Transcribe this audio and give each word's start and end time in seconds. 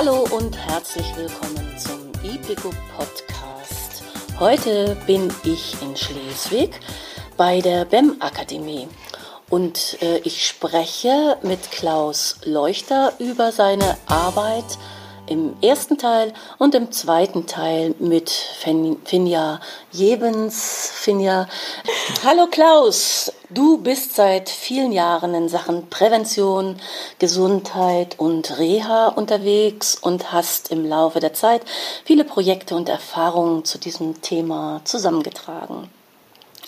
Hallo 0.00 0.28
und 0.30 0.56
herzlich 0.56 1.06
willkommen 1.16 1.76
zum 1.76 2.12
IPICO 2.22 2.70
Podcast. 2.96 4.04
Heute 4.38 4.96
bin 5.08 5.28
ich 5.42 5.74
in 5.82 5.96
Schleswig 5.96 6.78
bei 7.36 7.60
der 7.60 7.84
BEM 7.84 8.14
Akademie 8.20 8.86
und 9.50 10.00
äh, 10.00 10.18
ich 10.18 10.46
spreche 10.46 11.38
mit 11.42 11.72
Klaus 11.72 12.36
Leuchter 12.44 13.12
über 13.18 13.50
seine 13.50 13.96
Arbeit 14.06 14.78
im 15.28 15.54
ersten 15.62 15.98
Teil 15.98 16.32
und 16.58 16.74
im 16.74 16.90
zweiten 16.90 17.46
Teil 17.46 17.94
mit 17.98 18.30
Finja 18.30 19.60
Jebens. 19.92 20.90
Finja. 20.94 21.46
Hallo 22.24 22.46
Klaus, 22.46 23.32
du 23.50 23.78
bist 23.78 24.14
seit 24.14 24.48
vielen 24.48 24.92
Jahren 24.92 25.34
in 25.34 25.48
Sachen 25.48 25.88
Prävention, 25.88 26.76
Gesundheit 27.18 28.18
und 28.18 28.58
Reha 28.58 29.08
unterwegs 29.08 29.96
und 29.96 30.32
hast 30.32 30.70
im 30.70 30.86
Laufe 30.86 31.20
der 31.20 31.34
Zeit 31.34 31.62
viele 32.04 32.24
Projekte 32.24 32.74
und 32.74 32.88
Erfahrungen 32.88 33.64
zu 33.64 33.78
diesem 33.78 34.20
Thema 34.22 34.80
zusammengetragen. 34.84 35.90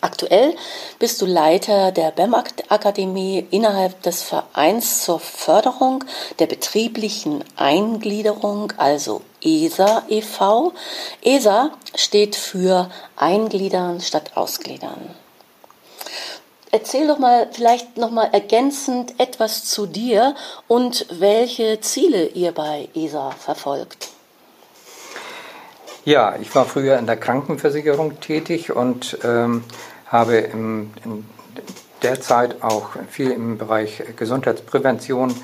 Aktuell 0.03 0.55
bist 0.99 1.21
du 1.21 1.27
Leiter 1.27 1.93
der 1.93 2.11
BEM-Akademie 2.11 3.47
innerhalb 3.51 4.03
des 4.03 4.23
Vereins 4.23 5.05
zur 5.05 5.21
Förderung 5.21 6.05
der 6.39 6.47
betrieblichen 6.47 7.45
Eingliederung, 7.57 8.73
also 8.79 9.21
ESA 9.43 10.05
e.V. 10.09 10.73
ESA 11.23 11.73
steht 11.95 12.35
für 12.35 12.91
Eingliedern 13.17 14.01
statt 14.01 14.33
Ausgliedern. 14.37 15.15
Erzähl 16.73 17.07
doch 17.07 17.19
mal 17.19 17.49
vielleicht 17.53 17.97
noch 17.99 18.11
mal 18.11 18.29
ergänzend 18.33 19.19
etwas 19.19 19.65
zu 19.65 19.87
dir 19.87 20.35
und 20.69 21.07
welche 21.11 21.81
Ziele 21.81 22.27
ihr 22.29 22.53
bei 22.53 22.89
ESA 22.95 23.33
verfolgt. 23.33 24.11
Ja, 26.05 26.37
ich 26.41 26.55
war 26.55 26.65
früher 26.65 26.99
in 26.99 27.07
der 27.07 27.17
Krankenversicherung 27.17 28.21
tätig 28.21 28.73
und 28.73 29.19
ähm, 29.23 29.65
habe 30.11 30.37
im, 30.37 30.91
in 31.05 31.25
der 32.03 32.21
Zeit 32.21 32.63
auch 32.63 32.91
viel 33.09 33.31
im 33.31 33.57
Bereich 33.59 34.03
Gesundheitsprävention, 34.17 35.35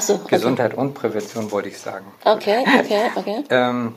so, 0.00 0.14
okay. 0.14 0.36
Gesundheit 0.36 0.74
und 0.74 0.94
Prävention 0.94 1.50
wollte 1.50 1.68
ich 1.68 1.78
sagen. 1.78 2.04
Okay, 2.24 2.64
okay, 2.80 3.10
okay. 3.14 3.44
ähm, 3.50 3.94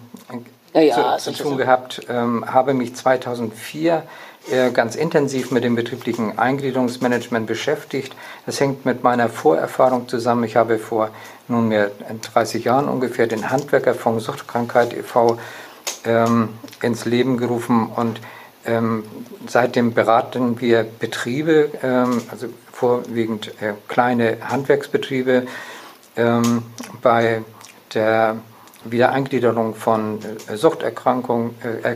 ja, 0.73 1.17
zu, 1.17 1.33
zu 1.33 1.44
tun 1.44 1.58
gehabt, 1.58 2.02
ähm, 2.09 2.45
habe 2.47 2.73
mich 2.73 2.95
2004 2.95 4.03
äh, 4.50 4.72
ganz 4.72 4.95
intensiv 4.95 5.52
mit 5.52 5.63
dem 5.63 5.75
betrieblichen 5.75 6.39
Eingliederungsmanagement 6.39 7.45
beschäftigt. 7.45 8.16
Das 8.45 8.59
hängt 8.59 8.85
mit 8.85 9.03
meiner 9.03 9.28
Vorerfahrung 9.28 10.08
zusammen. 10.08 10.45
Ich 10.45 10.56
habe 10.56 10.80
vor 10.80 11.09
nunmehr 11.47 11.91
30 12.33 12.63
Jahren 12.63 12.88
ungefähr 12.88 13.28
den 13.28 13.50
Handwerkerfonds 13.50 14.23
Suchtkrankheit 14.23 14.94
e.V. 14.94 15.38
Ähm, 16.06 16.50
ins 16.81 17.06
Leben 17.06 17.38
gerufen 17.38 17.88
und 17.88 18.22
ähm, 18.66 19.04
seitdem 19.48 19.94
beraten 19.94 20.59
wir 20.62 20.84
Betriebe, 20.84 21.70
ähm, 21.81 22.22
also 22.30 22.48
vorwiegend 22.72 23.50
äh, 23.62 23.73
kleine 23.88 24.38
Handwerksbetriebe, 24.42 25.48
ähm, 26.16 26.64
bei 27.02 27.44
der 27.94 28.38
Wiedereingliederung 28.86 29.76
von 29.76 30.20
äh, 30.48 30.56
Suchterkrankungen, 30.58 31.56
äh, 31.84 31.95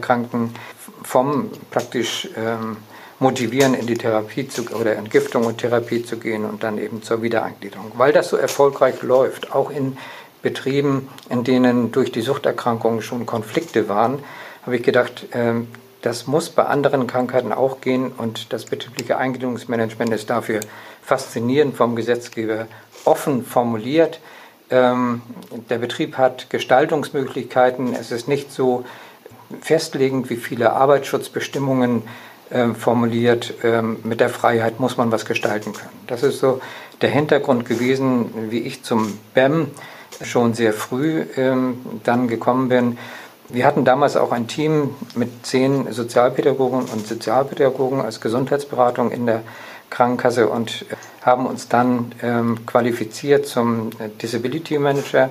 vom 1.03 1.49
praktisch 1.71 2.29
ähm, 2.35 2.77
motivieren, 3.19 3.73
in 3.73 3.87
die 3.87 3.95
Therapie 3.95 4.47
zu, 4.47 4.63
oder 4.73 4.95
Entgiftung 4.95 5.45
und 5.45 5.59
Therapie 5.59 6.03
zu 6.03 6.17
gehen 6.17 6.45
und 6.45 6.63
dann 6.63 6.77
eben 6.77 7.01
zur 7.01 7.21
Wiedereingliederung. 7.21 7.91
Weil 7.95 8.11
das 8.11 8.29
so 8.29 8.37
erfolgreich 8.37 9.01
läuft, 9.01 9.53
auch 9.53 9.69
in 9.69 9.97
Betrieben, 10.41 11.09
in 11.29 11.43
denen 11.43 11.91
durch 11.91 12.11
die 12.11 12.21
Suchterkrankungen 12.21 13.01
schon 13.01 13.25
Konflikte 13.25 13.89
waren, 13.89 14.19
habe 14.63 14.75
ich 14.75 14.83
gedacht, 14.83 15.25
ähm, 15.31 15.67
das 16.05 16.27
muss 16.27 16.51
bei 16.51 16.63
anderen 16.65 17.07
Krankheiten 17.07 17.51
auch 17.51 17.81
gehen 17.81 18.11
und 18.15 18.53
das 18.53 18.65
betriebliche 18.65 19.17
Eingliederungsmanagement 19.17 20.13
ist 20.13 20.29
dafür 20.29 20.59
faszinierend 21.01 21.75
vom 21.75 21.95
Gesetzgeber 21.95 22.67
offen 23.05 23.43
formuliert. 23.43 24.19
Ähm, 24.69 25.23
der 25.69 25.79
Betrieb 25.79 26.19
hat 26.19 26.51
Gestaltungsmöglichkeiten. 26.51 27.95
Es 27.95 28.11
ist 28.11 28.27
nicht 28.27 28.51
so 28.51 28.85
festlegend 29.61 30.29
wie 30.29 30.35
viele 30.35 30.73
Arbeitsschutzbestimmungen 30.73 32.03
äh, 32.51 32.67
formuliert. 32.75 33.55
Ähm, 33.63 33.97
mit 34.03 34.19
der 34.19 34.29
Freiheit 34.29 34.79
muss 34.79 34.97
man 34.97 35.11
was 35.11 35.25
gestalten 35.25 35.73
können. 35.73 35.89
Das 36.05 36.21
ist 36.21 36.37
so 36.37 36.61
der 37.01 37.09
Hintergrund 37.09 37.65
gewesen, 37.65 38.51
wie 38.51 38.59
ich 38.59 38.83
zum 38.83 39.17
BEM 39.33 39.71
schon 40.21 40.53
sehr 40.53 40.73
früh 40.73 41.25
ähm, 41.35 41.79
dann 42.03 42.27
gekommen 42.27 42.69
bin. 42.69 42.97
Wir 43.49 43.65
hatten 43.65 43.85
damals 43.85 44.17
auch 44.17 44.31
ein 44.31 44.47
Team 44.47 44.95
mit 45.15 45.45
zehn 45.45 45.91
Sozialpädagogen 45.91 46.81
und 46.81 47.07
Sozialpädagogen 47.07 48.01
als 48.01 48.21
Gesundheitsberatung 48.21 49.11
in 49.11 49.25
der 49.25 49.43
Krankenkasse 49.89 50.49
und 50.49 50.85
haben 51.21 51.45
uns 51.45 51.69
dann 51.69 52.11
ähm, 52.21 52.65
qualifiziert 52.65 53.47
zum 53.47 53.91
Disability 54.21 54.79
Manager. 54.79 55.29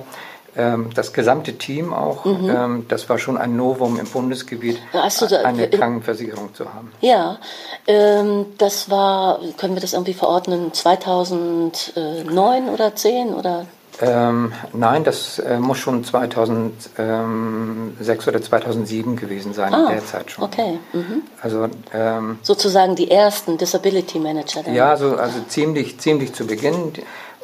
Ähm, 0.57 0.89
das 0.93 1.11
gesamte 1.11 1.57
Team 1.57 1.93
auch, 1.93 2.23
mhm. 2.23 2.49
ähm, 2.49 2.85
das 2.87 3.09
war 3.09 3.17
schon 3.17 3.37
ein 3.37 3.57
Novum 3.57 3.99
im 3.99 4.07
Bundesgebiet, 4.07 4.79
also 4.93 5.27
da, 5.27 5.41
eine 5.41 5.69
Krankenversicherung 5.69 6.53
zu 6.53 6.73
haben. 6.73 6.93
Ja, 7.01 7.39
ähm, 7.87 8.45
das 8.57 8.89
war, 8.89 9.39
können 9.57 9.75
wir 9.75 9.81
das 9.81 9.91
irgendwie 9.91 10.13
verordnen, 10.13 10.73
2009 10.73 12.69
oder 12.69 12.95
10 12.95 13.33
oder 13.33 13.65
ähm, 14.01 14.51
nein, 14.73 15.03
das 15.03 15.39
äh, 15.39 15.59
muss 15.59 15.77
schon 15.77 16.03
2006 16.03 18.27
oder 18.27 18.41
2007 18.41 19.15
gewesen 19.15 19.53
sein, 19.53 19.73
ah, 19.73 19.83
in 19.83 19.95
der 19.95 20.05
Zeit 20.05 20.31
schon. 20.31 20.43
Okay. 20.43 20.79
Mhm. 20.93 21.23
Also, 21.41 21.69
ähm, 21.93 22.39
Sozusagen 22.41 22.95
die 22.95 23.09
ersten 23.09 23.57
Disability 23.57 24.19
Manager. 24.19 24.63
Dann. 24.63 24.73
Ja, 24.73 24.97
so, 24.97 25.15
also 25.15 25.39
ziemlich, 25.47 25.99
ziemlich 25.99 26.33
zu 26.33 26.45
Beginn. 26.45 26.93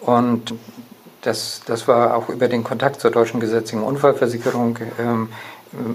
Und 0.02 0.54
das, 1.22 1.62
das 1.66 1.88
war 1.88 2.18
auch 2.18 2.30
über 2.30 2.48
den 2.48 2.64
Kontakt 2.64 3.00
zur 3.00 3.12
Deutschen 3.12 3.40
Gesetzlichen 3.40 3.84
Unfallversicherung. 3.84 4.78
Ähm, 5.00 5.30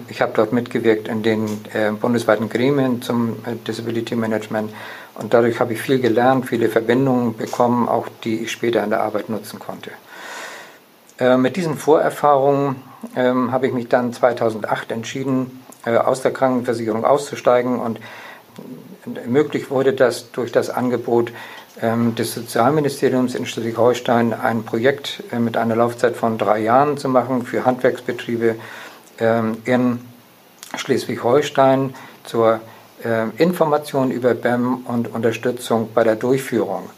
ich 0.08 0.22
habe 0.22 0.32
dort 0.34 0.52
mitgewirkt 0.52 1.08
in 1.08 1.22
den 1.22 1.44
äh, 1.74 1.90
bundesweiten 1.90 2.48
Gremien 2.48 3.02
zum 3.02 3.36
äh, 3.44 3.56
Disability 3.66 4.16
Management. 4.16 4.72
Und 5.14 5.34
dadurch 5.34 5.60
habe 5.60 5.74
ich 5.74 5.80
viel 5.80 5.98
gelernt, 5.98 6.46
viele 6.46 6.68
Verbindungen 6.68 7.36
bekommen, 7.36 7.88
auch 7.88 8.06
die 8.24 8.44
ich 8.44 8.52
später 8.52 8.82
in 8.84 8.90
der 8.90 9.02
Arbeit 9.02 9.28
nutzen 9.28 9.58
konnte. 9.58 9.90
Äh, 11.18 11.36
mit 11.36 11.56
diesen 11.56 11.76
Vorerfahrungen 11.76 12.76
ähm, 13.14 13.52
habe 13.52 13.66
ich 13.66 13.72
mich 13.72 13.88
dann 13.88 14.12
2008 14.12 14.92
entschieden, 14.92 15.64
äh, 15.84 15.96
aus 15.96 16.22
der 16.22 16.32
Krankenversicherung 16.32 17.04
auszusteigen 17.04 17.78
und 17.78 18.00
möglich 19.26 19.70
wurde 19.70 19.92
das 19.92 20.32
durch 20.32 20.52
das 20.52 20.70
Angebot 20.70 21.32
ähm, 21.80 22.14
des 22.14 22.34
Sozialministeriums 22.34 23.34
in 23.34 23.46
Schleswig-Holstein, 23.46 24.32
ein 24.32 24.64
Projekt 24.64 25.22
äh, 25.30 25.38
mit 25.38 25.56
einer 25.56 25.76
Laufzeit 25.76 26.16
von 26.16 26.38
drei 26.38 26.60
Jahren 26.60 26.96
zu 26.96 27.08
machen 27.08 27.44
für 27.44 27.64
Handwerksbetriebe 27.64 28.56
ähm, 29.18 29.58
in 29.64 30.00
Schleswig-Holstein 30.76 31.94
zur 32.24 32.60
äh, 33.04 33.28
Information 33.36 34.10
über 34.10 34.34
BEM 34.34 34.86
und 34.86 35.12
Unterstützung 35.14 35.90
bei 35.94 36.02
der 36.02 36.16
Durchführung. 36.16 36.90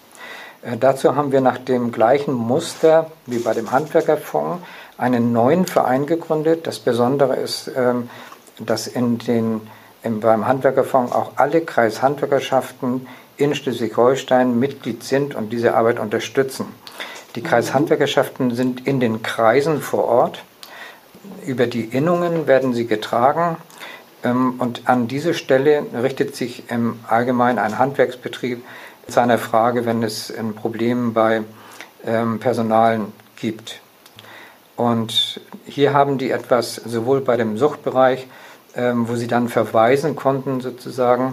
Äh, 0.62 0.76
dazu 0.76 1.16
haben 1.16 1.32
wir 1.32 1.40
nach 1.40 1.58
dem 1.58 1.92
gleichen 1.92 2.34
Muster 2.34 3.10
wie 3.26 3.38
bei 3.38 3.54
dem 3.54 3.70
Handwerkerfonds 3.70 4.62
einen 4.96 5.32
neuen 5.32 5.66
Verein 5.66 6.06
gegründet. 6.06 6.66
Das 6.66 6.78
Besondere 6.78 7.36
ist, 7.36 7.70
ähm, 7.76 8.10
dass 8.58 8.86
in 8.86 9.18
den, 9.18 9.60
beim 10.02 10.46
Handwerkerfonds 10.46 11.12
auch 11.12 11.32
alle 11.36 11.60
Kreishandwerkerschaften 11.60 13.06
in 13.36 13.54
Schleswig-Holstein 13.54 14.58
Mitglied 14.58 15.04
sind 15.04 15.34
und 15.34 15.50
diese 15.52 15.74
Arbeit 15.74 16.00
unterstützen. 16.00 16.66
Die 17.36 17.42
Kreishandwerkerschaften 17.42 18.54
sind 18.54 18.86
in 18.86 18.98
den 18.98 19.22
Kreisen 19.22 19.80
vor 19.80 20.04
Ort. 20.04 20.42
Über 21.46 21.66
die 21.66 21.84
Innungen 21.84 22.46
werden 22.46 22.74
sie 22.74 22.86
getragen. 22.86 23.56
Ähm, 24.24 24.54
und 24.58 24.88
an 24.88 25.06
diese 25.06 25.34
Stelle 25.34 25.86
richtet 25.94 26.34
sich 26.34 26.64
im 26.68 26.98
Allgemeinen 27.06 27.58
ein 27.58 27.78
Handwerksbetrieb 27.78 28.64
seiner 29.08 29.38
Frage, 29.38 29.86
wenn 29.86 30.02
es 30.02 30.32
ein 30.36 30.54
Problem 30.54 31.14
bei 31.14 31.42
ähm, 32.04 32.38
Personalen 32.38 33.12
gibt. 33.36 33.80
Und 34.76 35.40
hier 35.64 35.92
haben 35.92 36.18
die 36.18 36.30
etwas 36.30 36.76
sowohl 36.76 37.20
bei 37.22 37.36
dem 37.36 37.56
Suchtbereich, 37.56 38.26
ähm, 38.76 39.08
wo 39.08 39.16
sie 39.16 39.26
dann 39.26 39.48
verweisen 39.48 40.14
konnten 40.14 40.60
sozusagen 40.60 41.32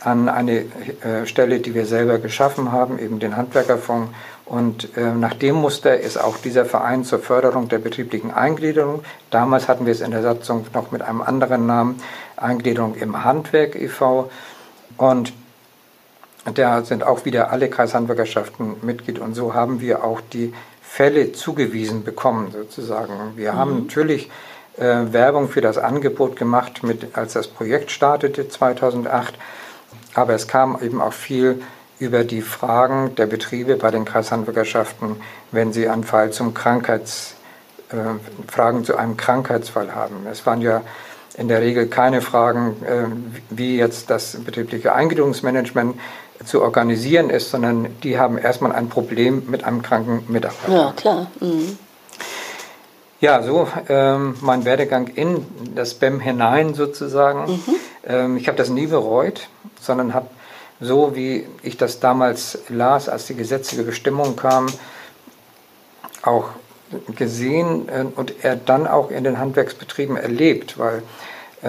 an 0.00 0.28
eine 0.28 0.66
äh, 1.02 1.26
Stelle, 1.26 1.60
die 1.60 1.74
wir 1.74 1.86
selber 1.86 2.18
geschaffen 2.18 2.72
haben, 2.72 2.98
eben 2.98 3.18
den 3.18 3.36
Handwerkerfonds. 3.36 4.12
Und 4.44 4.94
äh, 4.98 5.14
nach 5.14 5.32
dem 5.32 5.56
Muster 5.56 5.98
ist 5.98 6.18
auch 6.18 6.36
dieser 6.36 6.66
Verein 6.66 7.04
zur 7.04 7.20
Förderung 7.20 7.68
der 7.68 7.78
betrieblichen 7.78 8.30
Eingliederung. 8.30 9.02
Damals 9.30 9.66
hatten 9.66 9.86
wir 9.86 9.92
es 9.92 10.02
in 10.02 10.10
der 10.10 10.20
Satzung 10.20 10.66
noch 10.74 10.92
mit 10.92 11.00
einem 11.00 11.22
anderen 11.22 11.66
Namen, 11.66 12.02
Eingliederung 12.36 12.94
im 12.96 13.24
Handwerk 13.24 13.74
e.V. 13.74 14.30
Und 14.98 15.32
da 16.52 16.82
sind 16.84 17.04
auch 17.04 17.24
wieder 17.24 17.50
alle 17.50 17.68
Kreishandwerkerschaften 17.70 18.76
Mitglied 18.82 19.18
und 19.18 19.34
so 19.34 19.54
haben 19.54 19.80
wir 19.80 20.04
auch 20.04 20.20
die 20.20 20.52
Fälle 20.82 21.32
zugewiesen 21.32 22.04
bekommen, 22.04 22.52
sozusagen. 22.52 23.36
Wir 23.36 23.52
mhm. 23.52 23.56
haben 23.56 23.78
natürlich 23.84 24.30
äh, 24.76 25.12
Werbung 25.12 25.48
für 25.48 25.60
das 25.60 25.78
Angebot 25.78 26.36
gemacht, 26.36 26.82
mit, 26.82 27.16
als 27.16 27.32
das 27.32 27.48
Projekt 27.48 27.90
startete 27.90 28.48
2008. 28.48 29.34
Aber 30.14 30.34
es 30.34 30.46
kam 30.46 30.78
eben 30.80 31.00
auch 31.00 31.12
viel 31.12 31.62
über 31.98 32.24
die 32.24 32.42
Fragen 32.42 33.14
der 33.14 33.26
Betriebe 33.26 33.76
bei 33.76 33.90
den 33.90 34.04
Kreishandwerkerschaften, 34.04 35.16
wenn 35.52 35.72
sie 35.72 35.88
einen 35.88 36.04
Fall 36.04 36.30
zum 36.30 36.54
Krankheits, 36.54 37.34
äh, 37.90 37.96
Fragen 38.48 38.84
zu 38.84 38.96
einem 38.96 39.16
Krankheitsfall 39.16 39.94
haben. 39.94 40.26
Es 40.30 40.44
waren 40.46 40.60
ja 40.60 40.82
in 41.36 41.48
der 41.48 41.60
Regel 41.60 41.88
keine 41.88 42.20
Fragen, 42.20 42.76
äh, 42.84 43.06
wie 43.50 43.76
jetzt 43.76 44.10
das 44.10 44.36
betriebliche 44.44 44.94
Eingliederungsmanagement 44.94 45.98
zu 46.44 46.62
organisieren 46.62 47.30
ist, 47.30 47.50
sondern 47.50 47.88
die 48.02 48.18
haben 48.18 48.38
erstmal 48.38 48.72
ein 48.72 48.88
Problem 48.88 49.44
mit 49.48 49.64
einem 49.64 49.82
kranken 49.82 50.24
Mitarbeiter. 50.28 50.72
Ja, 50.72 50.92
klar. 50.96 51.30
Mhm. 51.40 51.78
Ja, 53.20 53.42
so 53.42 53.68
ähm, 53.88 54.34
mein 54.40 54.64
Werdegang 54.64 55.06
in 55.06 55.46
das 55.74 55.94
BEM 55.94 56.20
hinein 56.20 56.74
sozusagen. 56.74 57.52
Mhm. 57.52 57.74
Ähm, 58.06 58.36
ich 58.36 58.48
habe 58.48 58.58
das 58.58 58.68
nie 58.68 58.86
bereut, 58.86 59.48
sondern 59.80 60.12
habe 60.12 60.26
so, 60.80 61.14
wie 61.14 61.46
ich 61.62 61.76
das 61.76 62.00
damals 62.00 62.58
las, 62.68 63.08
als 63.08 63.26
die 63.26 63.34
gesetzliche 63.34 63.84
Bestimmung 63.84 64.36
kam, 64.36 64.66
auch 66.22 66.50
gesehen 67.16 67.88
äh, 67.88 68.04
und 68.14 68.44
er 68.44 68.56
dann 68.56 68.86
auch 68.86 69.10
in 69.10 69.24
den 69.24 69.38
Handwerksbetrieben 69.38 70.16
erlebt, 70.16 70.78
weil 70.78 71.02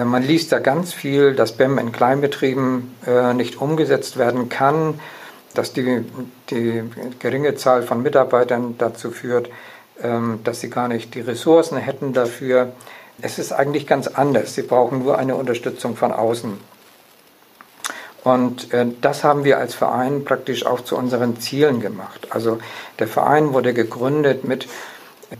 man 0.04 0.22
liest 0.22 0.52
da 0.52 0.58
ganz 0.58 0.92
viel, 0.92 1.34
dass 1.34 1.52
BEM 1.52 1.78
in 1.78 1.92
Kleinbetrieben 1.92 2.94
äh, 3.06 3.32
nicht 3.34 3.60
umgesetzt 3.60 4.18
werden 4.18 4.48
kann, 4.48 5.00
dass 5.54 5.72
die, 5.72 6.04
die 6.50 6.82
geringe 7.18 7.54
Zahl 7.54 7.82
von 7.82 8.02
Mitarbeitern 8.02 8.76
dazu 8.78 9.10
führt, 9.10 9.48
ähm, 10.02 10.40
dass 10.44 10.60
sie 10.60 10.70
gar 10.70 10.88
nicht 10.88 11.14
die 11.14 11.20
Ressourcen 11.20 11.78
hätten 11.78 12.12
dafür. 12.12 12.72
Es 13.22 13.38
ist 13.38 13.52
eigentlich 13.52 13.86
ganz 13.86 14.06
anders. 14.06 14.54
Sie 14.54 14.62
brauchen 14.62 14.98
nur 14.98 15.18
eine 15.18 15.34
Unterstützung 15.34 15.96
von 15.96 16.12
außen. 16.12 16.58
Und 18.22 18.74
äh, 18.74 18.86
das 19.00 19.24
haben 19.24 19.44
wir 19.44 19.56
als 19.56 19.74
Verein 19.74 20.24
praktisch 20.24 20.66
auch 20.66 20.82
zu 20.82 20.96
unseren 20.96 21.40
Zielen 21.40 21.80
gemacht. 21.80 22.28
Also 22.30 22.58
der 22.98 23.08
Verein 23.08 23.54
wurde 23.54 23.72
gegründet 23.72 24.44
mit 24.44 24.68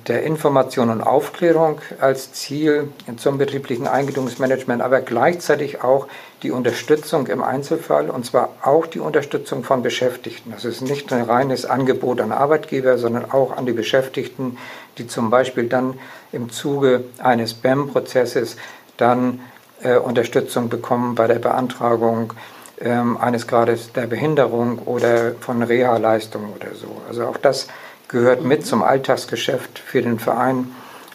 der 0.09 0.25
Information 0.25 0.91
und 0.91 1.01
Aufklärung 1.01 1.81
als 2.01 2.33
Ziel 2.33 2.89
zum 3.17 3.39
betrieblichen 3.39 3.87
Eingliederungsmanagement, 3.87 4.83
aber 4.83 5.01
gleichzeitig 5.01 5.83
auch 5.83 6.09
die 6.43 6.51
Unterstützung 6.51 7.29
im 7.29 7.43
Einzelfall 7.43 8.11
und 8.11 8.27
zwar 8.27 8.51
auch 8.63 8.87
die 8.87 8.99
Unterstützung 8.99 9.63
von 9.63 9.83
Beschäftigten. 9.83 10.51
Das 10.51 10.65
ist 10.65 10.81
nicht 10.81 11.13
ein 11.13 11.23
reines 11.23 11.65
Angebot 11.67 12.21
an 12.21 12.33
Arbeitgeber, 12.33 12.99
sondern 12.99 13.31
auch 13.31 13.57
an 13.57 13.65
die 13.65 13.73
Beschäftigten, 13.73 14.59
die 14.99 15.07
zum 15.07 15.31
Beispiel 15.31 15.69
dann 15.69 15.99
im 16.33 16.51
Zuge 16.51 17.05
eines 17.19 17.55
BEM-Prozesses 17.55 18.57
dann 18.97 19.41
äh, 19.83 19.97
Unterstützung 19.97 20.69
bekommen 20.69 21.15
bei 21.15 21.29
der 21.29 21.39
Beantragung 21.39 22.33
äh, 22.81 22.91
eines 22.91 23.47
Grades 23.47 23.93
der 23.93 24.09
Behinderung 24.09 24.79
oder 24.79 25.33
von 25.41 25.63
Reha-Leistungen 25.63 26.53
oder 26.55 26.75
so. 26.75 26.89
Also 27.09 27.27
auch 27.27 27.37
das 27.37 27.69
gehört 28.09 28.43
mit 28.43 28.67
zum 28.67 28.83
Alltagsgeschäft 28.83 29.79
für 29.79 30.03
den 30.03 30.19
Verein, 30.19 30.75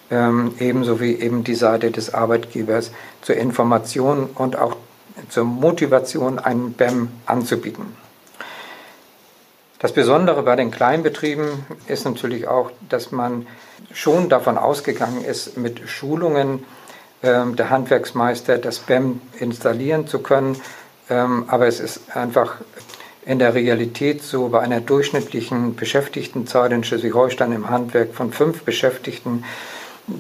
ähm, 0.10 0.54
ebenso 0.60 1.00
wie 1.00 1.16
eben 1.16 1.44
die 1.44 1.56
Seite 1.56 1.92
des 1.92 2.14
Arbeitgebers 2.14 2.92
zur 3.22 3.36
Information 3.36 4.30
und 4.36 4.58
auch 4.58 4.76
zur 5.30 5.46
Motivation, 5.46 6.40
einen 6.40 6.74
BEM 6.74 7.10
anzubieten. 7.26 7.96
Das 9.80 9.94
Besondere 9.94 10.44
bei 10.44 10.56
den 10.56 10.70
Kleinbetrieben 10.70 11.66
ist 11.88 12.06
natürlich 12.06 12.48
auch, 12.48 12.72
dass 12.88 13.12
man 13.12 13.48
schon 13.94 14.30
davon 14.30 14.58
ausgegangen 14.58 15.24
ist, 15.24 15.58
mit 15.58 15.90
Schulungen 15.90 16.66
ähm, 17.24 17.56
der 17.56 17.70
Handwerksmeister 17.70 18.58
das 18.58 18.80
BEM 18.80 19.22
installieren 19.40 20.08
zu 20.08 20.20
können. 20.20 20.62
Ähm, 21.10 21.46
aber 21.48 21.68
es 21.68 21.80
ist 21.80 22.16
einfach 22.16 22.58
in 23.26 23.40
der 23.40 23.54
Realität 23.54 24.24
so 24.24 24.50
bei 24.50 24.62
einer 24.62 24.82
durchschnittlichen 24.82 25.76
Beschäftigtenzahl 25.76 26.72
in 26.72 26.84
Schleswig-Holstein 26.84 27.52
im 27.52 27.70
Handwerk 27.70 28.16
von 28.16 28.32
fünf 28.32 28.64
Beschäftigten, 28.64 29.44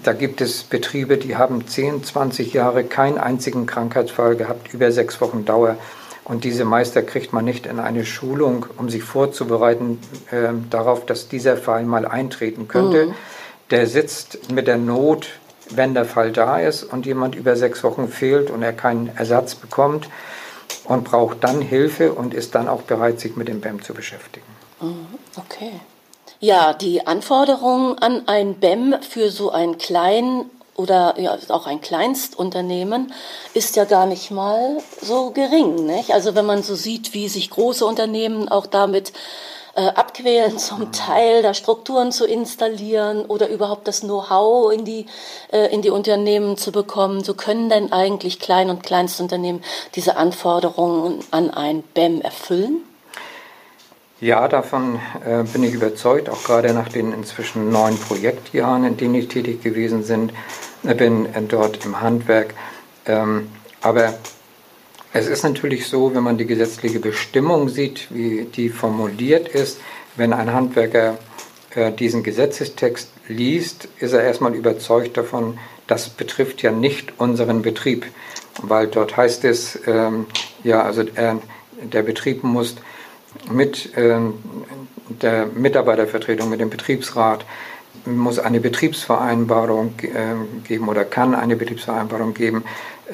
da 0.03 0.13
gibt 0.13 0.41
es 0.41 0.63
Betriebe, 0.63 1.17
die 1.17 1.35
haben 1.35 1.67
10, 1.67 2.03
20 2.03 2.53
Jahre 2.53 2.83
keinen 2.83 3.17
einzigen 3.17 3.65
Krankheitsfall 3.65 4.35
gehabt, 4.35 4.73
über 4.73 4.91
sechs 4.91 5.19
Wochen 5.21 5.43
Dauer. 5.43 5.77
Und 6.23 6.43
diese 6.43 6.65
Meister 6.65 7.01
kriegt 7.01 7.33
man 7.33 7.43
nicht 7.43 7.65
in 7.65 7.79
eine 7.79 8.05
Schulung, 8.05 8.67
um 8.77 8.89
sich 8.89 9.03
vorzubereiten 9.03 9.99
äh, 10.29 10.49
darauf, 10.69 11.05
dass 11.05 11.27
dieser 11.27 11.57
Fall 11.57 11.83
mal 11.83 12.05
eintreten 12.05 12.67
könnte. 12.67 13.07
Mhm. 13.07 13.13
Der 13.71 13.87
sitzt 13.87 14.51
mit 14.51 14.67
der 14.67 14.77
Not, 14.77 15.29
wenn 15.71 15.93
der 15.93 16.05
Fall 16.05 16.31
da 16.31 16.59
ist 16.59 16.83
und 16.83 17.05
jemand 17.05 17.35
über 17.35 17.55
sechs 17.55 17.83
Wochen 17.83 18.07
fehlt 18.07 18.51
und 18.51 18.61
er 18.61 18.73
keinen 18.73 19.09
Ersatz 19.15 19.55
bekommt 19.55 20.09
und 20.85 21.03
braucht 21.03 21.43
dann 21.43 21.61
Hilfe 21.61 22.13
und 22.13 22.33
ist 22.33 22.55
dann 22.55 22.67
auch 22.67 22.81
bereit, 22.83 23.19
sich 23.19 23.35
mit 23.35 23.47
dem 23.47 23.61
BEM 23.61 23.81
zu 23.81 23.93
beschäftigen. 23.93 24.45
Mhm, 24.79 25.07
okay. 25.37 25.79
Ja, 26.39 26.73
die 26.73 27.05
Anforderungen 27.05 27.99
an 27.99 28.27
ein 28.27 28.55
BEM 28.55 28.95
für 29.01 29.29
so 29.29 29.51
ein 29.51 29.77
klein 29.77 30.45
oder 30.75 31.15
ja, 31.19 31.37
auch 31.49 31.67
ein 31.67 31.81
Kleinstunternehmen 31.81 33.13
ist 33.53 33.75
ja 33.75 33.85
gar 33.85 34.05
nicht 34.05 34.31
mal 34.31 34.77
so 35.01 35.31
gering. 35.31 35.85
Nicht? 35.85 36.11
Also 36.11 36.33
wenn 36.33 36.45
man 36.45 36.63
so 36.63 36.75
sieht, 36.75 37.13
wie 37.13 37.29
sich 37.29 37.49
große 37.49 37.85
Unternehmen 37.85 38.49
auch 38.49 38.65
damit 38.65 39.13
äh, 39.75 39.87
abquälen, 39.87 40.57
zum 40.57 40.91
Teil 40.91 41.41
da 41.41 41.53
Strukturen 41.53 42.11
zu 42.11 42.25
installieren 42.25 43.25
oder 43.25 43.49
überhaupt 43.49 43.87
das 43.87 44.01
Know-how 44.01 44.73
in 44.73 44.85
die, 44.85 45.05
äh, 45.51 45.73
in 45.73 45.81
die 45.81 45.89
Unternehmen 45.89 46.57
zu 46.57 46.71
bekommen. 46.71 47.23
So 47.23 47.33
können 47.33 47.69
denn 47.69 47.91
eigentlich 47.91 48.39
Klein- 48.39 48.69
und 48.69 48.83
Kleinstunternehmen 48.83 49.63
diese 49.95 50.17
Anforderungen 50.17 51.19
an 51.31 51.49
ein 51.49 51.83
BEM 51.93 52.21
erfüllen? 52.21 52.83
Ja, 54.19 54.47
davon 54.47 54.99
äh, 55.25 55.43
bin 55.43 55.63
ich 55.63 55.73
überzeugt, 55.73 56.29
auch 56.29 56.43
gerade 56.43 56.75
nach 56.75 56.89
den 56.89 57.11
inzwischen 57.11 57.71
neun 57.71 57.97
Projektjahren, 57.97 58.83
in 58.83 58.95
denen 58.95 59.15
ich 59.15 59.29
tätig 59.29 59.63
gewesen 59.63 60.05
bin, 60.05 60.31
äh, 60.83 60.93
bin 60.93 61.25
äh, 61.33 61.41
dort 61.41 61.83
im 61.85 62.01
Handwerk. 62.01 62.53
Ähm, 63.07 63.49
aber 63.81 64.13
es 65.13 65.27
ist 65.27 65.43
natürlich 65.43 65.87
so, 65.87 66.13
wenn 66.15 66.23
man 66.23 66.37
die 66.37 66.45
gesetzliche 66.45 66.99
Bestimmung 66.99 67.69
sieht, 67.69 68.07
wie 68.11 68.45
die 68.45 68.69
formuliert 68.69 69.49
ist, 69.49 69.79
wenn 70.15 70.33
ein 70.33 70.53
Handwerker 70.53 71.17
äh, 71.75 71.91
diesen 71.91 72.23
Gesetzestext 72.23 73.09
liest, 73.27 73.87
ist 73.99 74.13
er 74.13 74.23
erstmal 74.23 74.55
überzeugt 74.55 75.17
davon, 75.17 75.57
das 75.87 76.09
betrifft 76.09 76.61
ja 76.61 76.71
nicht 76.71 77.13
unseren 77.17 77.61
Betrieb, 77.61 78.05
weil 78.61 78.87
dort 78.87 79.17
heißt 79.17 79.43
es, 79.45 79.79
ähm, 79.85 80.27
ja, 80.63 80.83
also 80.83 81.01
äh, 81.01 81.35
der 81.81 82.03
Betrieb 82.03 82.43
muss 82.43 82.75
mit 83.51 83.95
äh, 83.97 84.17
der 85.09 85.47
Mitarbeitervertretung, 85.47 86.49
mit 86.49 86.61
dem 86.61 86.69
Betriebsrat, 86.69 87.45
muss 88.05 88.39
eine 88.39 88.59
Betriebsvereinbarung 88.59 89.93
äh, 89.99 90.67
geben 90.67 90.87
oder 90.87 91.03
kann 91.03 91.35
eine 91.35 91.55
Betriebsvereinbarung 91.55 92.33
geben 92.33 92.63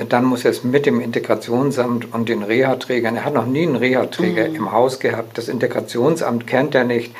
dann 0.09 0.25
muss 0.25 0.45
er 0.45 0.51
es 0.51 0.63
mit 0.63 0.85
dem 0.85 0.99
Integrationsamt 0.99 2.13
und 2.13 2.29
den 2.29 2.43
Reha-Trägern, 2.43 3.15
er 3.15 3.25
hat 3.25 3.33
noch 3.33 3.45
nie 3.45 3.63
einen 3.63 3.75
Reha-Träger 3.75 4.49
mhm. 4.49 4.55
im 4.55 4.71
Haus 4.71 4.99
gehabt, 4.99 5.37
das 5.37 5.47
Integrationsamt 5.47 6.47
kennt 6.47 6.75
er 6.75 6.83
nicht 6.83 7.13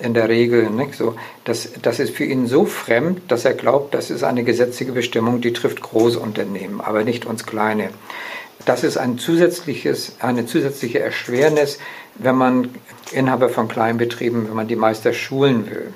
in 0.00 0.14
der 0.14 0.28
Regel. 0.28 0.70
Nicht? 0.70 0.94
So, 0.94 1.14
das, 1.44 1.70
das 1.82 2.00
ist 2.00 2.14
für 2.14 2.24
ihn 2.24 2.46
so 2.46 2.64
fremd, 2.64 3.22
dass 3.28 3.44
er 3.44 3.54
glaubt, 3.54 3.94
das 3.94 4.10
ist 4.10 4.24
eine 4.24 4.44
gesetzliche 4.44 4.92
Bestimmung, 4.92 5.40
die 5.40 5.52
trifft 5.52 5.82
Großunternehmen, 5.82 6.80
aber 6.80 7.04
nicht 7.04 7.26
uns 7.26 7.46
kleine. 7.46 7.90
Das 8.66 8.84
ist 8.84 8.98
ein 8.98 9.18
zusätzliches, 9.18 10.16
eine 10.20 10.46
zusätzliche 10.46 11.00
Erschwernis, 11.00 11.78
wenn 12.16 12.36
man 12.36 12.68
Inhaber 13.12 13.48
von 13.48 13.68
Kleinbetrieben, 13.68 14.48
wenn 14.48 14.54
man 14.54 14.68
die 14.68 14.76
Meister 14.76 15.12
schulen 15.12 15.70
will. 15.70 15.92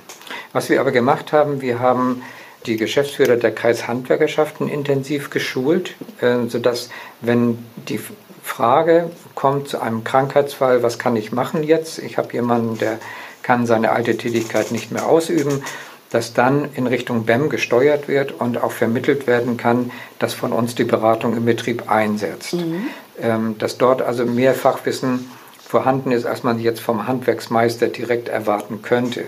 Was 0.52 0.70
wir 0.70 0.80
aber 0.80 0.90
gemacht 0.90 1.32
haben, 1.32 1.60
wir 1.60 1.80
haben 1.80 2.22
die 2.66 2.76
Geschäftsführer 2.76 3.36
der 3.36 3.54
Kreishandwerkerschaften 3.54 4.68
intensiv 4.68 5.30
geschult, 5.30 5.94
äh, 6.20 6.46
sodass, 6.48 6.90
wenn 7.20 7.58
die 7.88 8.00
Frage 8.42 9.10
kommt 9.34 9.68
zu 9.68 9.80
einem 9.80 10.04
Krankheitsfall, 10.04 10.82
was 10.82 10.98
kann 10.98 11.16
ich 11.16 11.32
machen 11.32 11.62
jetzt? 11.62 11.98
Ich 11.98 12.18
habe 12.18 12.32
jemanden, 12.32 12.78
der 12.78 12.98
kann 13.42 13.66
seine 13.66 13.90
alte 13.90 14.16
Tätigkeit 14.16 14.72
nicht 14.72 14.90
mehr 14.90 15.06
ausüben, 15.06 15.62
dass 16.10 16.32
dann 16.32 16.68
in 16.74 16.86
Richtung 16.86 17.24
BEM 17.24 17.48
gesteuert 17.48 18.06
wird 18.06 18.32
und 18.32 18.62
auch 18.62 18.72
vermittelt 18.72 19.26
werden 19.26 19.56
kann, 19.56 19.90
dass 20.18 20.32
von 20.32 20.52
uns 20.52 20.74
die 20.74 20.84
Beratung 20.84 21.36
im 21.36 21.44
Betrieb 21.44 21.90
einsetzt. 21.90 22.54
Mhm. 22.54 22.84
Ähm, 23.20 23.58
dass 23.58 23.78
dort 23.78 24.02
also 24.02 24.24
mehr 24.24 24.54
Fachwissen 24.54 25.30
vorhanden 25.66 26.12
ist, 26.12 26.24
als 26.24 26.42
man 26.42 26.60
jetzt 26.60 26.80
vom 26.80 27.08
Handwerksmeister 27.08 27.88
direkt 27.88 28.28
erwarten 28.28 28.82
könnte. 28.82 29.24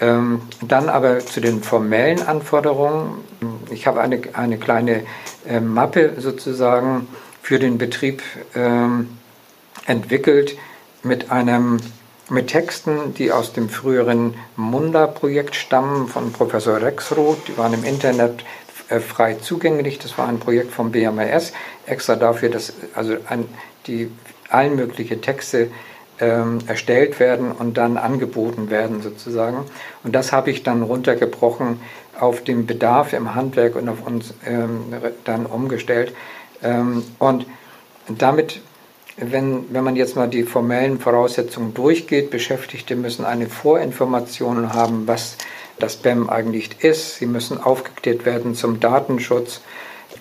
Ähm, 0.00 0.42
dann 0.60 0.88
aber 0.88 1.20
zu 1.20 1.40
den 1.40 1.62
formellen 1.62 2.22
Anforderungen. 2.22 3.24
Ich 3.70 3.86
habe 3.86 4.00
eine, 4.00 4.20
eine 4.32 4.58
kleine 4.58 5.04
äh, 5.46 5.60
Mappe 5.60 6.14
sozusagen 6.18 7.06
für 7.42 7.58
den 7.58 7.78
Betrieb 7.78 8.22
ähm, 8.54 9.18
entwickelt 9.86 10.56
mit 11.02 11.30
einem 11.30 11.78
mit 12.30 12.48
Texten, 12.48 13.12
die 13.14 13.32
aus 13.32 13.52
dem 13.52 13.68
früheren 13.68 14.34
Munda-Projekt 14.56 15.54
stammen 15.54 16.08
von 16.08 16.32
Professor 16.32 16.80
Rexroth. 16.80 17.48
Die 17.48 17.58
waren 17.58 17.74
im 17.74 17.84
Internet 17.84 18.44
äh, 18.88 18.98
frei 18.98 19.34
zugänglich. 19.34 19.98
Das 19.98 20.16
war 20.16 20.26
ein 20.26 20.40
Projekt 20.40 20.72
vom 20.72 20.90
BMRS, 20.90 21.52
extra 21.86 22.16
dafür, 22.16 22.48
dass 22.48 22.72
also 22.94 23.16
ein, 23.28 23.46
die 23.86 24.10
allen 24.48 24.76
möglichen 24.76 25.20
Texte 25.20 25.70
ähm, 26.20 26.58
erstellt 26.66 27.20
werden 27.20 27.52
und 27.52 27.76
dann 27.76 27.96
angeboten 27.96 28.70
werden 28.70 29.02
sozusagen. 29.02 29.64
Und 30.02 30.14
das 30.14 30.32
habe 30.32 30.50
ich 30.50 30.62
dann 30.62 30.82
runtergebrochen 30.82 31.80
auf 32.18 32.42
den 32.42 32.66
Bedarf 32.66 33.12
im 33.12 33.34
Handwerk 33.34 33.76
und 33.76 33.88
auf 33.88 34.06
uns 34.06 34.34
ähm, 34.46 34.94
dann 35.24 35.46
umgestellt. 35.46 36.12
Ähm, 36.62 37.02
und 37.18 37.46
damit 38.06 38.60
wenn, 39.16 39.72
wenn 39.72 39.84
man 39.84 39.96
jetzt 39.96 40.16
mal 40.16 40.28
die 40.28 40.42
formellen 40.42 40.98
Voraussetzungen 40.98 41.72
durchgeht, 41.72 42.30
Beschäftigte 42.30 42.96
müssen 42.96 43.24
eine 43.24 43.46
Vorinformation 43.46 44.72
haben, 44.72 45.06
was 45.06 45.36
das 45.78 45.96
BEM 45.96 46.28
eigentlich 46.28 46.82
ist. 46.82 47.16
Sie 47.16 47.26
müssen 47.26 47.62
aufgeklärt 47.62 48.24
werden 48.24 48.54
zum 48.54 48.80
Datenschutz 48.80 49.60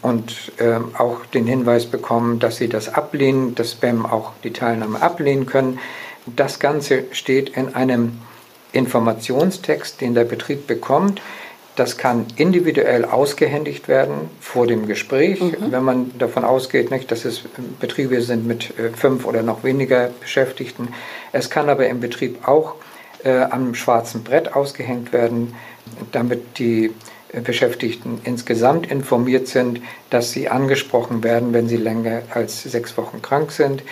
und 0.03 0.51
äh, 0.57 0.79
auch 0.97 1.25
den 1.25 1.47
Hinweis 1.47 1.85
bekommen, 1.85 2.39
dass 2.39 2.57
sie 2.57 2.67
das 2.67 2.93
ablehnen, 2.93 3.55
das 3.55 3.73
BEM 3.75 4.05
auch 4.05 4.33
die 4.43 4.51
Teilnahme 4.51 5.01
ablehnen 5.01 5.45
können. 5.45 5.79
Das 6.25 6.59
Ganze 6.59 7.05
steht 7.11 7.49
in 7.49 7.73
einem 7.73 8.19
Informationstext, 8.73 10.01
den 10.01 10.13
der 10.13 10.25
Betrieb 10.25 10.67
bekommt. 10.67 11.21
Das 11.75 11.97
kann 11.97 12.25
individuell 12.35 13.05
ausgehändigt 13.05 13.87
werden 13.87 14.29
vor 14.39 14.67
dem 14.67 14.87
Gespräch, 14.87 15.41
mhm. 15.41 15.71
wenn 15.71 15.83
man 15.83 16.11
davon 16.19 16.43
ausgeht, 16.43 16.91
nicht, 16.91 17.09
dass 17.09 17.25
es 17.25 17.43
Betriebe 17.79 18.21
sind 18.21 18.45
mit 18.45 18.77
äh, 18.77 18.89
fünf 18.89 19.25
oder 19.25 19.41
noch 19.41 19.63
weniger 19.63 20.11
Beschäftigten. 20.19 20.89
Es 21.31 21.49
kann 21.49 21.69
aber 21.69 21.87
im 21.87 21.99
Betrieb 21.99 22.47
auch 22.47 22.75
äh, 23.23 23.39
am 23.39 23.73
schwarzen 23.73 24.23
Brett 24.23 24.53
ausgehängt 24.53 25.13
werden, 25.13 25.55
damit 26.11 26.59
die 26.59 26.91
Beschäftigten 27.41 28.21
insgesamt 28.23 28.89
informiert 28.89 29.47
sind, 29.47 29.81
dass 30.09 30.31
sie 30.31 30.49
angesprochen 30.49 31.23
werden, 31.23 31.53
wenn 31.53 31.67
sie 31.67 31.77
länger 31.77 32.23
als 32.29 32.63
sechs 32.63 32.95
Wochen 32.97 33.21
krank 33.21 33.51
sind. 33.51 33.83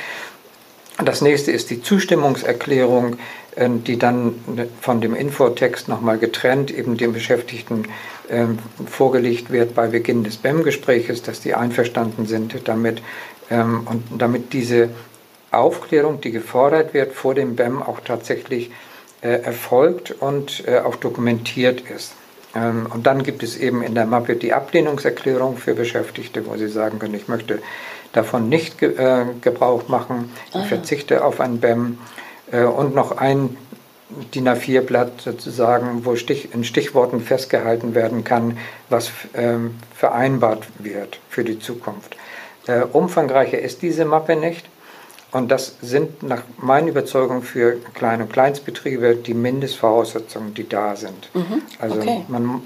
Das 1.03 1.21
nächste 1.21 1.51
ist 1.51 1.69
die 1.69 1.81
Zustimmungserklärung. 1.81 3.17
Ähm, 3.57 3.83
die 3.83 3.99
dann 3.99 4.35
von 4.79 5.01
dem 5.01 5.13
Infotext 5.13 5.89
nochmal 5.89 6.17
getrennt 6.17 6.71
eben 6.71 6.95
den 6.95 7.11
Beschäftigten 7.11 7.83
ähm, 8.29 8.59
vorgelegt 8.85 9.51
wird 9.51 9.75
bei 9.75 9.87
Beginn 9.87 10.23
des 10.23 10.37
BEM-Gespräches, 10.37 11.21
dass 11.21 11.41
die 11.41 11.53
einverstanden 11.53 12.27
sind 12.27 12.55
damit 12.63 13.01
ähm, 13.49 13.85
und 13.85 14.21
damit 14.21 14.53
diese 14.53 14.89
Aufklärung, 15.51 16.21
die 16.21 16.31
gefordert 16.31 16.93
wird 16.93 17.11
vor 17.11 17.35
dem 17.35 17.57
BEM, 17.57 17.83
auch 17.83 17.99
tatsächlich 17.99 18.71
äh, 19.19 19.27
erfolgt 19.27 20.11
und 20.11 20.63
äh, 20.65 20.79
auch 20.79 20.95
dokumentiert 20.95 21.81
ist. 21.81 22.13
Und 22.53 23.07
dann 23.07 23.23
gibt 23.23 23.43
es 23.43 23.55
eben 23.55 23.81
in 23.81 23.95
der 23.95 24.05
Mappe 24.05 24.35
die 24.35 24.53
Ablehnungserklärung 24.53 25.57
für 25.57 25.73
Beschäftigte, 25.73 26.45
wo 26.45 26.57
sie 26.57 26.67
sagen 26.67 26.99
können, 26.99 27.13
ich 27.13 27.27
möchte 27.27 27.59
davon 28.11 28.49
nicht 28.49 28.81
äh, 28.81 29.25
Gebrauch 29.41 29.87
machen, 29.87 30.31
ich 30.49 30.55
ah, 30.55 30.63
verzichte 30.63 31.23
auf 31.23 31.39
ein 31.39 31.59
BEM. 31.59 31.97
Äh, 32.51 32.63
und 32.63 32.93
noch 32.93 33.17
ein 33.17 33.57
DIN 34.35 34.49
A4-Blatt 34.49 35.21
sozusagen, 35.21 36.05
wo 36.05 36.15
Stich, 36.15 36.53
in 36.53 36.63
Stichworten 36.63 37.21
festgehalten 37.21 37.95
werden 37.95 38.23
kann, 38.23 38.57
was 38.89 39.11
ähm, 39.33 39.75
vereinbart 39.95 40.67
wird 40.79 41.19
für 41.29 41.45
die 41.45 41.59
Zukunft. 41.59 42.17
Äh, 42.67 42.81
umfangreicher 42.81 43.59
ist 43.59 43.81
diese 43.81 44.05
Mappe 44.05 44.35
nicht. 44.35 44.67
Und 45.31 45.49
das 45.49 45.75
sind 45.81 46.23
nach 46.23 46.43
meiner 46.57 46.89
Überzeugung 46.89 47.41
für 47.41 47.77
Klein- 47.93 48.21
und 48.21 48.31
Kleinstbetriebe 48.31 49.15
die 49.15 49.33
Mindestvoraussetzungen, 49.33 50.53
die 50.53 50.67
da 50.67 50.95
sind. 50.95 51.29
Mhm, 51.33 51.61
also 51.79 51.95
okay. 51.95 52.25
man, 52.27 52.63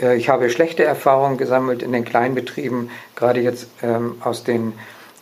äh, 0.00 0.16
ich 0.16 0.28
habe 0.28 0.50
schlechte 0.50 0.84
Erfahrungen 0.84 1.38
gesammelt 1.38 1.82
in 1.82 1.92
den 1.92 2.04
Kleinbetrieben, 2.04 2.90
gerade 3.14 3.40
jetzt 3.40 3.68
ähm, 3.82 4.16
aus 4.22 4.42
den 4.42 4.72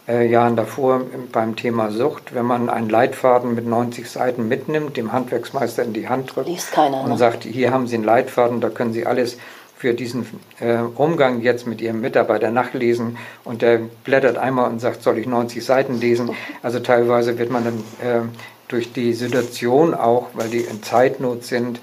äh, 0.09 0.27
Jahren 0.27 0.57
davor 0.57 1.03
beim 1.31 1.57
Thema 1.57 1.91
Sucht, 1.91 2.35
wenn 2.35 2.47
man 2.47 2.71
einen 2.71 2.89
Leitfaden 2.89 3.55
mit 3.55 3.67
90 3.67 4.09
Seiten 4.09 4.49
mitnimmt, 4.49 4.97
dem 4.97 5.13
Handwerksmeister 5.13 5.83
in 5.83 5.93
die 5.93 6.09
Hand 6.09 6.35
drückt 6.35 6.73
keiner, 6.73 7.03
und 7.03 7.11
ne? 7.11 7.19
sagt, 7.19 7.45
hier 7.45 7.71
haben 7.71 7.87
Sie 7.87 7.97
einen 7.97 8.05
Leitfaden, 8.05 8.63
da 8.63 8.71
können 8.71 8.95
Sie 8.95 9.05
alles 9.05 9.37
für 9.79 9.95
diesen 9.95 10.27
äh, 10.59 10.79
Umgang 10.97 11.41
jetzt 11.41 11.67
mit 11.67 11.81
Ihrem 11.81 12.01
Mitarbeiter 12.01 12.51
nachlesen 12.51 13.17
und 13.45 13.63
der 13.63 13.79
blättert 14.03 14.37
einmal 14.37 14.69
und 14.69 14.81
sagt, 14.81 15.03
soll 15.05 15.19
ich 15.19 15.27
90 15.27 15.65
Seiten 15.65 16.01
lesen? 16.01 16.31
Also 16.63 16.81
teilweise 16.81 17.39
wird 17.39 17.51
man 17.51 17.65
dann 17.65 17.79
äh, 18.03 18.21
durch 18.67 18.93
die 18.93 19.13
Situation 19.13 19.95
auch, 19.95 20.29
weil 20.35 20.49
die 20.49 20.61
in 20.61 20.83
Zeitnot 20.83 21.45
sind, 21.45 21.81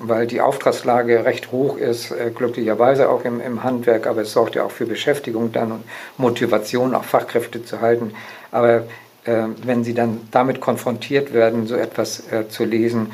weil 0.00 0.26
die 0.26 0.40
Auftragslage 0.40 1.24
recht 1.24 1.52
hoch 1.52 1.76
ist, 1.76 2.10
äh, 2.10 2.32
glücklicherweise 2.34 3.08
auch 3.08 3.24
im, 3.24 3.40
im, 3.40 3.62
Handwerk, 3.62 4.08
aber 4.08 4.22
es 4.22 4.32
sorgt 4.32 4.56
ja 4.56 4.64
auch 4.64 4.72
für 4.72 4.84
Beschäftigung 4.84 5.52
dann 5.52 5.70
und 5.70 5.84
Motivation, 6.18 6.94
auch 6.94 7.04
Fachkräfte 7.04 7.64
zu 7.64 7.80
halten. 7.80 8.12
Aber 8.50 8.82
äh, 9.24 9.44
wenn 9.62 9.84
sie 9.84 9.94
dann 9.94 10.22
damit 10.32 10.60
konfrontiert 10.60 11.32
werden, 11.32 11.68
so 11.68 11.76
etwas 11.76 12.30
äh, 12.32 12.48
zu 12.48 12.64
lesen, 12.64 13.12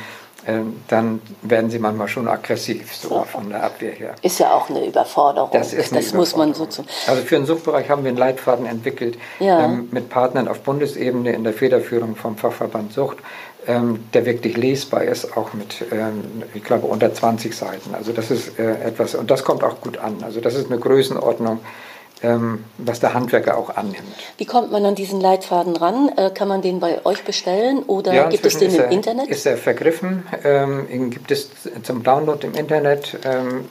dann 0.89 1.23
werden 1.43 1.71
sie 1.71 1.79
manchmal 1.79 2.09
schon 2.09 2.27
aggressiv, 2.29 2.95
so 2.95 3.23
von 3.25 3.49
der 3.51 3.63
Abwehr 3.63 3.93
her. 3.93 4.15
Ist 4.23 4.41
ja 4.41 4.53
auch 4.53 4.69
eine 4.69 4.85
Überforderung. 4.85 5.51
Das, 5.53 5.73
ist 5.73 5.93
eine 5.93 6.03
das 6.03 6.15
muss 6.15 6.37
man 6.37 6.53
so 6.55 6.67
zu. 6.67 6.85
Also 7.07 7.23
für 7.23 7.37
den 7.37 7.47
Suchtbereich 7.47 7.89
haben 7.89 8.03
wir 8.03 8.09
einen 8.09 8.19
Leitfaden 8.19 8.67
entwickelt 8.67 9.19
ja. 9.39 9.65
ähm, 9.65 9.89
mit 9.93 10.09
Partnern 10.09 10.49
auf 10.49 10.61
Bundesebene 10.61 11.33
in 11.33 11.45
der 11.45 11.53
Federführung 11.53 12.17
vom 12.17 12.37
Fachverband 12.37 12.93
Sucht 12.93 13.19
ähm, 13.67 14.05
der 14.13 14.27
wirklich 14.27 14.57
lesbar 14.57 15.05
ist, 15.05 15.37
auch 15.37 15.53
mit, 15.53 15.85
ähm, 15.93 16.43
ich 16.55 16.65
glaube, 16.65 16.87
unter 16.87 17.13
20 17.13 17.55
Seiten. 17.55 17.95
Also 17.95 18.13
das 18.13 18.31
ist 18.31 18.59
äh, 18.59 18.73
etwas, 18.85 19.15
und 19.15 19.31
das 19.31 19.45
kommt 19.45 19.63
auch 19.63 19.81
gut 19.81 19.99
an. 19.99 20.17
Also 20.23 20.41
das 20.41 20.55
ist 20.55 20.71
eine 20.71 20.81
Größenordnung, 20.81 21.61
was 22.79 23.01
der 23.01 23.15
Handwerker 23.15 23.57
auch 23.57 23.77
annimmt. 23.77 24.15
Wie 24.39 24.45
kommt 24.45 24.71
man 24.71 24.85
an 24.85 24.95
diesen 24.95 25.21
Leitfaden 25.21 25.77
ran? 25.77 26.11
Äh, 26.17 26.31
kann 26.31 26.49
man 26.49 26.63
den 26.63 26.79
bei 26.81 27.05
euch 27.05 27.25
bestellen 27.25 27.83
oder 27.85 28.15
ja, 28.15 28.29
gibt 28.29 28.47
es 28.47 28.59
den 28.59 28.73
im 28.75 28.81
er, 28.81 28.91
Internet? 28.91 29.29
Ist 29.29 29.47
er 29.47 29.57
vergriffen? 29.57 30.25
Ähm, 30.45 31.11
gibt 31.11 31.31
es 31.31 31.51
zum 31.83 32.03
Download 32.03 32.47
im 32.47 32.55
Internet, 32.55 33.19
ähm, 33.25 33.65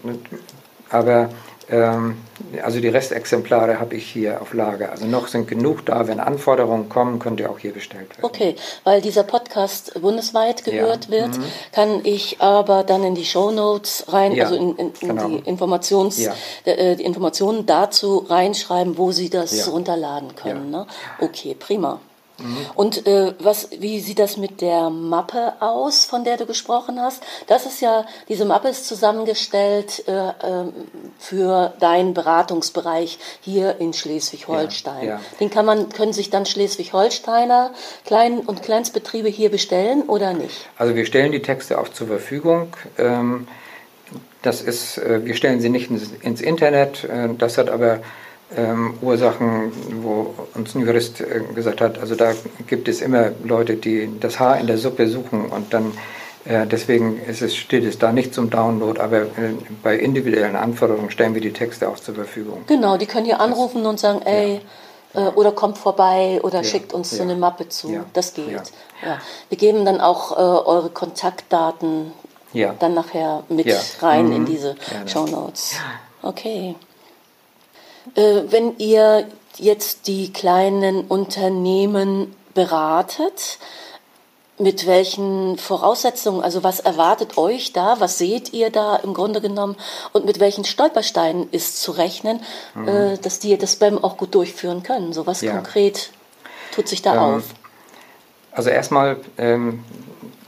aber 0.90 1.22
ähm, 1.22 1.30
also 1.72 2.80
die 2.82 2.88
Restexemplare 2.88 3.80
habe 3.80 3.96
ich 3.96 4.06
hier 4.06 4.42
auf 4.42 4.54
Lager. 4.54 4.92
Also 4.92 5.06
noch 5.06 5.28
sind 5.28 5.48
genug 5.48 5.86
da. 5.86 6.08
Wenn 6.08 6.20
Anforderungen 6.20 6.90
kommen, 6.90 7.20
könnt 7.20 7.40
ihr 7.40 7.50
auch 7.50 7.60
hier 7.60 7.74
bestellt 7.74 8.10
werden. 8.10 8.24
Okay, 8.24 8.56
weil 8.84 9.02
dieser 9.02 9.24
Podcast 9.24 9.94
bundesweit 10.02 10.64
gehört 10.64 11.06
ja. 11.06 11.12
wird, 11.12 11.38
mhm. 11.38 11.44
kann 11.72 12.02
ich 12.04 12.42
aber 12.42 12.84
dann 12.84 13.04
in 13.04 13.16
die 13.16 13.26
Show 13.26 13.52
Notes 13.52 14.06
rein, 14.10 14.34
ja, 14.34 14.46
also 14.46 14.56
in, 14.56 14.76
in, 14.76 14.92
in 15.00 15.08
genau. 15.08 15.28
die, 15.28 15.36
Informations, 15.38 16.20
ja. 16.20 16.34
äh, 16.66 16.96
die 16.96 17.04
Informationen 17.04 17.66
dazu 17.66 18.18
reinschreiben, 18.18 18.98
wo 18.98 19.12
Sie 19.12 19.30
das 19.30 19.72
runterladen 19.72 20.36
können. 20.36 20.72
Ne? 20.72 20.86
Okay, 21.20 21.56
prima. 21.58 22.02
Mhm. 22.42 22.58
Und 22.76 23.08
äh, 23.08 23.34
was, 23.40 23.70
wie 23.72 24.00
sieht 24.00 24.20
das 24.20 24.38
mit 24.38 24.62
der 24.62 24.90
Mappe 24.90 25.54
aus, 25.60 26.06
von 26.06 26.24
der 26.24 26.38
du 26.38 26.46
gesprochen 26.46 27.00
hast? 27.00 27.24
Das 27.48 27.66
ist 27.66 27.82
ja, 27.82 28.06
diese 28.28 28.46
Mappe 28.46 28.70
ist 28.70 28.88
zusammengestellt 28.88 30.04
äh, 30.08 30.30
äh, 30.30 30.34
für 31.20 31.74
deinen 31.80 32.14
Beratungsbereich 32.14 33.20
hier 33.42 33.80
in 33.80 33.94
Schleswig-Holstein. 33.94 35.04
Ja, 35.04 35.14
ja. 35.16 35.22
Den 35.40 35.50
kann 35.50 35.66
man, 35.66 35.90
können 35.90 36.14
sich 36.14 36.30
dann 36.30 36.46
Schleswig-Holsteiner 36.46 37.72
Klein- 38.06 38.40
und 38.40 38.64
Kleinstbetriebe 38.64 39.30
hier 39.30 39.50
bestellen 39.50 40.04
oder 40.04 40.34
nicht? 40.34 40.68
Also 40.78 40.96
wir 40.96 41.06
stellen 41.06 41.32
die 41.32 41.42
Texte 41.42 41.80
auch 41.80 41.90
zur 41.90 42.08
Verfügung. 42.08 42.76
Ähm, 42.98 43.48
das 44.42 44.62
ist, 44.62 44.98
äh, 44.98 45.26
wir 45.26 45.36
stellen 45.36 45.62
sie 45.62 45.70
nicht 45.70 45.90
ins, 45.90 46.12
ins 46.22 46.42
Internet. 46.42 47.04
Äh, 47.04 47.30
das 47.38 47.58
hat 47.58 47.70
aber 47.70 48.00
ähm, 48.56 48.96
Ursachen, 49.02 49.72
wo 50.02 50.34
uns 50.54 50.76
ein 50.76 50.82
Jurist 50.82 51.22
äh, 51.22 51.42
gesagt 51.54 51.82
hat, 51.82 52.00
also 52.00 52.16
da 52.16 52.34
gibt 52.68 52.88
es 52.88 53.02
immer 53.02 53.32
Leute, 53.44 53.76
die 53.76 54.10
das 54.20 54.40
Haar 54.40 54.60
in 54.60 54.68
der 54.68 54.78
Suppe 54.78 55.08
suchen 55.08 55.46
und 55.46 55.74
dann 55.74 55.94
äh, 56.46 56.66
deswegen 56.66 57.20
ist 57.20 57.42
es, 57.42 57.56
steht 57.56 57.84
es 57.84 58.00
da 58.00 58.12
nicht 58.12 58.34
zum 58.34 58.50
Download, 58.50 59.00
aber 59.00 59.22
äh, 59.22 59.54
bei 59.84 59.96
individuellen 59.96 60.56
Anforderungen 60.56 61.12
stellen 61.12 61.34
wir 61.34 61.42
die 61.42 61.54
Texte 61.54 61.88
auch 61.88 61.98
zur 61.98 62.16
Verfügung. 62.16 62.64
Genau, 62.68 62.98
die 62.98 63.06
können 63.06 63.26
hier 63.26 63.40
anrufen 63.40 63.86
und 63.86 64.00
sagen, 64.00 64.22
ey, 64.24 64.62
ja. 65.14 65.28
äh, 65.28 65.32
oder 65.34 65.52
kommt 65.52 65.78
vorbei 65.78 66.40
oder 66.42 66.58
ja, 66.58 66.64
schickt 66.64 66.94
uns 66.94 67.12
ja. 67.12 67.18
so 67.18 67.24
eine 67.24 67.36
Mappe 67.36 67.70
zu. 67.70 68.04
Das 68.14 68.34
geht. 68.34 68.50
Ja. 68.50 69.20
Wir 69.50 69.58
geben 69.58 69.86
dann 69.86 70.02
auch 70.02 70.32
äh, 70.32 70.36
eure 70.36 70.90
Kontaktdaten 70.90 72.12
dann 72.80 72.94
nachher 72.94 73.44
mit 73.48 73.66
rein 74.02 74.26
mhm. 74.26 74.36
in 74.36 74.46
diese 74.46 74.76
Show 75.06 75.26
Notes. 75.26 75.76
Okay. 76.22 76.76
Äh, 78.16 78.42
wenn 78.50 78.78
ihr 78.78 79.28
jetzt 79.58 80.08
die 80.08 80.32
kleinen 80.32 81.06
Unternehmen 81.06 82.36
beratet, 82.54 83.60
mit 84.58 84.86
welchen 84.86 85.58
Voraussetzungen, 85.58 86.44
also 86.44 86.64
was 86.64 86.80
erwartet 86.80 87.38
euch 87.38 87.74
da, 87.74 88.00
was 88.00 88.18
seht 88.18 88.54
ihr 88.54 88.70
da 88.70 88.96
im 88.98 89.14
Grunde 89.14 89.42
genommen 89.42 89.76
und 90.14 90.26
mit 90.26 90.40
welchen 90.40 90.66
Stolpersteinen 90.66 91.50
ist 91.52 91.82
zu 91.82 91.92
rechnen, 91.92 92.42
mhm. 92.76 92.88
äh, 92.88 93.18
dass 93.18 93.40
die 93.40 93.58
das 93.58 93.76
BEM 93.76 94.04
auch 94.04 94.18
gut 94.18 94.36
durchführen 94.36 94.84
können? 94.84 95.14
So 95.14 95.26
was 95.26 95.42
ja. 95.42 95.54
konkret 95.54 96.12
tut 96.74 96.88
sich 96.88 97.02
da 97.02 97.14
ähm, 97.14 97.20
auf? 97.38 97.44
Also 98.52 98.70
erstmal 98.70 99.18
ähm, 99.38 99.84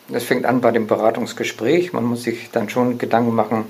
das 0.10 0.24
fängt 0.24 0.46
an 0.46 0.62
bei 0.62 0.72
dem 0.72 0.88
Beratungsgespräch. 0.88 1.94
Man 1.94 2.04
muss 2.04 2.24
sich 2.24 2.50
dann 2.52 2.70
schon 2.70 2.98
Gedanken 2.98 3.34
machen, 3.34 3.66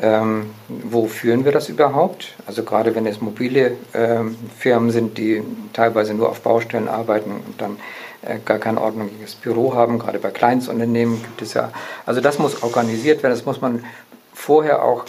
ähm, 0.00 0.50
wo 0.68 1.06
führen 1.06 1.44
wir 1.44 1.52
das 1.52 1.68
überhaupt? 1.68 2.34
Also 2.46 2.64
gerade 2.64 2.94
wenn 2.94 3.06
es 3.06 3.20
mobile 3.20 3.76
ähm, 3.94 4.36
Firmen 4.58 4.90
sind, 4.90 5.18
die 5.18 5.42
teilweise 5.72 6.14
nur 6.14 6.30
auf 6.30 6.40
Baustellen 6.40 6.88
arbeiten 6.88 7.30
und 7.46 7.60
dann 7.60 7.76
äh, 8.22 8.38
gar 8.44 8.58
kein 8.58 8.78
ordentliches 8.78 9.34
Büro 9.36 9.74
haben, 9.74 9.98
gerade 9.98 10.18
bei 10.18 10.30
Kleinstunternehmen 10.30 11.22
gibt 11.22 11.42
es 11.42 11.54
ja, 11.54 11.72
also 12.06 12.20
das 12.20 12.38
muss 12.38 12.62
organisiert 12.62 13.22
werden, 13.22 13.34
das 13.34 13.44
muss 13.44 13.60
man 13.60 13.84
vorher 14.32 14.82
auch 14.82 15.04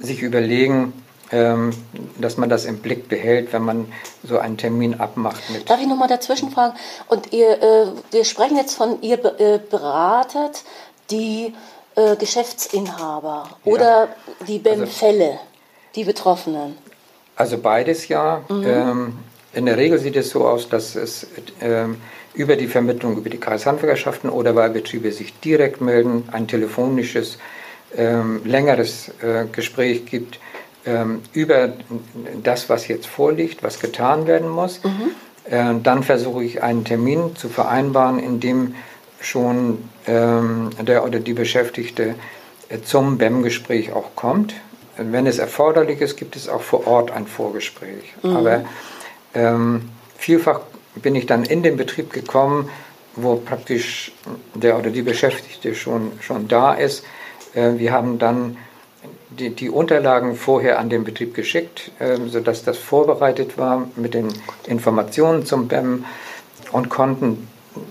sich 0.00 0.22
überlegen, 0.22 0.92
ähm, 1.32 1.70
dass 2.18 2.36
man 2.36 2.48
das 2.48 2.64
im 2.64 2.78
Blick 2.78 3.08
behält, 3.08 3.52
wenn 3.52 3.62
man 3.62 3.92
so 4.22 4.38
einen 4.38 4.56
Termin 4.56 5.00
abmacht. 5.00 5.42
Darf 5.66 5.80
ich 5.80 5.86
nochmal 5.86 6.08
dazwischen 6.08 6.50
fragen? 6.50 6.76
Und 7.08 7.32
ihr, 7.32 7.62
äh, 7.62 7.86
wir 8.10 8.24
sprechen 8.24 8.56
jetzt 8.56 8.74
von, 8.74 9.02
ihr 9.02 9.24
äh, 9.40 9.58
beratet 9.58 10.64
die 11.10 11.52
äh, 11.96 12.16
Geschäftsinhaber 12.16 13.48
ja. 13.64 13.72
oder 13.72 14.08
die 14.46 14.58
BEM-Fälle, 14.58 15.30
also, 15.30 15.40
die 15.94 16.04
Betroffenen? 16.04 16.76
Also 17.34 17.58
beides 17.58 18.08
ja. 18.08 18.44
Mhm. 18.48 18.64
Ähm, 18.66 19.18
in 19.52 19.66
der 19.66 19.76
Regel 19.76 19.98
sieht 19.98 20.16
es 20.16 20.30
so 20.30 20.46
aus, 20.46 20.68
dass 20.68 20.94
es 20.94 21.26
ähm, 21.60 21.96
über 22.34 22.56
die 22.56 22.66
Vermittlung 22.66 23.16
über 23.16 23.30
die 23.30 23.40
Kreishandwerkerschaften 23.40 24.28
oder 24.28 24.54
weil 24.54 24.70
Betriebe 24.70 25.10
sich 25.10 25.38
direkt 25.40 25.80
melden, 25.80 26.28
ein 26.30 26.46
telefonisches, 26.46 27.38
ähm, 27.96 28.42
längeres 28.44 29.08
äh, 29.22 29.46
Gespräch 29.50 30.04
gibt 30.04 30.38
ähm, 30.84 31.22
über 31.32 31.72
das, 32.42 32.68
was 32.68 32.88
jetzt 32.88 33.06
vorliegt, 33.06 33.62
was 33.62 33.80
getan 33.80 34.26
werden 34.26 34.48
muss. 34.48 34.80
Mhm. 34.84 35.50
Äh, 35.50 35.74
dann 35.82 36.02
versuche 36.02 36.44
ich 36.44 36.62
einen 36.62 36.84
Termin 36.84 37.34
zu 37.36 37.48
vereinbaren, 37.48 38.18
in 38.18 38.40
dem 38.40 38.74
schon 39.20 39.88
der 40.06 41.04
oder 41.04 41.18
die 41.18 41.32
Beschäftigte 41.32 42.14
äh, 42.68 42.80
zum 42.80 43.18
BEM-Gespräch 43.18 43.92
auch 43.92 44.14
kommt. 44.16 44.54
Wenn 44.96 45.26
es 45.26 45.38
erforderlich 45.38 46.00
ist, 46.00 46.16
gibt 46.16 46.36
es 46.36 46.48
auch 46.48 46.62
vor 46.62 46.86
Ort 46.86 47.10
ein 47.10 47.26
Vorgespräch. 47.26 48.14
Mhm. 48.22 48.36
Aber 48.36 48.64
ähm, 49.34 49.90
vielfach 50.16 50.60
bin 50.94 51.14
ich 51.14 51.26
dann 51.26 51.44
in 51.44 51.62
den 51.62 51.76
Betrieb 51.76 52.12
gekommen, 52.12 52.70
wo 53.14 53.36
praktisch 53.36 54.12
der 54.54 54.78
oder 54.78 54.90
die 54.90 55.02
Beschäftigte 55.02 55.74
schon, 55.74 56.12
schon 56.20 56.48
da 56.48 56.72
ist. 56.72 57.04
Äh, 57.54 57.78
wir 57.78 57.92
haben 57.92 58.18
dann 58.18 58.56
die, 59.30 59.50
die, 59.50 59.68
Unterlagen 59.68 60.34
vorher 60.36 60.78
an 60.78 60.88
den 60.88 61.04
Betrieb 61.04 61.34
geschickt, 61.34 61.90
äh, 61.98 62.16
sodass 62.28 62.64
das 62.64 62.78
vorbereitet 62.78 63.58
war 63.58 63.88
mit 63.96 64.14
den 64.14 64.28
Informationen 64.66 65.44
zum 65.44 65.68
BEM 65.68 66.04
und 66.72 66.88
konnten 66.88 67.48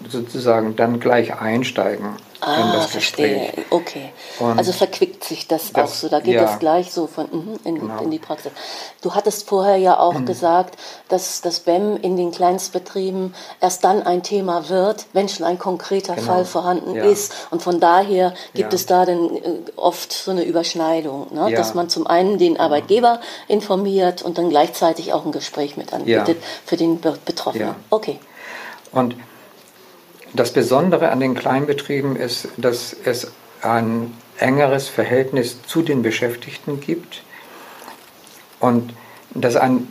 sozusagen 0.10 0.76
dann 0.76 1.00
gleich 1.00 1.40
einsteigen 1.40 2.16
ah, 2.42 2.56
in 2.56 2.72
das 2.74 2.88
verstehe. 2.88 3.40
Gespräch. 3.46 3.66
Okay. 3.70 4.12
Und 4.40 4.58
also 4.58 4.72
verquickt 4.72 5.24
sich 5.24 5.48
das, 5.48 5.72
das, 5.72 5.84
auch 5.84 5.94
so. 5.94 6.10
Da 6.10 6.20
geht 6.20 6.36
ja. 6.36 6.44
das 6.44 6.60
gleich 6.60 6.92
so 6.92 7.08
von 7.08 7.28
mhm, 7.32 7.60
in, 7.64 7.80
genau. 7.80 8.02
in, 8.02 8.12
die 8.12 8.20
Praxis. 8.20 8.52
Du 9.02 9.16
hattest 9.16 9.48
vorher 9.48 9.78
ja 9.78 10.00
auch 10.00 10.14
mhm. 10.14 10.26
gesagt, 10.26 10.78
dass 11.10 11.42
das 11.42 11.60
BEM 11.62 11.98
in 12.02 12.18
den 12.18 12.32
Kleinstbetrieben 12.32 13.34
erst 13.62 13.84
dann 13.84 14.04
ein 14.04 14.24
Thema 14.24 14.70
wird, 14.70 15.06
wenn 15.14 15.30
schon 15.30 15.46
ein 15.46 15.60
konkreter 15.60 16.16
genau. 16.16 16.28
Fall 16.28 16.46
vorhanden 16.46 16.96
ja. 16.96 17.04
ist. 17.04 17.34
Und 17.52 17.62
von 17.62 17.80
daher 17.80 18.34
gibt 18.54 18.72
ja. 18.72 18.76
es 18.76 18.86
da 18.86 19.06
dann 19.06 19.36
äh, 19.36 19.42
oft 19.76 20.12
so 20.12 20.32
eine 20.32 20.44
Überschneidung, 20.44 21.28
ne? 21.34 21.54
dass 21.54 21.74
man 21.74 21.90
zum 21.90 22.08
einen 22.08 22.38
den 22.38 22.54
genau. 22.54 22.66
Arbeitgeber 22.66 23.20
informiert 23.48 24.22
und 24.22 24.38
dann 24.38 24.50
gleichzeitig 24.50 25.14
auch 25.14 25.26
ein 25.26 25.32
Gespräch 25.32 25.78
mit 25.78 25.94
anbietet 25.94 26.38
für 26.66 26.78
den 26.78 27.00
Betroffenen. 27.00 27.76
Okay. 27.90 28.20
Und 28.92 29.16
das 30.36 30.54
Besondere 30.54 31.10
an 31.12 31.20
den 31.20 31.36
Kleinbetrieben 31.36 32.16
ist, 32.16 32.48
dass 32.58 32.96
es 33.06 33.32
ein 33.62 34.14
engeres 34.38 34.88
Verhältnis 34.88 35.62
zu 35.64 35.82
den 35.82 36.02
Beschäftigten 36.02 36.80
gibt 36.80 37.24
und 38.60 38.94
dass 39.34 39.56
ein, 39.56 39.88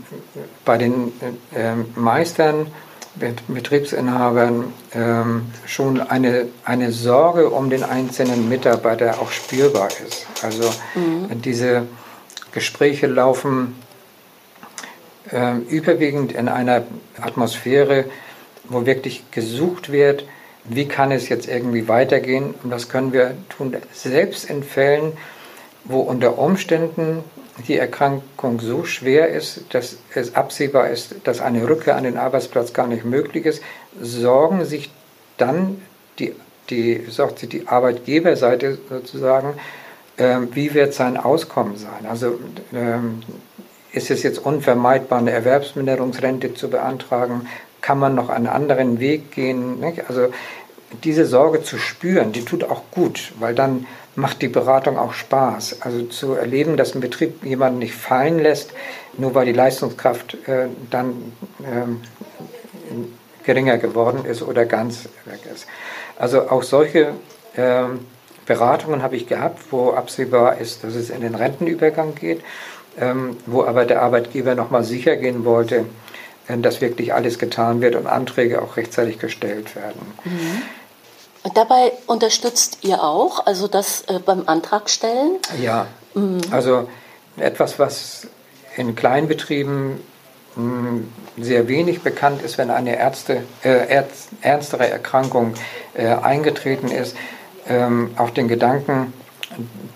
bei 0.64 0.78
den 0.78 1.12
äh, 1.54 1.74
Meistern, 1.98 2.66
Betriebsinhabern 3.46 4.72
ähm, 4.92 5.46
schon 5.66 6.00
eine, 6.00 6.48
eine 6.64 6.90
Sorge 6.90 7.48
um 7.48 7.70
den 7.70 7.85
einzelnen 7.85 8.48
Mitarbeiter 8.48 9.20
auch 9.20 9.30
spürbar 9.30 9.88
ist. 10.04 10.26
Also 10.42 10.68
mhm. 10.96 11.40
diese 11.40 11.87
Gespräche 12.50 13.07
laufen 13.07 13.76
äh, 15.30 15.59
überwiegend 15.68 16.33
in 16.33 16.48
einer 16.48 16.83
Atmosphäre, 17.20 18.07
wo 18.64 18.85
wirklich 18.85 19.30
gesucht 19.30 19.92
wird, 19.92 20.26
wie 20.64 20.87
kann 20.87 21.12
es 21.12 21.29
jetzt 21.29 21.48
irgendwie 21.48 21.88
weitergehen 21.88 22.55
und 22.62 22.70
was 22.70 22.88
können 22.88 23.12
wir 23.12 23.35
tun, 23.48 23.77
selbst 23.92 24.48
in 24.48 24.62
Fällen, 24.62 25.12
wo 25.85 26.00
unter 26.00 26.38
Umständen 26.38 27.22
die 27.68 27.77
Erkrankung 27.77 28.61
so 28.61 28.85
schwer 28.85 29.29
ist, 29.29 29.62
dass 29.70 29.98
es 30.14 30.35
absehbar 30.35 30.88
ist, 30.90 31.16
dass 31.24 31.40
eine 31.40 31.68
Rückkehr 31.68 31.96
an 31.96 32.05
den 32.05 32.16
Arbeitsplatz 32.16 32.72
gar 32.72 32.87
nicht 32.87 33.05
möglich 33.05 33.46
ist, 33.46 33.62
sorgen 34.00 34.64
sich 34.64 34.90
dann 35.37 35.83
die, 36.18 36.35
die, 36.70 37.05
sorgt 37.09 37.38
sich 37.38 37.48
die 37.48 37.68
Arbeitgeberseite 37.68 38.79
sozusagen, 38.88 39.55
äh, 40.16 40.38
wie 40.53 40.74
wird 40.74 40.94
sein 40.94 41.16
Auskommen 41.16 41.77
sein? 41.77 42.07
Also 42.09 42.38
ähm, 42.72 43.22
ist 43.92 44.11
es 44.11 44.22
jetzt 44.22 44.38
unvermeidbar, 44.38 45.20
eine 45.20 45.31
Erwerbsminderungsrente 45.31 46.55
zu 46.55 46.70
beantragen? 46.70 47.48
Kann 47.85 47.99
man 47.99 48.14
noch 48.14 48.31
einen 48.31 48.47
anderen 48.47 48.99
Weg 48.99 49.33
gehen. 49.33 49.81
Nicht? 49.81 50.09
Also 50.09 50.29
diese 51.03 51.27
Sorge 51.27 51.62
zu 51.62 51.77
spüren, 51.77 52.33
die 52.33 52.42
tut 52.42 52.64
auch 52.64 52.83
gut, 52.90 53.33
weil 53.38 53.55
dann 53.55 53.87
macht 54.16 54.40
die 54.40 54.49
Beratung 54.49 54.97
auch 54.97 55.12
Spaß. 55.12 55.83
Also 55.83 56.05
zu 56.05 56.33
erleben, 56.33 56.79
dass 56.79 56.94
ein 56.94 57.03
Betrieb 57.03 57.44
jemanden 57.44 57.81
nicht 57.81 57.94
fallen 57.94 58.38
lässt, 58.38 58.73
nur 59.18 59.35
weil 59.35 59.44
die 59.44 59.53
Leistungskraft 59.53 60.49
äh, 60.49 60.68
dann 60.90 61.33
ähm, 61.62 62.01
geringer 63.44 63.77
geworden 63.77 64.25
ist 64.25 64.40
oder 64.40 64.64
ganz 64.64 65.11
weg 65.27 65.40
ist. 65.53 65.66
Also 66.16 66.49
auch 66.49 66.62
solche 66.62 67.12
ähm, 67.55 68.07
Beratungen 68.47 69.03
habe 69.03 69.16
ich 69.16 69.27
gehabt, 69.27 69.61
wo 69.70 69.90
absehbar 69.90 70.59
ist, 70.59 70.85
dass 70.85 70.94
es 70.94 71.11
in 71.11 71.20
den 71.20 71.35
Rentenübergang 71.35 72.14
geht, 72.14 72.40
ähm, 72.99 73.37
wo 73.44 73.62
aber 73.62 73.85
der 73.85 74.01
Arbeitgeber 74.01 74.55
nochmal 74.55 74.85
sicher 74.85 75.16
gehen 75.16 75.44
wollte, 75.44 75.85
dass 76.48 76.80
wirklich 76.80 77.14
alles 77.14 77.38
getan 77.38 77.80
wird 77.80 77.94
und 77.94 78.07
Anträge 78.07 78.61
auch 78.61 78.76
rechtzeitig 78.76 79.18
gestellt 79.18 79.74
werden. 79.76 80.00
Mhm. 80.24 80.62
Und 81.42 81.57
dabei 81.57 81.92
unterstützt 82.07 82.78
ihr 82.83 83.02
auch, 83.02 83.46
also 83.46 83.68
das 83.68 84.02
äh, 84.02 84.18
beim 84.18 84.44
Antragstellen? 84.46 85.38
Ja, 85.61 85.87
mhm. 86.14 86.40
also 86.50 86.88
etwas, 87.37 87.78
was 87.78 88.26
in 88.76 88.94
Kleinbetrieben 88.94 90.00
mh, 90.57 90.88
hm, 90.88 91.12
sehr 91.37 91.68
wenig 91.68 92.02
bekannt 92.02 92.42
ist, 92.42 92.59
wenn 92.59 92.70
eine 92.70 92.96
Ärzte, 92.96 93.42
äh, 93.62 94.02
ernstere 94.40 94.88
Erkrankung 94.88 95.54
äh, 95.94 96.07
eingetreten 96.07 96.88
ist, 96.88 97.16
ähm, 97.68 98.12
auch 98.16 98.30
den 98.30 98.48
Gedanken 98.48 99.12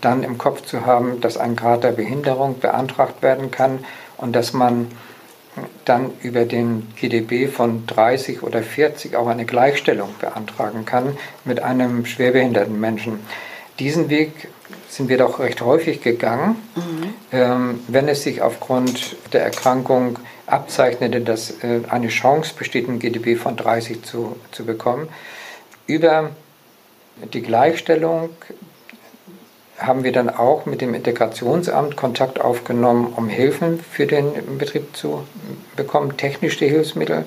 dann 0.01 0.23
im 0.23 0.39
Kopf 0.39 0.63
zu 0.63 0.87
haben, 0.87 1.21
dass 1.21 1.37
ein 1.37 1.57
Grad 1.57 1.85
der 1.85 1.93
Behinderung 1.93 2.61
beantragt 2.61 3.23
werden 3.23 3.51
kann 3.51 3.85
und 4.17 4.35
dass 4.35 4.53
man 4.53 4.91
dann 5.85 6.11
über 6.23 6.45
den 6.45 6.89
GDB 6.97 7.49
von 7.49 7.87
30 7.87 8.43
oder 8.43 8.63
40 8.63 9.17
auch 9.17 9.27
eine 9.27 9.45
Gleichstellung 9.45 10.11
beantragen 10.21 10.85
kann 10.85 11.17
mit 11.45 11.63
einem 11.63 12.07
schwerbehinderten 12.07 12.79
Menschen. 12.79 13.21
Diesen 13.79 14.11
Weg 14.11 14.49
sind 14.89 15.09
wir 15.09 15.19
doch 15.19 15.39
recht 15.39 15.61
häufig 15.61 16.03
gegangen, 16.03 16.57
mhm. 16.75 17.15
ähm, 17.33 17.81
wenn 17.89 18.09
es 18.09 18.23
sich 18.23 18.43
aufgrund 18.43 19.17
der 19.33 19.43
Erkrankung 19.43 20.19
abzeichnete, 20.47 21.21
dass 21.21 21.63
äh, 21.63 21.81
eine 21.89 22.09
Chance 22.09 22.55
besteht, 22.59 22.89
ein 22.89 22.99
GDB 22.99 23.37
von 23.37 23.57
30 23.57 24.03
zu, 24.03 24.37
zu 24.51 24.65
bekommen. 24.65 25.09
Über 25.87 26.31
die 27.33 27.43
Gleichstellung 27.43 28.31
haben 29.79 30.03
wir 30.03 30.13
dann 30.13 30.29
auch 30.29 30.67
mit 30.67 30.81
dem 30.81 30.95
Integrationsamt 30.95 31.97
Kontakt 31.97 32.41
aufgenommen, 32.41 33.13
um 33.15 33.29
Hilfen 33.29 33.79
für 33.81 34.07
den 34.07 34.59
Betrieb 34.59 34.97
zu 34.97 35.25
bekommen, 35.79 36.17
technische 36.17 36.67
Hilfsmittel. 36.67 37.25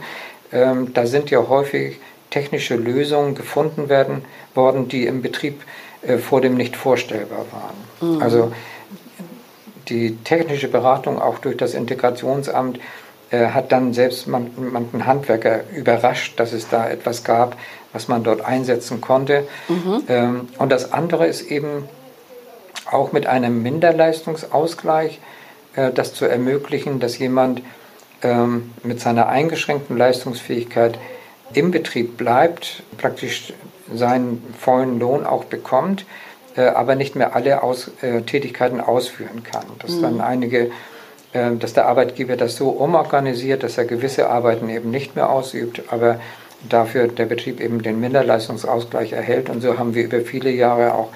Ähm, 0.51 0.93
da 0.93 1.07
sind 1.07 1.31
ja 1.31 1.47
häufig 1.47 1.99
technische 2.29 2.75
Lösungen 2.75 3.33
gefunden 3.35 3.89
werden 3.89 4.23
worden, 4.53 4.87
die 4.87 5.05
im 5.05 5.21
Betrieb 5.21 5.61
äh, 6.01 6.17
vor 6.17 6.41
dem 6.41 6.55
nicht 6.55 6.75
vorstellbar 6.75 7.45
waren. 7.51 8.15
Mhm. 8.15 8.21
Also 8.21 8.51
die 9.89 10.17
technische 10.23 10.67
Beratung 10.67 11.21
auch 11.21 11.39
durch 11.39 11.57
das 11.57 11.73
Integrationsamt 11.73 12.79
äh, 13.31 13.47
hat 13.47 13.71
dann 13.71 13.93
selbst 13.93 14.27
manchen 14.27 15.05
Handwerker 15.05 15.61
überrascht, 15.75 16.39
dass 16.39 16.53
es 16.53 16.69
da 16.69 16.89
etwas 16.89 17.23
gab, 17.23 17.57
was 17.93 18.07
man 18.07 18.23
dort 18.23 18.41
einsetzen 18.41 19.01
konnte. 19.01 19.47
Mhm. 19.67 20.03
Ähm, 20.07 20.49
und 20.57 20.71
das 20.71 20.93
andere 20.93 21.27
ist 21.27 21.41
eben 21.41 21.87
auch 22.89 23.11
mit 23.11 23.27
einem 23.27 23.63
Minderleistungsausgleich 23.63 25.19
äh, 25.75 25.91
das 25.91 26.13
zu 26.13 26.25
ermöglichen, 26.25 26.99
dass 26.99 27.17
jemand 27.17 27.61
ähm, 28.23 28.71
mit 28.83 28.99
seiner 28.99 29.27
eingeschränkten 29.27 29.97
Leistungsfähigkeit 29.97 30.97
im 31.53 31.71
Betrieb 31.71 32.17
bleibt, 32.17 32.83
praktisch 32.97 33.53
seinen 33.93 34.43
vollen 34.57 34.99
Lohn 34.99 35.25
auch 35.25 35.45
bekommt, 35.45 36.05
äh, 36.55 36.61
aber 36.61 36.95
nicht 36.95 37.15
mehr 37.15 37.35
alle 37.35 37.63
Aus, 37.63 37.91
äh, 38.01 38.21
Tätigkeiten 38.21 38.79
ausführen 38.79 39.43
kann. 39.43 39.65
Dass 39.79 39.91
mhm. 39.91 40.01
dann 40.01 40.21
einige, 40.21 40.71
äh, 41.33 41.51
dass 41.57 41.73
der 41.73 41.87
Arbeitgeber 41.87 42.37
das 42.37 42.55
so 42.55 42.69
umorganisiert, 42.69 43.63
dass 43.63 43.77
er 43.77 43.85
gewisse 43.85 44.29
Arbeiten 44.29 44.69
eben 44.69 44.91
nicht 44.91 45.15
mehr 45.15 45.29
ausübt, 45.29 45.83
aber 45.89 46.19
dafür 46.67 47.07
der 47.07 47.25
Betrieb 47.25 47.59
eben 47.59 47.81
den 47.81 47.99
Minderleistungsausgleich 47.99 49.13
erhält. 49.13 49.49
Und 49.49 49.61
so 49.61 49.77
haben 49.77 49.95
wir 49.95 50.03
über 50.03 50.21
viele 50.21 50.51
Jahre 50.51 50.93
auch 50.93 51.09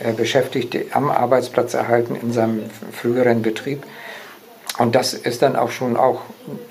äh, 0.00 0.12
Beschäftigte 0.12 0.86
am 0.92 1.10
Arbeitsplatz 1.10 1.74
erhalten 1.74 2.16
in 2.16 2.32
seinem 2.32 2.62
früheren 2.92 3.42
Betrieb. 3.42 3.82
Und 4.78 4.94
das 4.94 5.14
ist 5.14 5.42
dann 5.42 5.56
auch 5.56 5.70
schon 5.70 5.96
auch 5.96 6.20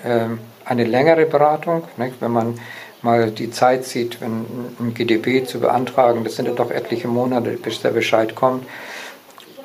äh, 0.04 0.26
eine 0.66 0.84
längere 0.84 1.26
Beratung, 1.26 1.84
nicht? 1.98 2.16
wenn 2.20 2.32
man 2.32 2.60
mal 3.02 3.32
die 3.32 3.52
Zeit 3.52 3.86
sieht, 3.86 4.22
wenn 4.22 4.46
ein 4.80 4.94
GDB 4.94 5.46
zu 5.46 5.60
beantragen, 5.60 6.24
das 6.24 6.36
sind 6.36 6.48
ja 6.48 6.54
doch 6.54 6.72
etliche 6.72 7.08
Monate, 7.08 7.52
bis 7.52 7.82
der 7.82 7.90
Bescheid 7.90 8.36
kommt. 8.36 8.66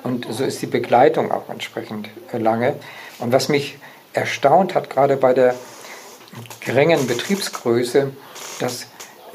Und 0.03 0.27
so 0.31 0.45
ist 0.45 0.63
die 0.63 0.67
Begleitung 0.67 1.33
auch 1.33 1.49
entsprechend 1.49 2.09
lange. 2.33 2.77
Und 3.19 3.33
was 3.33 3.49
mich 3.49 3.79
erstaunt 4.13 4.75
hat, 4.75 4.89
gerade 4.89 5.17
bei 5.17 5.35
der 5.35 5.55
geringen 6.61 7.07
Betriebsgröße, 7.07 8.13
dass 8.61 8.87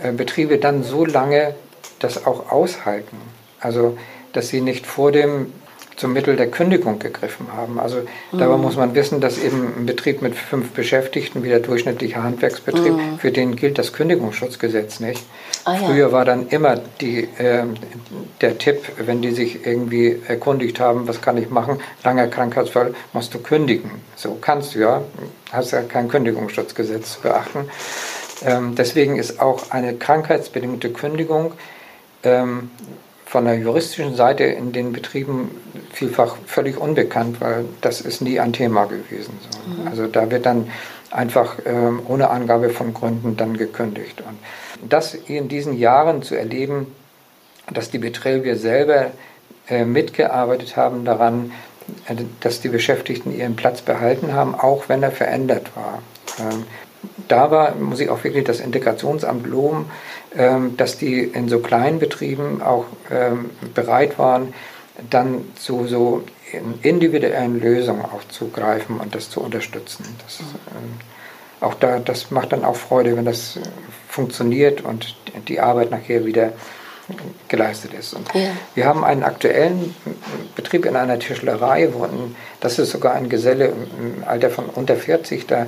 äh, 0.01 0.11
Betriebe 0.11 0.57
dann 0.57 0.83
so 0.83 1.05
lange 1.05 1.55
das 1.99 2.25
auch 2.25 2.51
aushalten. 2.51 3.17
Also, 3.59 3.97
dass 4.33 4.47
sie 4.47 4.61
nicht 4.61 4.87
vor 4.87 5.11
dem 5.11 5.53
zum 5.95 6.13
Mittel 6.13 6.35
der 6.35 6.49
Kündigung 6.49 6.99
gegriffen 6.99 7.47
haben. 7.55 7.79
Also 7.79 7.97
mhm. 8.31 8.39
dabei 8.39 8.57
muss 8.57 8.75
man 8.75 8.95
wissen, 8.95 9.21
dass 9.21 9.37
eben 9.37 9.73
ein 9.77 9.85
Betrieb 9.85 10.21
mit 10.21 10.35
fünf 10.35 10.71
Beschäftigten, 10.71 11.43
wie 11.43 11.49
der 11.49 11.59
durchschnittliche 11.59 12.21
Handwerksbetrieb, 12.23 12.93
mhm. 12.93 13.19
für 13.19 13.31
den 13.31 13.55
gilt 13.55 13.77
das 13.77 13.93
Kündigungsschutzgesetz 13.93 14.99
nicht. 14.99 15.23
Ah, 15.65 15.73
ja. 15.73 15.79
Früher 15.79 16.11
war 16.11 16.25
dann 16.25 16.47
immer 16.47 16.77
die, 17.01 17.23
äh, 17.37 17.63
der 18.41 18.57
Tipp, 18.57 18.83
wenn 18.97 19.21
die 19.21 19.31
sich 19.31 19.65
irgendwie 19.65 20.19
erkundigt 20.27 20.79
haben, 20.79 21.07
was 21.07 21.21
kann 21.21 21.37
ich 21.37 21.49
machen, 21.49 21.79
langer 22.03 22.27
Krankheitsfall, 22.27 22.93
musst 23.13 23.33
du 23.33 23.39
kündigen. 23.39 23.91
So 24.15 24.37
kannst 24.39 24.75
du 24.75 24.79
ja, 24.79 25.01
hast 25.51 25.71
ja 25.71 25.81
kein 25.81 26.07
Kündigungsschutzgesetz 26.07 27.13
zu 27.13 27.21
beachten. 27.21 27.69
Ähm, 28.43 28.75
deswegen 28.75 29.17
ist 29.17 29.39
auch 29.39 29.69
eine 29.71 29.95
krankheitsbedingte 29.95 30.91
Kündigung 30.91 31.53
ähm, 32.23 32.71
von 33.31 33.45
der 33.45 33.57
juristischen 33.57 34.13
Seite 34.13 34.43
in 34.43 34.73
den 34.73 34.91
Betrieben 34.91 35.51
vielfach 35.93 36.35
völlig 36.47 36.77
unbekannt, 36.77 37.39
weil 37.39 37.63
das 37.79 38.01
ist 38.01 38.21
nie 38.21 38.41
ein 38.41 38.51
Thema 38.51 38.83
gewesen. 38.87 39.39
So. 39.49 39.81
Mhm. 39.81 39.87
Also 39.87 40.07
da 40.07 40.29
wird 40.29 40.45
dann 40.45 40.69
einfach 41.11 41.55
ähm, 41.65 42.01
ohne 42.09 42.29
Angabe 42.29 42.71
von 42.71 42.93
Gründen 42.93 43.37
dann 43.37 43.55
gekündigt. 43.55 44.19
Und 44.19 44.37
das 44.91 45.13
in 45.13 45.47
diesen 45.47 45.77
Jahren 45.77 46.23
zu 46.23 46.35
erleben, 46.35 46.87
dass 47.71 47.89
die 47.89 47.99
Betriebe 47.99 48.57
selber 48.57 49.11
äh, 49.69 49.85
mitgearbeitet 49.85 50.75
haben 50.75 51.05
daran, 51.05 51.53
äh, 52.09 52.15
dass 52.41 52.59
die 52.59 52.67
Beschäftigten 52.67 53.33
ihren 53.33 53.55
Platz 53.55 53.79
behalten 53.79 54.33
haben, 54.33 54.55
auch 54.55 54.89
wenn 54.89 55.03
er 55.03 55.11
verändert 55.11 55.71
war. 55.73 55.99
Ähm, 56.37 56.65
da 57.27 57.51
war, 57.51 57.75
muss 57.75 57.99
ich 57.99 58.09
auch 58.09 58.23
wirklich 58.23 58.43
das 58.43 58.59
Integrationsamt 58.59 59.47
loben, 59.47 59.89
ähm, 60.35 60.77
dass 60.77 60.97
die 60.97 61.19
in 61.23 61.49
so 61.49 61.59
kleinen 61.59 61.99
Betrieben 61.99 62.61
auch 62.61 62.85
ähm, 63.09 63.49
bereit 63.73 64.19
waren, 64.19 64.53
dann 65.09 65.45
zu 65.55 65.87
so 65.87 66.23
individuellen 66.83 67.59
Lösungen 67.59 68.03
auch 68.03 68.27
zu 68.29 68.49
greifen 68.49 68.99
und 68.99 69.15
das 69.15 69.29
zu 69.29 69.41
unterstützen. 69.41 70.05
Das, 70.23 70.39
ähm, 70.39 70.99
auch 71.61 71.75
da, 71.75 71.99
das 71.99 72.31
macht 72.31 72.51
dann 72.51 72.65
auch 72.65 72.75
Freude, 72.75 73.15
wenn 73.15 73.25
das 73.25 73.59
funktioniert 74.09 74.81
und 74.81 75.15
die 75.47 75.59
Arbeit 75.59 75.91
nachher 75.91 76.25
wieder 76.25 76.53
geleistet 77.47 77.93
ist. 77.93 78.15
Ja. 78.33 78.41
Wir 78.75 78.85
haben 78.85 79.03
einen 79.03 79.23
aktuellen 79.23 79.95
Betrieb 80.55 80.85
in 80.85 80.95
einer 80.95 81.19
Tischlerei, 81.19 81.89
wo 81.93 82.03
ein, 82.03 82.35
das 82.59 82.79
ist 82.79 82.91
sogar 82.91 83.13
ein 83.13 83.29
Geselle 83.29 83.67
im 83.67 84.23
Alter 84.25 84.49
von 84.49 84.65
unter 84.65 84.95
40, 84.95 85.47
da 85.47 85.67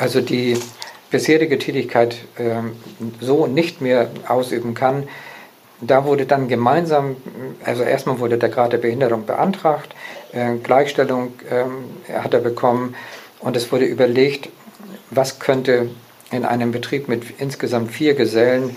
also 0.00 0.22
die 0.22 0.58
bisherige 1.10 1.58
Tätigkeit 1.58 2.16
äh, 2.36 2.62
so 3.20 3.46
nicht 3.46 3.80
mehr 3.80 4.10
ausüben 4.26 4.74
kann, 4.74 5.08
da 5.82 6.04
wurde 6.04 6.26
dann 6.26 6.48
gemeinsam, 6.48 7.16
also 7.64 7.82
erstmal 7.82 8.18
wurde 8.18 8.38
der 8.38 8.48
Grad 8.48 8.72
der 8.72 8.78
Behinderung 8.78 9.26
beantragt, 9.26 9.94
äh, 10.32 10.56
Gleichstellung 10.56 11.32
äh, 11.50 12.12
hat 12.14 12.34
er 12.34 12.40
bekommen 12.40 12.94
und 13.40 13.56
es 13.56 13.70
wurde 13.72 13.84
überlegt, 13.84 14.48
was 15.10 15.38
könnte 15.38 15.90
in 16.30 16.44
einem 16.44 16.72
Betrieb 16.72 17.08
mit 17.08 17.24
insgesamt 17.38 17.90
vier 17.90 18.14
Gesellen 18.14 18.76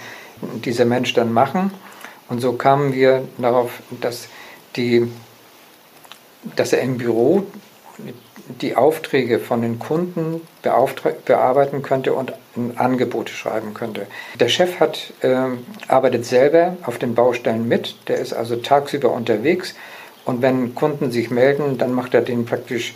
dieser 0.65 0.85
Mensch 0.85 1.13
dann 1.13 1.31
machen. 1.31 1.71
Und 2.27 2.41
so 2.41 2.53
kamen 2.53 2.93
wir 2.93 3.27
darauf, 3.37 3.71
dass, 4.01 4.27
die, 4.75 5.07
dass 6.55 6.73
er 6.73 6.81
im 6.81 6.97
Büro 6.97 7.45
die 8.47 8.75
Aufträge 8.75 9.39
von 9.39 9.61
den 9.61 9.79
Kunden 9.79 10.41
bearbeiten 10.61 11.81
könnte 11.81 12.13
und 12.13 12.33
Angebote 12.75 13.33
schreiben 13.33 13.73
könnte. 13.73 14.07
Der 14.39 14.49
Chef 14.49 14.79
hat, 14.79 15.13
äh, 15.21 15.35
arbeitet 15.87 16.25
selber 16.25 16.77
auf 16.83 16.97
den 16.97 17.15
Baustellen 17.15 17.67
mit, 17.67 17.95
der 18.07 18.17
ist 18.17 18.33
also 18.33 18.57
tagsüber 18.57 19.11
unterwegs 19.11 19.75
und 20.25 20.41
wenn 20.41 20.75
Kunden 20.75 21.11
sich 21.11 21.31
melden, 21.31 21.77
dann 21.77 21.93
macht 21.93 22.13
er 22.13 22.21
denen 22.21 22.45
praktisch 22.45 22.93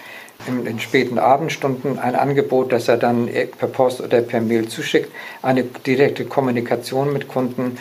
in 0.48 0.66
den 0.66 0.80
späten 0.80 1.18
Abendstunden 1.18 1.98
ein 1.98 2.16
Angebot, 2.16 2.72
das 2.72 2.88
er 2.88 2.98
dann 2.98 3.28
per 3.58 3.68
Post 3.68 4.02
oder 4.02 4.22
per 4.22 4.40
Mail 4.40 4.68
zuschickt. 4.68 5.12
Eine 5.42 5.64
direkte 5.64 6.26
Kommunikation 6.26 7.12
mit 7.12 7.28
Kunden 7.28 7.78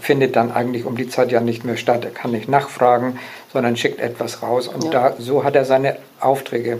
findet 0.00 0.36
dann 0.36 0.50
eigentlich 0.50 0.84
um 0.84 0.96
die 0.96 1.08
Zeit 1.08 1.30
ja 1.30 1.40
nicht 1.40 1.64
mehr 1.64 1.76
statt. 1.76 2.04
Er 2.04 2.10
kann 2.10 2.32
nicht 2.32 2.48
nachfragen, 2.48 3.18
sondern 3.52 3.76
schickt 3.76 4.00
etwas 4.00 4.42
raus. 4.42 4.68
Und 4.68 4.84
ja. 4.84 4.90
da, 4.90 5.14
so 5.18 5.44
hat 5.44 5.56
er 5.56 5.64
seine 5.64 5.96
Aufträge 6.20 6.78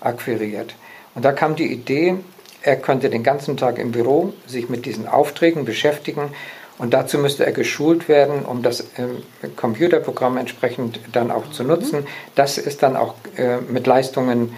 akquiriert. 0.00 0.74
Und 1.14 1.24
da 1.24 1.32
kam 1.32 1.56
die 1.56 1.72
Idee, 1.72 2.16
er 2.62 2.76
könnte 2.76 3.10
den 3.10 3.22
ganzen 3.22 3.56
Tag 3.56 3.78
im 3.78 3.92
Büro 3.92 4.32
sich 4.46 4.68
mit 4.68 4.86
diesen 4.86 5.06
Aufträgen 5.06 5.64
beschäftigen 5.64 6.30
und 6.78 6.94
dazu 6.94 7.18
müsste 7.18 7.44
er 7.44 7.52
geschult 7.52 8.08
werden, 8.08 8.44
um 8.44 8.62
das 8.62 8.88
ähm, 8.96 9.22
Computerprogramm 9.56 10.36
entsprechend 10.36 11.00
dann 11.12 11.30
auch 11.30 11.50
zu 11.50 11.64
nutzen. 11.64 12.06
Das 12.36 12.56
ist 12.56 12.82
dann 12.82 12.96
auch 12.96 13.14
äh, 13.36 13.58
mit 13.68 13.86
Leistungen, 13.86 14.54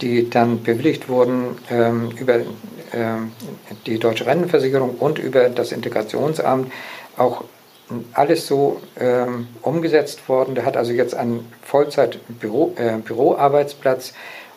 die 0.00 0.28
dann 0.28 0.62
bewilligt 0.62 1.08
wurden 1.08 1.58
ähm, 1.70 2.10
über 2.18 2.36
ähm, 2.92 3.32
die 3.86 3.98
Deutsche 3.98 4.26
Rentenversicherung 4.26 4.96
und 4.98 5.18
über 5.18 5.50
das 5.50 5.72
Integrationsamt, 5.72 6.72
auch 7.18 7.44
alles 8.12 8.46
so 8.46 8.82
ähm, 8.98 9.48
umgesetzt 9.62 10.28
worden. 10.28 10.54
Der 10.54 10.66
hat 10.66 10.76
also 10.76 10.92
jetzt 10.92 11.14
einen 11.14 11.50
Vollzeit-Büroarbeitsplatz, 11.62 14.10
äh, 14.10 14.12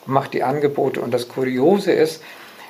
macht 0.05 0.33
die 0.33 0.43
Angebote. 0.43 1.01
Und 1.01 1.13
das 1.13 1.29
Kuriose 1.29 1.91
ist, 1.91 2.21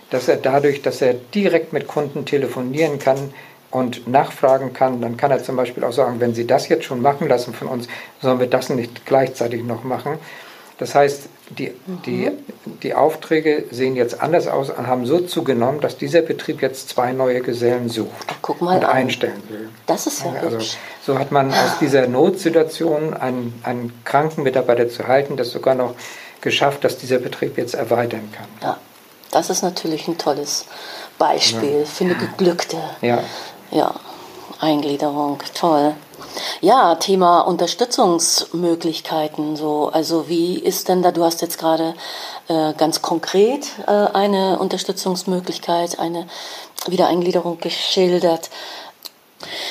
dass 0.10 0.28
er 0.28 0.38
dadurch, 0.38 0.82
dass 0.82 1.02
er 1.02 1.14
direkt 1.14 1.74
mit 1.74 1.88
Kunden 1.88 2.26
telefonieren 2.26 3.00
kann 3.00 3.34
und 3.72 4.08
nachfragen 4.08 4.74
kann, 4.74 5.02
dann 5.02 5.18
kann 5.18 5.32
er 5.32 5.42
zum 5.42 5.56
Beispiel 5.56 5.84
auch 5.84 5.94
sagen, 5.94 6.20
wenn 6.20 6.36
Sie 6.36 6.46
das 6.46 6.68
jetzt 6.68 6.86
schon 6.86 7.02
machen 7.02 7.28
lassen 7.28 7.54
von 7.54 7.70
uns, 7.70 7.88
sollen 8.22 8.40
wir 8.40 8.48
das 8.48 8.70
nicht 8.70 9.06
gleichzeitig 9.06 9.64
noch 9.64 9.84
machen. 9.84 10.20
Das 10.82 10.96
heißt, 10.96 11.30
die, 11.60 11.76
die, 12.08 12.32
die 12.82 12.96
Aufträge 12.96 13.66
sehen 13.70 13.96
jetzt 13.96 14.20
anders 14.20 14.48
aus 14.48 14.72
und 14.72 14.88
haben 14.88 15.06
so 15.06 15.20
zugenommen, 15.20 15.80
dass 15.80 15.96
dieser 15.96 16.24
Betrieb 16.24 16.64
jetzt 16.64 16.90
zwei 16.90 17.12
neue 17.12 17.42
Gesellen 17.42 17.88
sucht 17.88 18.10
Guck 18.42 18.62
mal 18.62 18.78
und 18.78 18.86
an. 18.86 18.90
einstellen 18.90 19.44
will. 19.50 19.70
Das 19.86 20.08
ist 20.08 20.26
ja 20.26 20.32
also, 20.42 20.58
So 21.06 21.20
hat 21.20 21.32
man 21.32 21.52
aus 21.52 21.78
dieser 21.80 22.08
Notsituation 22.08 23.14
einen, 23.14 23.62
einen 23.62 23.94
kranken 24.06 24.42
Mitarbeiter 24.42 24.90
zu 24.90 25.08
halten, 25.08 25.38
das 25.38 25.52
sogar 25.52 25.76
noch 25.76 25.94
geschafft, 26.42 26.84
dass 26.84 26.98
dieser 26.98 27.20
Betrieb 27.20 27.60
jetzt 27.60 27.76
erweitern 27.76 28.28
kann. 28.36 28.48
Ja, 28.64 28.78
das 29.30 29.52
ist 29.52 29.62
natürlich 29.62 30.08
ein 30.08 30.18
tolles 30.18 30.66
Beispiel 31.20 31.82
ja. 31.82 31.86
für 31.86 32.06
eine 32.06 32.16
geglückte 32.16 32.78
ja. 33.04 33.22
Ja, 33.70 33.94
Eingliederung. 34.60 35.38
Toll. 35.54 35.94
Ja, 36.62 36.96
Thema 36.96 37.42
Unterstützungsmöglichkeiten. 37.42 39.56
So, 39.56 39.90
also 39.90 40.30
wie 40.30 40.60
ist 40.60 40.90
denn 40.90 41.02
da? 41.02 41.12
Du 41.12 41.24
hast 41.24 41.42
jetzt 41.42 41.58
gerade 41.58 41.96
äh, 42.48 42.74
ganz 42.74 43.02
konkret 43.02 43.66
äh, 43.88 43.92
eine 43.92 44.60
Unterstützungsmöglichkeit, 44.60 45.98
eine 46.00 46.28
Wiedereingliederung 46.88 47.60
geschildert. 47.60 48.50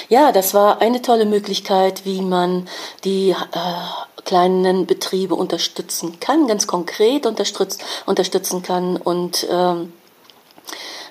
Ja, 0.09 0.33
das 0.33 0.55
war 0.55 0.81
eine 0.81 1.01
tolle 1.01 1.27
Möglichkeit, 1.27 2.05
wie 2.05 2.23
man 2.23 2.68
die 3.05 3.31
äh, 3.31 3.37
kleinen 4.25 4.87
Betriebe 4.87 5.35
unterstützen 5.35 6.18
kann, 6.20 6.46
ganz 6.46 6.66
konkret 6.66 7.27
unterstützt, 7.27 7.83
unterstützen 8.07 8.62
kann 8.62 8.96
und 8.96 9.46
ähm, 9.51 9.92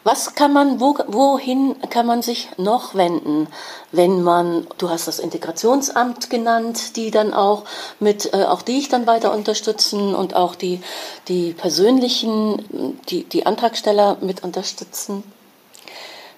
was 0.04 0.36
kann 0.36 0.54
man, 0.54 0.80
wo, 0.80 0.98
wohin 1.08 1.76
kann 1.90 2.06
man 2.06 2.22
sich 2.22 2.50
noch 2.58 2.96
wenden, 2.96 3.48
wenn 3.92 4.24
man, 4.24 4.68
du 4.78 4.90
hast 4.90 5.08
das 5.08 5.20
Integrationsamt 5.20 6.30
genannt, 6.30 6.96
die 6.96 7.12
dann 7.12 7.34
auch 7.34 7.66
mit, 8.00 8.34
äh, 8.34 8.44
auch 8.44 8.62
dich 8.62 8.90
dann 8.90 9.08
weiter 9.08 9.34
unterstützen 9.34 10.16
und 10.16 10.36
auch 10.36 10.56
die, 10.56 10.82
die 11.28 11.54
persönlichen, 11.54 13.00
die, 13.10 13.24
die 13.24 13.46
Antragsteller 13.46 14.18
mit 14.22 14.44
unterstützen. 14.44 15.24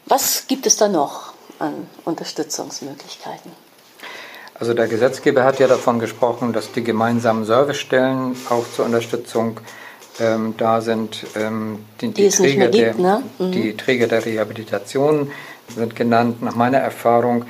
Was 0.06 0.48
gibt 0.48 0.66
es 0.66 0.78
da 0.78 0.88
noch 0.88 1.34
an 1.60 1.88
Unterstützungsmöglichkeiten? 2.06 3.52
Also 4.56 4.76
der 4.76 4.88
Gesetzgeber 4.88 5.44
hat 5.44 5.60
ja 5.60 5.68
davon 5.68 6.00
gesprochen, 6.00 6.54
dass 6.54 6.72
die 6.72 6.84
gemeinsamen 6.84 7.46
Servicestellen 7.46 8.36
auch 8.50 8.66
zur 8.76 8.86
Unterstützung 8.86 9.60
ähm, 10.22 10.54
da 10.58 10.82
sind. 10.82 11.26
Ähm, 11.36 11.80
die, 12.00 12.10
die, 12.10 12.30
die, 12.30 12.30
Träger 12.30 12.68
gibt, 12.68 12.84
der, 12.84 12.96
ne? 12.96 13.24
mhm. 13.40 13.52
die 13.52 13.76
Träger 13.76 14.08
der 14.08 14.26
Rehabilitation 14.26 15.32
sind 15.68 15.96
genannt. 15.96 16.42
Nach 16.42 16.56
meiner 16.56 16.78
Erfahrung 16.78 17.46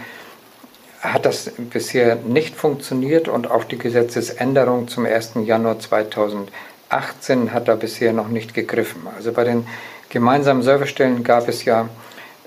hat 1.02 1.26
das 1.26 1.52
bisher 1.58 2.16
nicht 2.16 2.56
funktioniert 2.56 3.28
und 3.28 3.50
auch 3.50 3.64
die 3.64 3.78
Gesetzesänderung 3.78 4.88
zum 4.88 5.06
1. 5.06 5.32
Januar 5.46 5.80
2018 5.80 7.54
hat 7.54 7.68
da 7.68 7.76
bisher 7.76 8.14
noch 8.14 8.28
nicht 8.28 8.54
gegriffen. 8.54 9.02
Also 9.16 9.32
bei 9.32 9.44
den 9.44 9.66
gemeinsamen 10.10 10.62
Servicestellen 10.62 11.24
gab 11.24 11.48
es 11.48 11.66
ja 11.66 11.90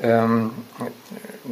ähm, 0.00 0.50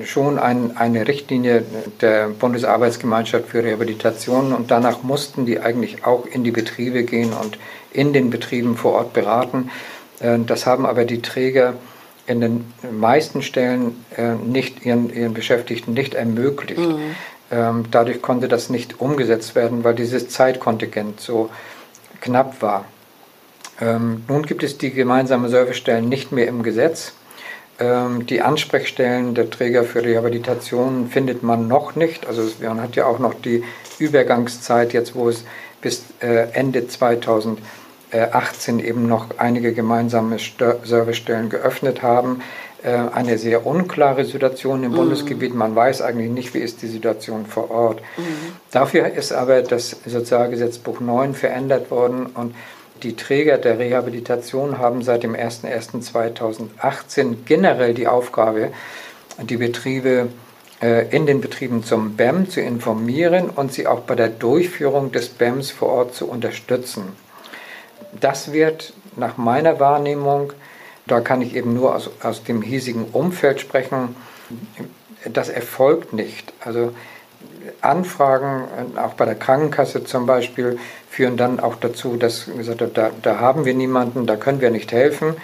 schon 0.04 0.38
ein, 0.38 0.76
eine 0.76 1.06
Richtlinie 1.06 1.64
der 2.00 2.28
Bundesarbeitsgemeinschaft 2.28 3.48
für 3.48 3.62
Rehabilitation 3.62 4.52
und 4.52 4.70
danach 4.70 5.02
mussten 5.02 5.44
die 5.44 5.60
eigentlich 5.60 6.04
auch 6.04 6.26
in 6.26 6.44
die 6.44 6.50
Betriebe 6.50 7.02
gehen 7.02 7.32
und 7.32 7.58
in 7.92 8.12
den 8.12 8.30
Betrieben 8.30 8.76
vor 8.76 8.92
Ort 8.92 9.12
beraten. 9.12 9.70
Äh, 10.20 10.38
das 10.46 10.66
haben 10.66 10.86
aber 10.86 11.04
die 11.04 11.22
Träger 11.22 11.74
in 12.26 12.40
den 12.40 12.72
meisten 12.90 13.42
Stellen 13.42 14.04
äh, 14.16 14.34
nicht 14.34 14.86
ihren, 14.86 15.12
ihren 15.12 15.34
Beschäftigten 15.34 15.92
nicht 15.92 16.14
ermöglicht. 16.14 16.80
Mhm. 16.80 17.16
Ähm, 17.50 17.84
dadurch 17.90 18.22
konnte 18.22 18.48
das 18.48 18.70
nicht 18.70 19.00
umgesetzt 19.00 19.54
werden, 19.54 19.84
weil 19.84 19.94
dieses 19.94 20.28
Zeitkontingent 20.28 21.20
so 21.20 21.50
knapp 22.20 22.62
war. 22.62 22.86
Ähm, 23.80 24.24
nun 24.28 24.46
gibt 24.46 24.62
es 24.62 24.78
die 24.78 24.90
gemeinsamen 24.90 25.50
Servicestellen 25.50 26.08
nicht 26.08 26.32
mehr 26.32 26.46
im 26.46 26.62
Gesetz. 26.62 27.12
Ähm, 27.78 28.26
die 28.26 28.40
Ansprechstellen 28.40 29.34
der 29.34 29.50
Träger 29.50 29.84
für 29.84 30.02
Rehabilitation 30.02 31.08
findet 31.08 31.42
man 31.42 31.68
noch 31.68 31.96
nicht. 31.96 32.26
Also 32.26 32.42
man 32.60 32.80
hat 32.80 32.96
ja 32.96 33.06
auch 33.06 33.18
noch 33.18 33.34
die 33.34 33.64
Übergangszeit 33.98 34.92
jetzt, 34.92 35.14
wo 35.14 35.28
es 35.28 35.44
bis 35.80 36.04
äh, 36.20 36.48
Ende 36.52 36.86
2018 38.12 38.80
eben 38.80 39.08
noch 39.08 39.26
einige 39.38 39.72
gemeinsame 39.72 40.36
Servicestellen 40.38 41.48
geöffnet 41.48 42.02
haben. 42.02 42.42
Äh, 42.82 42.98
eine 43.14 43.38
sehr 43.38 43.66
unklare 43.66 44.24
Situation 44.24 44.84
im 44.84 44.92
mhm. 44.92 44.96
Bundesgebiet. 44.96 45.54
Man 45.54 45.74
weiß 45.74 46.02
eigentlich 46.02 46.30
nicht, 46.30 46.54
wie 46.54 46.58
ist 46.58 46.82
die 46.82 46.88
Situation 46.88 47.46
vor 47.46 47.70
Ort. 47.70 48.02
Mhm. 48.16 48.52
Dafür 48.70 49.06
ist 49.06 49.32
aber 49.32 49.62
das 49.62 49.96
Sozialgesetzbuch 50.04 51.00
9 51.00 51.34
verändert 51.34 51.90
worden 51.90 52.26
und 52.26 52.54
die 53.02 53.16
Träger 53.16 53.56
der 53.58 53.78
Rehabilitation 53.78 54.78
haben 54.78 55.02
seit 55.02 55.24
dem 55.24 55.34
01.01.2018 55.34 57.36
generell 57.46 57.94
die 57.94 58.06
Aufgabe, 58.06 58.68
die 59.40 59.56
Betriebe 59.56 60.28
äh, 60.80 61.08
in 61.14 61.26
den 61.26 61.40
Betrieben 61.40 61.82
zum 61.82 62.16
BEM 62.16 62.50
zu 62.50 62.60
informieren 62.60 63.50
und 63.50 63.72
sie 63.72 63.88
auch 63.88 64.00
bei 64.00 64.14
der 64.14 64.28
Durchführung 64.28 65.10
des 65.10 65.30
BEMs 65.30 65.70
vor 65.70 65.88
Ort 65.88 66.14
zu 66.14 66.28
unterstützen. 66.28 67.04
Das 68.20 68.52
wird 68.52 68.92
nach 69.16 69.36
meiner 69.36 69.80
Wahrnehmung, 69.80 70.52
da 71.06 71.20
kann 71.20 71.42
ich 71.42 71.56
eben 71.56 71.74
nur 71.74 71.94
aus, 71.94 72.10
aus 72.22 72.44
dem 72.44 72.62
hiesigen 72.62 73.06
Umfeld 73.12 73.60
sprechen, 73.60 74.14
das 75.30 75.48
erfolgt 75.48 76.12
nicht. 76.12 76.52
Also 76.60 76.92
Anfragen, 77.80 78.64
auch 78.96 79.14
bei 79.14 79.24
der 79.24 79.34
Krankenkasse 79.34 80.04
zum 80.04 80.26
Beispiel, 80.26 80.78
führen 81.10 81.36
dann 81.36 81.60
auch 81.60 81.76
dazu, 81.76 82.16
dass 82.16 82.46
gesagt 82.46 82.80
wird, 82.80 82.98
da, 82.98 83.10
da 83.22 83.38
haben 83.38 83.64
wir 83.64 83.74
niemanden, 83.74 84.26
da 84.26 84.36
können 84.36 84.60
wir 84.60 84.70
nicht 84.70 84.92
helfen. 84.92 85.36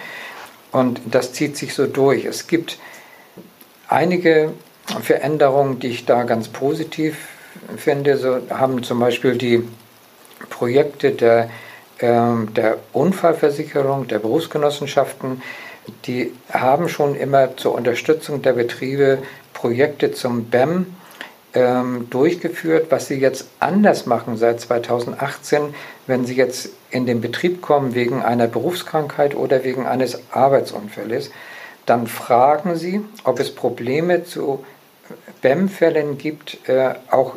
Und 0.72 1.00
das 1.06 1.32
zieht 1.32 1.56
sich 1.56 1.74
so 1.74 1.86
durch. 1.86 2.24
Es 2.24 2.46
gibt 2.46 2.78
einige 3.88 4.52
Veränderungen, 5.02 5.78
die 5.80 5.88
ich 5.88 6.06
da 6.06 6.24
ganz 6.24 6.48
positiv 6.48 7.28
finde. 7.76 8.16
So 8.16 8.40
haben 8.50 8.82
zum 8.82 9.00
Beispiel 9.00 9.36
die 9.36 9.66
Projekte 10.50 11.12
der, 11.12 11.44
äh, 11.44 11.48
der 12.00 12.78
Unfallversicherung, 12.92 14.06
der 14.06 14.20
Berufsgenossenschaften, 14.20 15.42
die 16.06 16.32
haben 16.52 16.88
schon 16.88 17.16
immer 17.16 17.56
zur 17.56 17.74
Unterstützung 17.74 18.42
der 18.42 18.52
Betriebe 18.52 19.18
Projekte 19.52 20.12
zum 20.12 20.44
BEM 20.44 20.86
ähm, 21.54 22.08
durchgeführt, 22.10 22.86
was 22.90 23.08
sie 23.08 23.16
jetzt 23.16 23.48
anders 23.58 24.06
machen 24.06 24.36
seit 24.36 24.60
2018, 24.60 25.74
wenn 26.06 26.26
sie 26.26 26.36
jetzt 26.36 26.70
in 26.90 27.06
den 27.06 27.20
Betrieb 27.20 27.62
kommen 27.62 27.94
wegen 27.94 28.22
einer 28.22 28.46
Berufskrankheit 28.46 29.34
oder 29.34 29.64
wegen 29.64 29.86
eines 29.86 30.20
Arbeitsunfalles. 30.30 31.30
Dann 31.86 32.06
fragen 32.06 32.76
sie, 32.76 33.00
ob 33.24 33.40
es 33.40 33.54
Probleme 33.54 34.24
zu 34.24 34.64
BEM-Fällen 35.40 36.18
gibt, 36.18 36.68
äh, 36.68 36.94
auch 37.10 37.34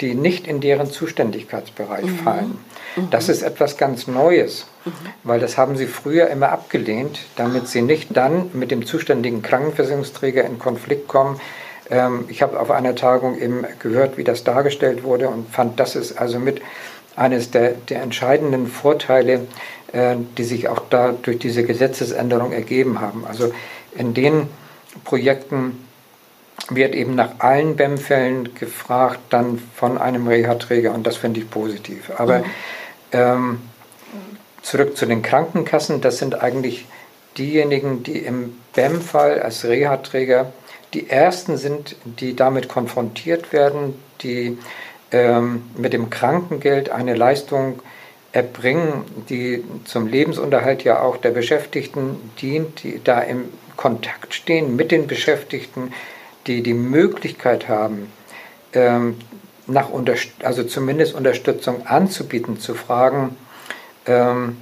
die 0.00 0.14
nicht 0.14 0.46
in 0.46 0.60
deren 0.60 0.90
Zuständigkeitsbereich 0.90 2.04
mhm. 2.04 2.18
fallen. 2.18 2.58
Mhm. 2.96 3.10
Das 3.10 3.28
ist 3.28 3.42
etwas 3.42 3.76
ganz 3.76 4.06
Neues, 4.06 4.66
mhm. 4.84 4.92
weil 5.22 5.40
das 5.40 5.56
haben 5.56 5.76
sie 5.76 5.86
früher 5.86 6.28
immer 6.28 6.50
abgelehnt, 6.50 7.20
damit 7.36 7.68
sie 7.68 7.82
nicht 7.82 8.16
dann 8.16 8.50
mit 8.52 8.70
dem 8.70 8.86
zuständigen 8.86 9.42
Krankenversicherungsträger 9.42 10.44
in 10.44 10.58
Konflikt 10.58 11.08
kommen, 11.08 11.40
ähm, 11.90 12.24
ich 12.28 12.42
habe 12.42 12.58
auf 12.58 12.70
einer 12.70 12.94
Tagung 12.94 13.38
eben 13.38 13.64
gehört, 13.78 14.16
wie 14.16 14.24
das 14.24 14.44
dargestellt 14.44 15.02
wurde 15.04 15.28
und 15.28 15.50
fand, 15.50 15.78
das 15.80 15.96
ist 15.96 16.18
also 16.18 16.38
mit 16.38 16.62
eines 17.16 17.50
der, 17.50 17.72
der 17.72 18.02
entscheidenden 18.02 18.66
Vorteile, 18.66 19.46
äh, 19.92 20.16
die 20.36 20.44
sich 20.44 20.68
auch 20.68 20.82
da 20.90 21.12
durch 21.12 21.38
diese 21.38 21.64
Gesetzesänderung 21.64 22.52
ergeben 22.52 23.00
haben. 23.00 23.24
Also 23.26 23.52
in 23.94 24.14
den 24.14 24.48
Projekten 25.04 25.86
wird 26.70 26.94
eben 26.94 27.14
nach 27.14 27.40
allen 27.40 27.76
BEM-Fällen 27.76 28.54
gefragt, 28.54 29.20
dann 29.30 29.60
von 29.74 29.98
einem 29.98 30.26
Reha-Träger 30.26 30.94
und 30.94 31.06
das 31.06 31.16
finde 31.16 31.40
ich 31.40 31.50
positiv. 31.50 32.10
Aber 32.16 32.38
mhm. 32.38 32.44
Ähm, 33.14 33.60
zurück 34.60 34.96
zu 34.96 35.06
den 35.06 35.22
Krankenkassen, 35.22 36.02
das 36.02 36.18
sind 36.18 36.42
eigentlich 36.42 36.86
diejenigen, 37.38 38.02
die 38.02 38.18
im 38.18 38.56
BEM-Fall 38.74 39.40
als 39.40 39.64
Reha-Träger 39.64 40.52
die 40.92 41.10
ersten 41.10 41.56
sind, 41.56 41.96
die 42.04 42.36
damit 42.36 42.68
konfrontiert 42.68 43.52
werden, 43.52 43.94
die 44.20 44.58
ähm, 45.10 45.62
mit 45.76 45.92
dem 45.92 46.10
Krankengeld 46.10 46.90
eine 46.90 47.14
Leistung 47.14 47.80
erbringen, 48.32 49.04
die 49.28 49.64
zum 49.84 50.06
Lebensunterhalt 50.06 50.84
ja 50.84 51.00
auch 51.00 51.16
der 51.16 51.30
Beschäftigten 51.30 52.16
dient, 52.40 52.82
die 52.82 53.00
da 53.02 53.20
im 53.20 53.44
Kontakt 53.76 54.34
stehen 54.34 54.76
mit 54.76 54.90
den 54.90 55.06
Beschäftigten, 55.06 55.92
die 56.46 56.62
die 56.62 56.74
Möglichkeit 56.74 57.68
haben, 57.68 58.12
ähm, 58.72 59.18
nach 59.66 59.88
also 60.42 60.64
zumindest 60.64 61.14
Unterstützung 61.14 61.86
anzubieten, 61.86 62.58
zu 62.58 62.74
fragen, 62.74 63.36
ähm, 64.06 64.58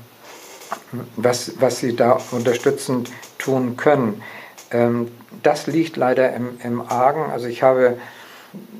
was, 1.17 1.53
was 1.61 1.79
sie 1.79 1.97
da 1.97 2.21
unterstützend 2.31 3.11
tun 3.38 3.77
können. 3.77 4.23
Ähm, 4.71 5.11
das 5.43 5.67
liegt 5.67 5.97
leider 5.97 6.33
im, 6.35 6.59
im 6.62 6.81
Argen. 6.81 7.31
Also 7.31 7.49
ich 7.49 7.62
habe 7.62 7.99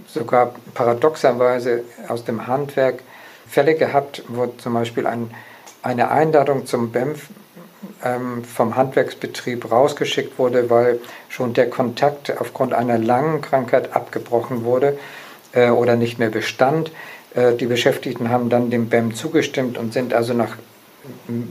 sogar 0.07 0.55
paradoxerweise 0.75 1.85
aus 2.09 2.25
dem 2.25 2.47
Handwerk 2.47 3.03
Fälle 3.49 3.75
gehabt, 3.75 4.23
wo 4.29 4.47
zum 4.47 4.75
Beispiel 4.75 5.07
ein, 5.07 5.31
eine 5.83 6.11
Einladung 6.11 6.67
zum 6.67 6.91
BEMF 6.93 7.29
ähm, 8.05 8.45
vom 8.45 8.77
Handwerksbetrieb 8.77 9.71
rausgeschickt 9.71 10.39
wurde, 10.39 10.71
weil 10.71 11.01
schon 11.29 11.53
der 11.53 11.69
Kontakt 11.69 12.33
aufgrund 12.41 12.73
einer 12.73 12.99
langen 12.99 13.41
Krankheit 13.41 13.95
abgebrochen 13.95 14.65
wurde 14.65 14.99
äh, 15.53 15.71
oder 15.71 15.97
nicht 15.97 16.19
mehr 16.19 16.31
bestand. 16.31 16.91
Äh, 17.35 17.55
die 17.55 17.67
Beschäftigten 17.67 18.31
haben 18.31 18.49
dann 18.49 18.71
dem 18.71 18.89
BEM 18.89 19.15
zugestimmt 19.15 19.79
und 19.79 19.93
sind 19.93 20.15
also 20.15 20.35
nach 20.35 20.57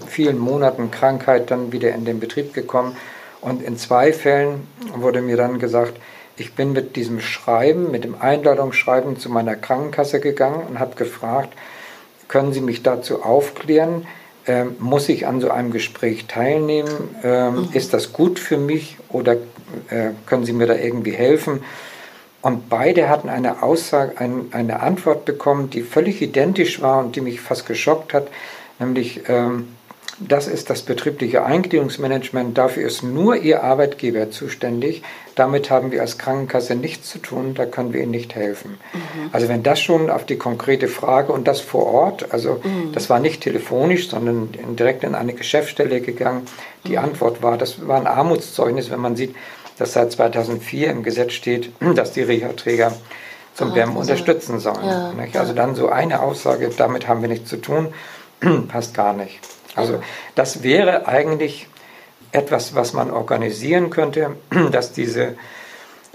vielen 0.07 0.39
Monaten 0.39 0.91
Krankheit 0.91 1.51
dann 1.51 1.71
wieder 1.71 1.93
in 1.93 2.05
den 2.05 2.19
Betrieb 2.19 2.53
gekommen 2.53 2.95
und 3.41 3.61
in 3.61 3.77
zwei 3.77 4.13
Fällen 4.13 4.67
wurde 4.95 5.21
mir 5.21 5.35
dann 5.35 5.59
gesagt, 5.59 5.99
ich 6.37 6.53
bin 6.53 6.71
mit 6.71 6.95
diesem 6.95 7.19
Schreiben, 7.19 7.91
mit 7.91 8.03
dem 8.03 8.15
Einladungsschreiben 8.19 9.17
zu 9.17 9.29
meiner 9.29 9.55
Krankenkasse 9.55 10.19
gegangen 10.19 10.65
und 10.67 10.79
habe 10.79 10.95
gefragt, 10.95 11.53
können 12.27 12.53
Sie 12.53 12.61
mich 12.61 12.81
dazu 12.81 13.23
aufklären? 13.23 14.07
Ähm, 14.47 14.75
muss 14.79 15.09
ich 15.09 15.27
an 15.27 15.41
so 15.41 15.51
einem 15.51 15.71
Gespräch 15.71 16.25
teilnehmen? 16.27 17.15
Ähm, 17.23 17.53
mhm. 17.53 17.69
Ist 17.73 17.93
das 17.93 18.13
gut 18.13 18.39
für 18.39 18.57
mich 18.57 18.97
oder 19.09 19.33
äh, 19.89 20.11
können 20.25 20.45
Sie 20.45 20.53
mir 20.53 20.65
da 20.65 20.75
irgendwie 20.75 21.11
helfen? 21.11 21.63
Und 22.41 22.69
beide 22.69 23.07
hatten 23.07 23.29
eine 23.29 23.61
Aussage, 23.61 24.17
ein, 24.17 24.47
eine 24.51 24.79
Antwort 24.81 25.25
bekommen, 25.25 25.69
die 25.69 25.81
völlig 25.81 26.21
identisch 26.21 26.81
war 26.81 26.99
und 26.99 27.15
die 27.15 27.21
mich 27.21 27.39
fast 27.39 27.67
geschockt 27.67 28.13
hat, 28.13 28.27
nämlich 28.79 29.21
ähm, 29.29 29.67
das 30.27 30.47
ist 30.47 30.69
das 30.69 30.83
betriebliche 30.83 31.43
Eingliederungsmanagement. 31.45 32.57
Dafür 32.57 32.85
ist 32.85 33.01
nur 33.01 33.37
Ihr 33.37 33.63
Arbeitgeber 33.63 34.29
zuständig. 34.29 35.01
Damit 35.35 35.71
haben 35.71 35.91
wir 35.91 36.01
als 36.01 36.17
Krankenkasse 36.17 36.75
nichts 36.75 37.09
zu 37.09 37.17
tun. 37.17 37.53
Da 37.55 37.65
können 37.65 37.93
wir 37.93 38.01
Ihnen 38.01 38.11
nicht 38.11 38.35
helfen. 38.35 38.77
Mhm. 38.93 39.29
Also 39.31 39.47
wenn 39.47 39.63
das 39.63 39.79
schon 39.79 40.09
auf 40.09 40.25
die 40.25 40.37
konkrete 40.37 40.87
Frage 40.87 41.31
und 41.31 41.47
das 41.47 41.59
vor 41.59 41.87
Ort, 41.87 42.31
also 42.31 42.61
mhm. 42.63 42.91
das 42.93 43.09
war 43.09 43.19
nicht 43.19 43.41
telefonisch, 43.41 44.09
sondern 44.09 44.49
direkt 44.77 45.03
in 45.03 45.15
eine 45.15 45.33
Geschäftsstelle 45.33 46.01
gegangen. 46.01 46.45
Die 46.85 46.97
mhm. 46.97 47.05
Antwort 47.05 47.41
war, 47.41 47.57
das 47.57 47.87
war 47.87 47.99
ein 47.99 48.07
Armutszeugnis, 48.07 48.91
wenn 48.91 48.99
man 48.99 49.15
sieht, 49.15 49.35
dass 49.81 49.93
seit 49.93 50.11
2004 50.11 50.91
im 50.91 51.01
Gesetz 51.03 51.33
steht, 51.33 51.71
dass 51.95 52.11
die 52.11 52.21
Reha-Träger 52.21 52.93
zum 53.55 53.71
ah, 53.71 53.73
BEM 53.73 53.97
unterstützen 53.97 54.59
sollen. 54.59 54.85
Ja, 54.85 55.39
also 55.39 55.53
dann 55.53 55.75
so 55.75 55.89
eine 55.89 56.21
Aussage, 56.21 56.69
damit 56.77 57.07
haben 57.07 57.21
wir 57.21 57.29
nichts 57.29 57.49
zu 57.49 57.57
tun, 57.57 57.93
passt 58.67 58.93
gar 58.93 59.13
nicht. 59.13 59.39
Also 59.75 60.01
das 60.35 60.61
wäre 60.63 61.07
eigentlich 61.07 61.67
etwas, 62.31 62.75
was 62.75 62.93
man 62.93 63.09
organisieren 63.09 63.89
könnte, 63.89 64.35
dass 64.71 64.93
diese 64.93 65.35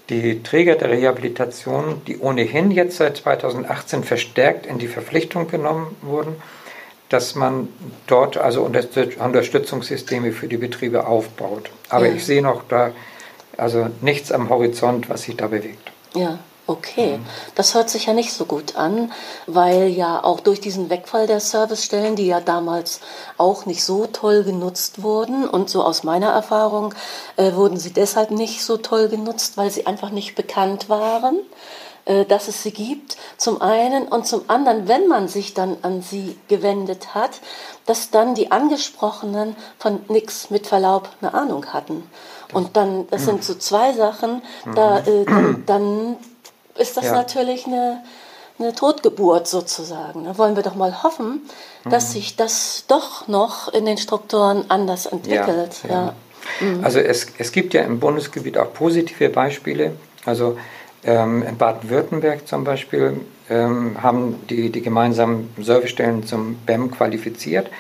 die 0.09 0.45
Träger 0.45 0.77
der 0.77 0.91
Rehabilitation, 0.91 2.03
die 2.07 2.19
ohnehin 2.19 2.71
jetzt 2.71 2.99
seit 2.99 3.17
2018 3.17 4.05
verstärkt 4.05 4.65
in 4.65 4.79
die 4.79 4.87
Verpflichtung 4.87 5.49
genommen 5.49 5.97
wurden, 6.01 6.37
dass 7.09 7.35
man 7.35 7.69
dort 8.07 8.37
also 8.37 8.63
Unterstützungssysteme 8.63 10.31
für 10.31 10.47
die 10.47 10.59
Betriebe 10.59 11.09
aufbaut. 11.09 11.71
Aber 11.89 12.07
ja. 12.07 12.15
ich 12.15 12.25
sehe 12.25 12.41
noch 12.41 12.63
da 12.69 12.93
also 13.57 13.89
nichts 14.01 14.33
am 14.33 14.49
Horizont, 14.49 15.09
was 15.09 15.23
sich 15.23 15.37
da 15.37 15.47
bewegt. 15.49 15.91
Ja. 16.15 16.39
Okay, 16.69 17.21
das 17.55 17.75
hört 17.75 17.89
sich 17.89 18.07
ja 18.07 18.13
nicht 18.13 18.33
so 18.33 18.45
gut 18.45 18.75
an, 18.75 19.13
weil 19.47 19.87
ja 19.87 20.25
auch 20.25 20.41
durch 20.41 20.61
diesen 20.61 20.91
Wegfall 20.91 21.29
der 21.29 21.39
Servicestellen, 21.39 22.17
die 22.17 22.27
ja 22.27 22.41
damals 22.41 23.01
auch 23.39 23.67
nicht 23.67 23.85
so 23.85 24.09
toll 24.09 24.43
genutzt 24.43 25.01
wurden 25.01 25.49
und 25.49 25.71
so 25.71 25.85
aus 25.85 26.03
meiner 26.03 26.31
Erfahrung 26.31 26.93
äh, 27.37 27.53
wurden 27.53 27.77
sie 27.77 27.93
deshalb 27.93 28.33
nicht 28.33 28.65
so 28.65 28.79
toll 28.79 29.09
genutzt, 29.09 29.57
weil 29.57 29.71
sie 29.71 29.87
einfach 29.87 30.11
nicht 30.11 30.35
bekannt 30.35 30.89
waren, 30.89 31.39
äh, 32.05 32.25
dass 32.25 32.49
es 32.49 32.65
sie 32.65 32.73
gibt, 32.73 33.17
zum 33.37 33.63
einen 33.63 34.09
und 34.09 34.27
zum 34.27 34.43
anderen, 34.49 34.89
wenn 34.89 35.07
man 35.07 35.29
sich 35.29 35.55
dann 35.55 35.77
an 35.83 36.03
sie 36.03 36.37
gewendet 36.49 37.15
hat, 37.15 37.41
dass 37.85 38.11
dann 38.11 38.35
die 38.35 38.51
Angesprochenen 38.51 39.55
von 39.79 40.01
nichts 40.09 40.51
mit 40.51 40.67
Verlaub 40.67 41.11
eine 41.21 41.33
Ahnung 41.33 41.67
hatten. 41.67 42.11
Und 42.53 42.77
dann, 42.77 43.07
das 43.11 43.25
sind 43.25 43.43
so 43.43 43.55
zwei 43.55 43.93
Sachen, 43.93 44.43
da, 44.75 44.99
äh, 45.01 45.25
dann, 45.25 45.63
dann 45.67 46.17
ist 46.79 46.97
das 46.97 47.07
ja. 47.07 47.13
natürlich 47.13 47.67
eine, 47.67 48.03
eine 48.59 48.75
Totgeburt 48.75 49.47
sozusagen. 49.47 50.25
Da 50.25 50.39
wollen 50.39 50.57
wir 50.57 50.63
doch 50.63 50.75
mal 50.75 51.03
hoffen, 51.03 51.43
dass 51.85 52.09
mhm. 52.09 52.13
sich 52.13 52.37
das 52.37 52.85
doch 52.89 53.29
noch 53.29 53.73
in 53.73 53.85
den 53.85 53.99
Strukturen 53.99 54.65
anders 54.69 55.07
entwickelt. 55.07 55.83
Ja, 55.89 55.91
ja. 55.91 56.15
Mhm. 56.61 56.85
Also 56.85 57.01
es, 57.01 57.27
es 57.39 57.53
gibt 57.53 57.75
ja 57.75 57.83
im 57.83 58.01
Bundesgebiet 58.01 58.59
auch 58.59 58.73
positive 58.73 59.29
Beispiele. 59.29 59.93
Also 60.25 60.57
ähm, 61.05 61.43
in 61.43 61.57
Baden-Württemberg 61.57 62.47
zum 62.47 62.65
Beispiel 62.65 63.21
ähm, 63.49 64.03
haben 64.03 64.41
die, 64.49 64.71
die 64.71 64.83
gemeinsamen 64.83 65.55
Servicestellen 65.61 66.27
zum 66.27 66.57
BEM 66.67 66.91
qualifiziert. 66.91 67.71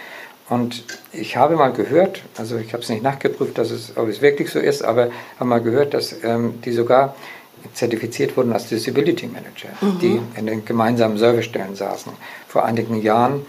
Und 0.48 0.84
ich 1.12 1.36
habe 1.36 1.56
mal 1.56 1.72
gehört, 1.72 2.22
also 2.36 2.56
ich 2.56 2.72
habe 2.72 2.82
es 2.82 2.88
nicht 2.88 3.02
nachgeprüft, 3.02 3.58
dass 3.58 3.70
es, 3.70 3.96
ob 3.96 4.08
es 4.08 4.22
wirklich 4.22 4.50
so 4.50 4.60
ist, 4.60 4.82
aber 4.82 5.10
habe 5.38 5.48
mal 5.48 5.60
gehört, 5.60 5.92
dass 5.92 6.22
ähm, 6.22 6.60
die 6.64 6.72
sogar 6.72 7.16
zertifiziert 7.74 8.36
wurden 8.36 8.52
als 8.52 8.68
Disability 8.68 9.26
Manager, 9.26 9.68
mhm. 9.80 9.98
die 9.98 10.20
in 10.38 10.46
den 10.46 10.64
gemeinsamen 10.64 11.18
Servicestellen 11.18 11.74
saßen 11.74 12.12
vor 12.46 12.64
einigen 12.64 13.02
Jahren. 13.02 13.44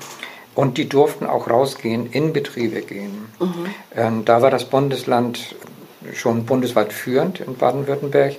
Und 0.56 0.80
die 0.80 0.90
durften 0.90 1.28
auch 1.28 1.48
rausgehen, 1.52 2.12
in 2.12 2.34
Betriebe 2.34 2.82
gehen. 2.82 3.28
Mhm. 3.40 3.66
Ähm, 3.96 4.26
da 4.26 4.42
war 4.42 4.50
das 4.50 4.66
Bundesland 4.66 5.56
schon 6.14 6.46
bundesweit 6.46 6.94
führend 6.94 7.40
in 7.42 7.56
Baden-Württemberg. 7.56 8.38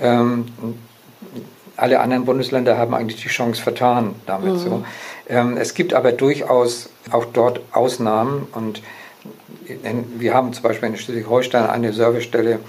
Ähm, 0.00 0.46
alle 1.76 2.00
anderen 2.00 2.24
Bundesländer 2.24 2.78
haben 2.78 2.94
eigentlich 2.94 3.22
die 3.22 3.28
Chance 3.28 3.62
vertan 3.62 4.14
damit. 4.26 4.54
Mhm. 4.54 4.58
So. 4.58 4.84
Ähm, 5.28 5.56
es 5.56 5.74
gibt 5.74 5.94
aber 5.94 6.12
durchaus 6.12 6.88
auch 7.10 7.24
dort 7.26 7.60
Ausnahmen 7.72 8.48
und 8.52 8.82
wir 10.18 10.34
haben 10.34 10.52
zum 10.52 10.62
Beispiel 10.62 10.88
in 10.88 10.96
Schleswig-Holstein 10.96 11.68
eine 11.68 11.92
Servicestelle, 11.92 12.60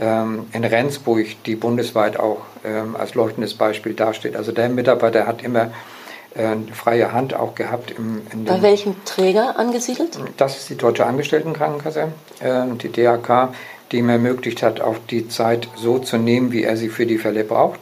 ähm, 0.00 0.46
in 0.52 0.64
Rendsburg, 0.64 1.26
die 1.46 1.54
bundesweit 1.54 2.18
auch 2.18 2.38
ähm, 2.64 2.96
als 2.96 3.14
leuchtendes 3.14 3.54
Beispiel 3.54 3.94
dasteht. 3.94 4.36
Also 4.36 4.52
der 4.52 4.68
Mitarbeiter 4.68 5.26
hat 5.26 5.42
immer 5.42 5.70
äh, 6.34 6.56
freie 6.72 7.12
Hand 7.12 7.34
auch 7.34 7.54
gehabt. 7.54 7.94
Im, 7.96 8.22
Bei 8.44 8.60
welchem 8.60 8.96
Träger 9.04 9.56
angesiedelt? 9.56 10.18
Das 10.36 10.56
ist 10.56 10.68
die 10.68 10.76
Deutsche 10.76 11.06
Angestelltenkrankenkasse, 11.06 12.08
äh, 12.40 12.64
die 12.82 12.90
DAK, 12.90 13.50
die 13.92 13.98
ihm 13.98 14.08
ermöglicht 14.08 14.62
hat, 14.62 14.80
auch 14.80 14.96
die 15.10 15.28
Zeit 15.28 15.68
so 15.76 16.00
zu 16.00 16.18
nehmen, 16.18 16.50
wie 16.50 16.64
er 16.64 16.76
sie 16.76 16.88
für 16.88 17.06
die 17.06 17.18
Fälle 17.18 17.44
braucht. 17.44 17.78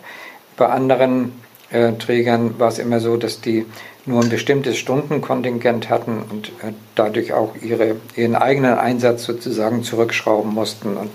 Bei 0.57 0.67
anderen 0.67 1.33
äh, 1.71 1.93
Trägern 1.93 2.59
war 2.59 2.69
es 2.69 2.79
immer 2.79 3.01
so, 3.01 3.17
dass 3.17 3.41
die 3.41 3.67
nur 4.05 4.23
ein 4.23 4.29
bestimmtes 4.29 4.79
Stundenkontingent 4.79 5.89
hatten 5.89 6.23
und 6.31 6.49
äh, 6.49 6.73
dadurch 6.95 7.33
auch 7.33 7.55
ihre, 7.61 7.97
ihren 8.17 8.35
eigenen 8.35 8.75
Einsatz 8.79 9.25
sozusagen 9.25 9.85
zurückschrauben 9.85 10.53
mussten. 10.53 10.97
Und 10.97 11.11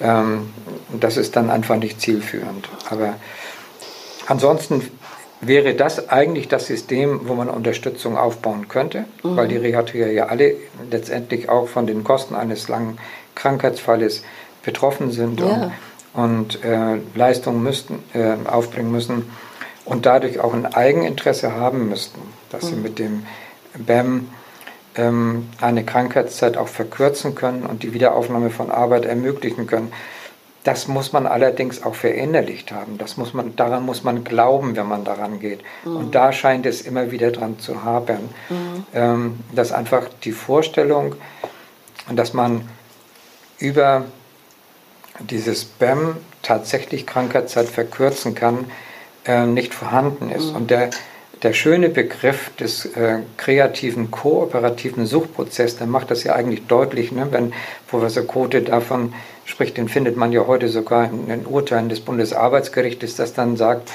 ähm, 0.00 0.50
das 1.00 1.16
ist 1.16 1.36
dann 1.36 1.50
einfach 1.50 1.76
nicht 1.76 2.00
zielführend. 2.00 2.68
Aber 2.90 3.14
ansonsten 4.26 4.82
wäre 5.40 5.74
das 5.74 6.08
eigentlich 6.08 6.48
das 6.48 6.66
System, 6.66 7.20
wo 7.24 7.34
man 7.34 7.48
Unterstützung 7.48 8.16
aufbauen 8.16 8.68
könnte, 8.68 9.04
mhm. 9.22 9.36
weil 9.36 9.48
die 9.48 9.56
Reha-Träger 9.56 10.10
ja 10.10 10.26
alle 10.26 10.54
letztendlich 10.90 11.48
auch 11.48 11.68
von 11.68 11.86
den 11.86 12.04
Kosten 12.04 12.34
eines 12.34 12.68
langen 12.68 12.98
Krankheitsfalles 13.34 14.22
betroffen 14.62 15.12
sind 15.12 15.40
ja. 15.40 15.46
und, 15.46 15.72
und 16.18 16.64
äh, 16.64 16.96
Leistungen 17.14 17.62
müssten, 17.62 18.02
äh, 18.12 18.34
aufbringen 18.44 18.90
müssen 18.90 19.30
und 19.84 20.04
dadurch 20.04 20.40
auch 20.40 20.52
ein 20.52 20.66
Eigeninteresse 20.66 21.54
haben 21.54 21.88
müssten, 21.88 22.20
dass 22.50 22.64
mhm. 22.64 22.68
sie 22.68 22.76
mit 22.76 22.98
dem 22.98 23.26
BAM 23.86 24.28
ähm, 24.96 25.48
eine 25.60 25.84
Krankheitszeit 25.84 26.56
auch 26.56 26.66
verkürzen 26.66 27.36
können 27.36 27.62
und 27.62 27.84
die 27.84 27.94
Wiederaufnahme 27.94 28.50
von 28.50 28.72
Arbeit 28.72 29.04
ermöglichen 29.04 29.68
können. 29.68 29.92
Das 30.64 30.88
muss 30.88 31.12
man 31.12 31.28
allerdings 31.28 31.84
auch 31.84 31.94
verinnerlicht 31.94 32.72
haben. 32.72 32.98
Das 32.98 33.16
muss 33.16 33.32
man, 33.32 33.54
daran 33.54 33.86
muss 33.86 34.02
man 34.02 34.24
glauben, 34.24 34.74
wenn 34.74 34.88
man 34.88 35.04
daran 35.04 35.38
geht. 35.38 35.60
Mhm. 35.84 35.96
Und 35.96 36.14
da 36.16 36.32
scheint 36.32 36.66
es 36.66 36.82
immer 36.82 37.12
wieder 37.12 37.30
dran 37.30 37.60
zu 37.60 37.84
haben, 37.84 38.28
mhm. 38.48 38.86
ähm, 38.92 39.38
dass 39.54 39.70
einfach 39.70 40.08
die 40.24 40.32
Vorstellung, 40.32 41.14
dass 42.10 42.34
man 42.34 42.68
über 43.60 44.06
dieses 45.20 45.64
BAM 45.64 46.16
tatsächlich 46.42 47.06
Krankheitszeit 47.06 47.68
verkürzen 47.68 48.34
kann, 48.34 48.66
äh, 49.24 49.46
nicht 49.46 49.74
vorhanden 49.74 50.30
ist. 50.30 50.50
Mhm. 50.50 50.56
Und 50.56 50.70
der, 50.70 50.90
der 51.42 51.52
schöne 51.52 51.88
Begriff 51.88 52.50
des 52.56 52.86
äh, 52.86 53.20
kreativen, 53.36 54.10
kooperativen 54.10 55.06
Suchprozesses, 55.06 55.78
der 55.78 55.86
macht 55.86 56.10
das 56.10 56.24
ja 56.24 56.34
eigentlich 56.34 56.66
deutlich, 56.66 57.12
ne? 57.12 57.28
wenn 57.30 57.52
Professor 57.88 58.24
Kote 58.24 58.62
davon 58.62 59.14
spricht, 59.44 59.76
den 59.76 59.88
findet 59.88 60.16
man 60.16 60.32
ja 60.32 60.46
heute 60.46 60.68
sogar 60.68 61.04
in 61.04 61.28
den 61.28 61.46
Urteilen 61.46 61.88
des 61.88 62.00
Bundesarbeitsgerichtes, 62.00 63.16
das 63.16 63.34
dann 63.34 63.56
sagt, 63.56 63.90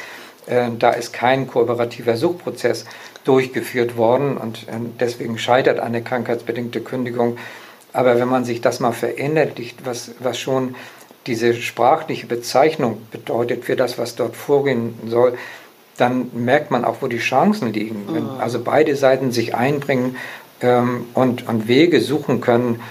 äh, 0.47 0.69
da 0.77 0.91
ist 0.91 1.13
kein 1.13 1.47
kooperativer 1.47 2.17
Suchprozess 2.17 2.85
durchgeführt 3.23 3.97
worden 3.97 4.37
und 4.37 4.67
äh, 4.67 4.73
deswegen 4.99 5.37
scheitert 5.37 5.79
eine 5.79 6.01
krankheitsbedingte 6.01 6.81
Kündigung. 6.81 7.37
Aber 7.93 8.19
wenn 8.19 8.27
man 8.27 8.43
sich 8.43 8.59
das 8.59 8.79
mal 8.79 8.91
verinnerlicht, 8.91 9.85
was, 9.85 10.11
was 10.19 10.39
schon 10.39 10.75
diese 11.27 11.53
sprachliche 11.53 12.27
Bezeichnung 12.27 13.01
bedeutet 13.11 13.65
für 13.65 13.75
das, 13.75 13.97
was 13.97 14.15
dort 14.15 14.35
vorgehen 14.35 14.95
soll, 15.07 15.37
dann 15.97 16.31
merkt 16.33 16.71
man 16.71 16.85
auch, 16.85 16.97
wo 17.01 17.07
die 17.07 17.19
Chancen 17.19 17.71
liegen. 17.71 18.05
Wenn 18.09 18.25
ah. 18.25 18.39
also 18.39 18.59
beide 18.59 18.95
Seiten 18.95 19.31
sich 19.31 19.55
einbringen 19.55 20.17
ähm, 20.61 21.05
und, 21.13 21.47
und 21.47 21.67
Wege 21.67 22.01
suchen 22.01 22.41
können, 22.41 22.81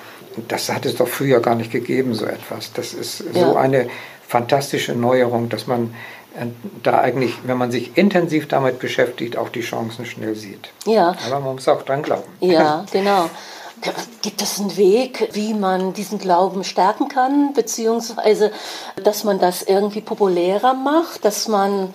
das 0.48 0.72
hat 0.72 0.86
es 0.86 0.96
doch 0.96 1.08
früher 1.08 1.40
gar 1.40 1.54
nicht 1.54 1.70
gegeben, 1.70 2.14
so 2.14 2.24
etwas. 2.24 2.72
Das 2.72 2.94
ist 2.94 3.24
ja. 3.34 3.40
so 3.40 3.56
eine 3.56 3.88
fantastische 4.26 4.94
Neuerung, 4.94 5.48
dass 5.48 5.66
man 5.66 5.94
äh, 6.34 6.46
da 6.82 7.00
eigentlich, 7.00 7.34
wenn 7.44 7.58
man 7.58 7.70
sich 7.70 7.96
intensiv 7.98 8.48
damit 8.48 8.78
beschäftigt, 8.78 9.36
auch 9.36 9.50
die 9.50 9.60
Chancen 9.60 10.06
schnell 10.06 10.34
sieht. 10.34 10.70
Ja. 10.86 11.16
Aber 11.26 11.40
man 11.40 11.54
muss 11.54 11.68
auch 11.68 11.82
dran 11.82 12.02
glauben. 12.02 12.30
Ja, 12.40 12.86
genau. 12.92 13.28
Gibt 14.22 14.42
es 14.42 14.60
einen 14.60 14.76
Weg, 14.76 15.28
wie 15.32 15.54
man 15.54 15.92
diesen 15.92 16.18
Glauben 16.18 16.62
stärken 16.62 17.08
kann, 17.08 17.52
beziehungsweise 17.52 18.52
dass 19.02 19.24
man 19.24 19.38
das 19.40 19.62
irgendwie 19.62 20.00
populärer 20.00 20.74
macht, 20.74 21.24
dass 21.24 21.48
man 21.48 21.92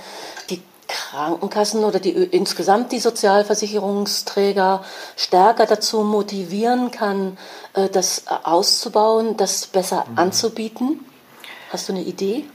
die 0.50 0.62
Krankenkassen 0.88 1.84
oder 1.84 2.00
die, 2.00 2.12
insgesamt 2.12 2.92
die 2.92 3.00
Sozialversicherungsträger 3.00 4.84
stärker 5.16 5.66
dazu 5.66 6.02
motivieren 6.04 6.92
kann, 6.92 7.38
äh, 7.74 7.90
das 7.90 8.24
auszubauen, 8.28 9.38
das 9.38 9.68
besser 9.68 10.06
mhm. 10.10 10.20
anzubieten? 10.20 11.06
Hast 11.72 11.90
du 11.90 11.94
eine 11.94 12.04
Idee? 12.04 12.46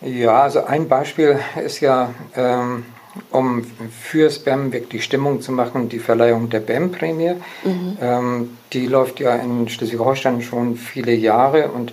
Ja, 0.00 0.42
also 0.42 0.64
ein 0.64 0.88
Beispiel 0.88 1.40
ist 1.64 1.80
ja, 1.80 2.14
ähm, 2.36 2.86
um 3.30 3.64
fürs 3.90 4.38
BEM 4.38 4.72
wirklich 4.72 5.04
Stimmung 5.04 5.40
zu 5.40 5.52
machen, 5.52 5.88
die 5.88 5.98
Verleihung 5.98 6.50
der 6.50 6.60
BEM-Prämie. 6.60 7.34
Mhm. 7.64 7.98
Ähm, 8.00 8.58
die 8.72 8.86
läuft 8.86 9.20
ja 9.20 9.34
in 9.34 9.68
Schleswig-Holstein 9.68 10.42
schon 10.42 10.76
viele 10.76 11.12
Jahre 11.12 11.68
und 11.68 11.92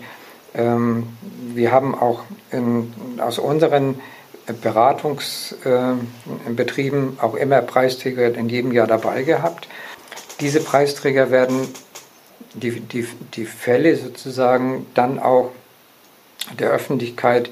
ähm, 0.53 1.07
wir 1.53 1.71
haben 1.71 1.95
auch 1.95 2.23
in, 2.51 2.93
aus 3.19 3.39
unseren 3.39 3.95
Beratungsbetrieben 4.61 7.17
auch 7.19 7.35
immer 7.35 7.61
Preisträger 7.61 8.35
in 8.35 8.49
jedem 8.49 8.71
Jahr 8.71 8.87
dabei 8.87 9.23
gehabt. 9.23 9.67
Diese 10.39 10.59
Preisträger 10.59 11.31
werden 11.31 11.67
die, 12.53 12.79
die, 12.79 13.07
die 13.33 13.45
Fälle 13.45 13.95
sozusagen 13.95 14.85
dann 14.93 15.19
auch 15.19 15.51
der 16.59 16.69
Öffentlichkeit 16.69 17.49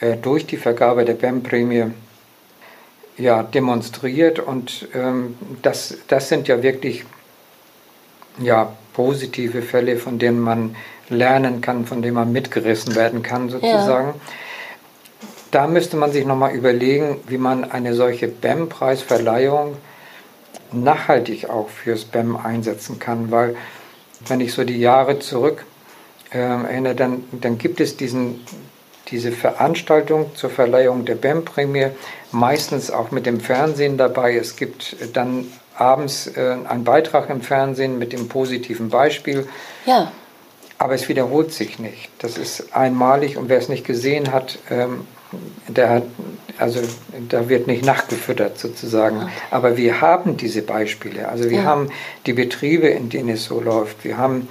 äh, 0.00 0.16
durch 0.16 0.46
die 0.46 0.56
Vergabe 0.56 1.04
der 1.04 1.14
BEM-Prämie 1.14 1.92
ja, 3.16 3.42
demonstriert. 3.42 4.38
Und 4.38 4.88
ähm, 4.94 5.36
das, 5.62 5.96
das 6.08 6.28
sind 6.28 6.48
ja 6.48 6.62
wirklich 6.62 7.04
ja, 8.38 8.72
positive 8.92 9.62
Fälle, 9.62 9.96
von 9.96 10.18
denen 10.18 10.40
man 10.40 10.76
lernen 11.08 11.60
kann, 11.60 11.86
von 11.86 12.02
denen 12.02 12.14
man 12.14 12.32
mitgerissen 12.32 12.94
werden 12.94 13.22
kann, 13.22 13.48
sozusagen. 13.48 14.08
Ja. 14.08 14.14
Da 15.50 15.66
müsste 15.68 15.96
man 15.96 16.10
sich 16.10 16.26
nochmal 16.26 16.54
überlegen, 16.54 17.18
wie 17.28 17.38
man 17.38 17.70
eine 17.70 17.94
solche 17.94 18.26
BEM-Preisverleihung 18.26 19.76
nachhaltig 20.72 21.48
auch 21.48 21.68
fürs 21.68 22.04
BEM 22.04 22.36
einsetzen 22.36 22.98
kann, 22.98 23.30
weil 23.30 23.56
wenn 24.26 24.40
ich 24.40 24.52
so 24.52 24.64
die 24.64 24.78
Jahre 24.78 25.18
zurück 25.20 25.64
äh, 26.32 26.38
erinnere, 26.38 26.94
dann, 26.94 27.24
dann 27.32 27.58
gibt 27.58 27.80
es 27.80 27.96
diesen, 27.96 28.40
diese 29.14 29.30
Veranstaltung 29.30 30.34
zur 30.34 30.50
Verleihung 30.50 31.04
der 31.04 31.14
BEM-Prämie, 31.14 31.90
meistens 32.32 32.90
auch 32.90 33.12
mit 33.12 33.26
dem 33.26 33.38
Fernsehen 33.38 33.96
dabei. 33.96 34.34
Es 34.34 34.56
gibt 34.56 34.96
dann 35.12 35.46
abends 35.76 36.26
äh, 36.36 36.56
einen 36.68 36.82
Beitrag 36.82 37.30
im 37.30 37.40
Fernsehen 37.40 37.96
mit 37.96 38.12
dem 38.12 38.28
positiven 38.28 38.88
Beispiel. 38.88 39.46
Ja. 39.86 40.10
Aber 40.78 40.94
es 40.94 41.08
wiederholt 41.08 41.52
sich 41.52 41.78
nicht. 41.78 42.10
Das 42.18 42.36
ist 42.38 42.74
einmalig 42.74 43.36
und 43.36 43.48
wer 43.48 43.58
es 43.58 43.68
nicht 43.68 43.86
gesehen 43.86 44.32
hat, 44.32 44.58
ähm, 44.68 45.06
der 45.68 45.90
hat, 45.90 46.02
also 46.58 46.80
da 47.28 47.48
wird 47.48 47.68
nicht 47.68 47.84
nachgefüttert 47.84 48.58
sozusagen. 48.58 49.18
Okay. 49.18 49.30
Aber 49.52 49.76
wir 49.76 50.00
haben 50.00 50.36
diese 50.36 50.62
Beispiele. 50.62 51.28
Also 51.28 51.50
wir 51.50 51.58
ja. 51.58 51.64
haben 51.64 51.88
die 52.26 52.32
Betriebe, 52.32 52.88
in 52.88 53.10
denen 53.10 53.28
es 53.28 53.44
so 53.44 53.60
läuft. 53.60 54.04
Wir 54.04 54.18
haben 54.18 54.48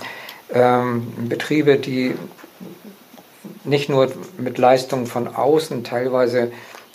ähm, 0.54 1.06
Betriebe, 1.28 1.76
die 1.76 2.16
nicht 3.64 3.90
nur 3.90 4.12
mit 4.38 4.58
Leistungen 4.58 5.08
von 5.08 5.28
außen, 5.28 5.84
teilweise 5.84 6.52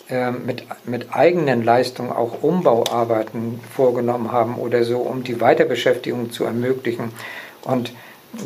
äh, 0.09 0.31
mit, 0.31 0.63
mit 0.85 1.13
eigenen 1.13 1.63
Leistungen 1.63 2.11
auch 2.11 2.41
Umbauarbeiten 2.41 3.59
vorgenommen 3.75 4.31
haben 4.31 4.55
oder 4.55 4.83
so, 4.83 4.97
um 4.99 5.23
die 5.23 5.41
Weiterbeschäftigung 5.41 6.31
zu 6.31 6.45
ermöglichen. 6.45 7.11
Und 7.63 7.93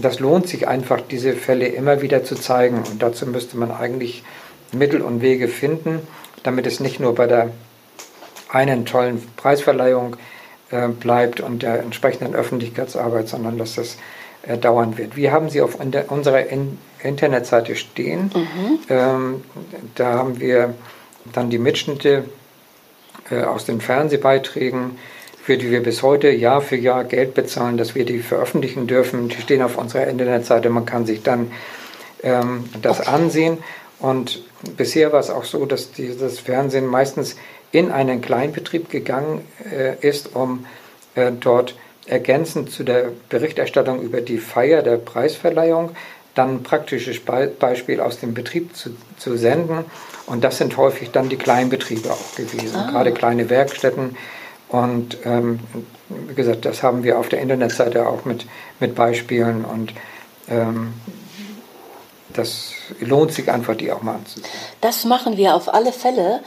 das 0.01 0.19
lohnt 0.19 0.47
sich 0.47 0.67
einfach, 0.67 1.01
diese 1.01 1.33
Fälle 1.33 1.67
immer 1.67 2.01
wieder 2.01 2.23
zu 2.23 2.35
zeigen. 2.35 2.83
Und 2.89 3.01
dazu 3.01 3.25
müsste 3.27 3.57
man 3.57 3.71
eigentlich 3.71 4.23
Mittel 4.71 5.01
und 5.01 5.21
Wege 5.21 5.47
finden, 5.47 6.07
damit 6.43 6.65
es 6.67 6.79
nicht 6.79 6.99
nur 6.99 7.15
bei 7.15 7.27
der 7.27 7.51
einen 8.49 8.85
tollen 8.85 9.21
Preisverleihung 9.35 10.15
äh, 10.69 10.87
bleibt 10.87 11.41
und 11.41 11.63
der 11.63 11.79
entsprechenden 11.79 12.35
Öffentlichkeitsarbeit, 12.35 13.27
sondern 13.27 13.57
dass 13.57 13.75
das 13.75 13.97
äh, 14.43 14.57
dauern 14.57 14.97
wird. 14.97 15.15
Wir 15.15 15.31
haben 15.31 15.49
sie 15.49 15.61
auf 15.61 15.77
unserer 16.09 16.47
in 16.47 16.77
Internetseite 17.03 17.75
stehen. 17.75 18.31
Mhm. 18.33 18.79
Ähm, 18.89 19.43
da 19.95 20.13
haben 20.13 20.39
wir 20.39 20.73
dann 21.31 21.49
die 21.49 21.57
Mitschnitte 21.57 22.25
äh, 23.29 23.43
aus 23.43 23.65
den 23.65 23.81
Fernsehbeiträgen, 23.81 24.97
für 25.43 25.57
die 25.57 25.71
wir 25.71 25.83
bis 25.83 26.01
heute 26.03 26.29
Jahr 26.29 26.61
für 26.61 26.77
Jahr 26.77 27.03
Geld 27.03 27.33
bezahlen, 27.33 27.77
dass 27.77 27.95
wir 27.95 28.05
die 28.05 28.19
veröffentlichen 28.19 28.87
dürfen. 28.87 29.29
Die 29.29 29.41
stehen 29.41 29.61
auf 29.61 29.77
unserer 29.77 30.07
Internetseite. 30.07 30.69
Man 30.69 30.85
kann 30.85 31.05
sich 31.05 31.21
dann 31.21 31.51
ähm, 32.23 32.65
das 32.81 33.01
okay. 33.01 33.09
ansehen. 33.09 33.57
Und 33.99 34.43
bisher 34.77 35.11
war 35.11 35.19
es 35.19 35.29
auch 35.29 35.43
so, 35.43 35.65
dass 35.65 35.91
dieses 35.91 36.39
Fernsehen 36.39 36.87
meistens 36.87 37.35
in 37.71 37.91
einen 37.91 38.21
Kleinbetrieb 38.21 38.89
gegangen 38.89 39.41
äh, 39.69 39.95
ist, 40.07 40.35
um 40.35 40.65
äh, 41.15 41.31
dort 41.31 41.75
ergänzend 42.05 42.71
zu 42.71 42.83
der 42.83 43.11
Berichterstattung 43.29 44.01
über 44.01 44.21
die 44.21 44.37
Feier 44.37 44.81
der 44.81 44.97
Preisverleihung 44.97 45.91
dann 46.35 46.55
ein 46.55 46.63
praktisches 46.63 47.19
Beispiel 47.19 47.99
aus 47.99 48.19
dem 48.19 48.33
Betrieb 48.33 48.75
zu, 48.75 48.95
zu 49.17 49.37
senden. 49.37 49.85
Und 50.25 50.43
das 50.43 50.57
sind 50.57 50.77
häufig 50.77 51.11
dann 51.11 51.29
die 51.29 51.37
Kleinbetriebe 51.37 52.11
auch 52.11 52.35
gewesen, 52.35 52.75
ah. 52.75 52.91
gerade 52.91 53.11
kleine 53.11 53.49
Werkstätten. 53.49 54.17
Und 54.69 55.17
ähm, 55.25 55.59
wie 56.09 56.33
gesagt, 56.33 56.65
das 56.65 56.81
haben 56.81 57.03
wir 57.03 57.19
auf 57.19 57.29
der 57.29 57.41
Internetseite 57.41 58.07
auch 58.07 58.25
mit, 58.25 58.45
mit 58.79 58.95
Beispielen. 58.95 59.65
Und 59.65 59.93
ähm, 60.49 60.93
das 62.33 62.71
lohnt 62.99 63.31
sich 63.33 63.51
einfach, 63.51 63.75
die 63.75 63.91
auch 63.91 64.01
mal 64.01 64.15
anzusehen. 64.15 64.47
Das 64.81 65.05
machen 65.05 65.37
wir 65.37 65.55
auf 65.55 65.71
alle 65.71 65.91
Fälle, 65.91 66.41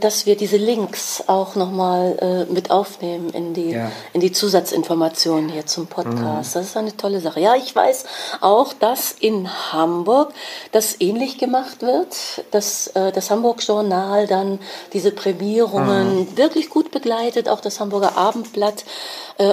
dass 0.00 0.26
wir 0.26 0.36
diese 0.36 0.56
Links 0.56 1.24
auch 1.26 1.54
nochmal 1.54 2.18
äh, 2.48 2.52
mit 2.52 2.70
aufnehmen 2.70 3.30
in 3.30 3.54
die, 3.54 3.70
ja. 3.70 3.92
in 4.12 4.20
die 4.20 4.32
Zusatzinformationen 4.32 5.48
hier 5.48 5.66
zum 5.66 5.86
Podcast. 5.86 6.54
Mhm. 6.54 6.60
Das 6.60 6.66
ist 6.66 6.76
eine 6.76 6.96
tolle 6.96 7.20
Sache. 7.20 7.40
Ja, 7.40 7.54
ich 7.54 7.74
weiß 7.74 8.04
auch, 8.40 8.72
dass 8.72 9.12
in 9.12 9.48
Hamburg 9.72 10.32
das 10.72 11.00
ähnlich 11.00 11.38
gemacht 11.38 11.82
wird, 11.82 12.44
dass 12.50 12.88
äh, 12.88 13.12
das 13.12 13.30
Hamburg 13.30 13.62
Journal 13.62 14.26
dann 14.26 14.58
diese 14.92 15.12
Prämierungen 15.12 16.20
mhm. 16.20 16.36
wirklich 16.36 16.68
gut 16.68 16.90
begleitet, 16.90 17.48
auch 17.48 17.60
das 17.60 17.80
Hamburger 17.80 18.16
Abendblatt 18.16 18.84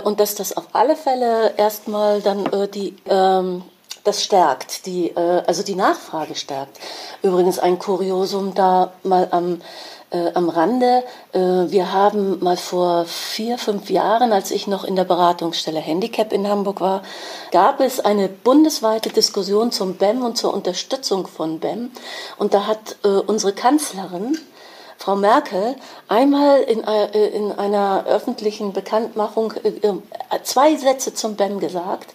und 0.03 0.20
dass 0.20 0.36
das 0.36 0.57
auf 0.57 0.65
alle 0.74 0.97
Fälle 0.97 1.53
erstmal 1.55 2.22
dann 2.22 2.49
die 2.74 2.95
ähm, 3.07 3.63
das 4.07 4.24
stärkt, 4.24 4.86
die, 4.86 5.09
äh, 5.09 5.43
also 5.45 5.63
die 5.63 5.76
Nachfrage 5.76 6.36
stärkt. 6.36 6.80
Übrigens 7.22 7.59
ein 7.59 7.78
Kuriosum 7.78 8.55
da 8.55 8.93
mal 9.03 9.28
am, 9.32 9.61
äh, 10.12 10.32
am 10.34 10.49
Rande. 10.49 11.03
Äh, 11.34 11.39
wir 11.39 11.93
haben 11.93 12.43
mal 12.43 12.58
vor 12.58 13.05
vier, 13.05 13.58
fünf 13.58 13.89
Jahren, 13.89 14.32
als 14.32 14.51
ich 14.51 14.68
noch 14.68 14.84
in 14.84 14.95
der 14.95 15.03
Beratungsstelle 15.03 15.80
Handicap 15.80 16.32
in 16.34 16.47
Hamburg 16.47 16.82
war, 16.82 17.03
gab 17.51 17.80
es 17.80 17.99
eine 17.99 18.30
bundesweite 18.30 19.10
Diskussion 19.10 19.72
zum 19.72 19.95
BEM 19.95 20.24
und 20.24 20.38
zur 20.38 20.53
Unterstützung 20.53 21.28
von 21.28 21.60
BEM. 21.60 21.91
Und 22.38 22.53
da 22.53 22.68
hat 22.68 22.97
äh, 23.03 23.08
unsere 23.08 23.53
Kanzlerin, 23.53 24.38
Frau 24.97 25.16
Merkel 25.16 25.76
einmal 26.08 26.62
in, 26.62 26.84
äh, 26.84 27.28
in 27.28 27.51
einer 27.51 28.05
öffentlichen 28.08 28.74
Bekanntmachung 28.74 29.53
äh, 29.64 29.93
zwei 30.43 30.76
Sätze 30.76 31.14
zum 31.14 31.36
BEM 31.36 31.60
gesagt 31.60 32.14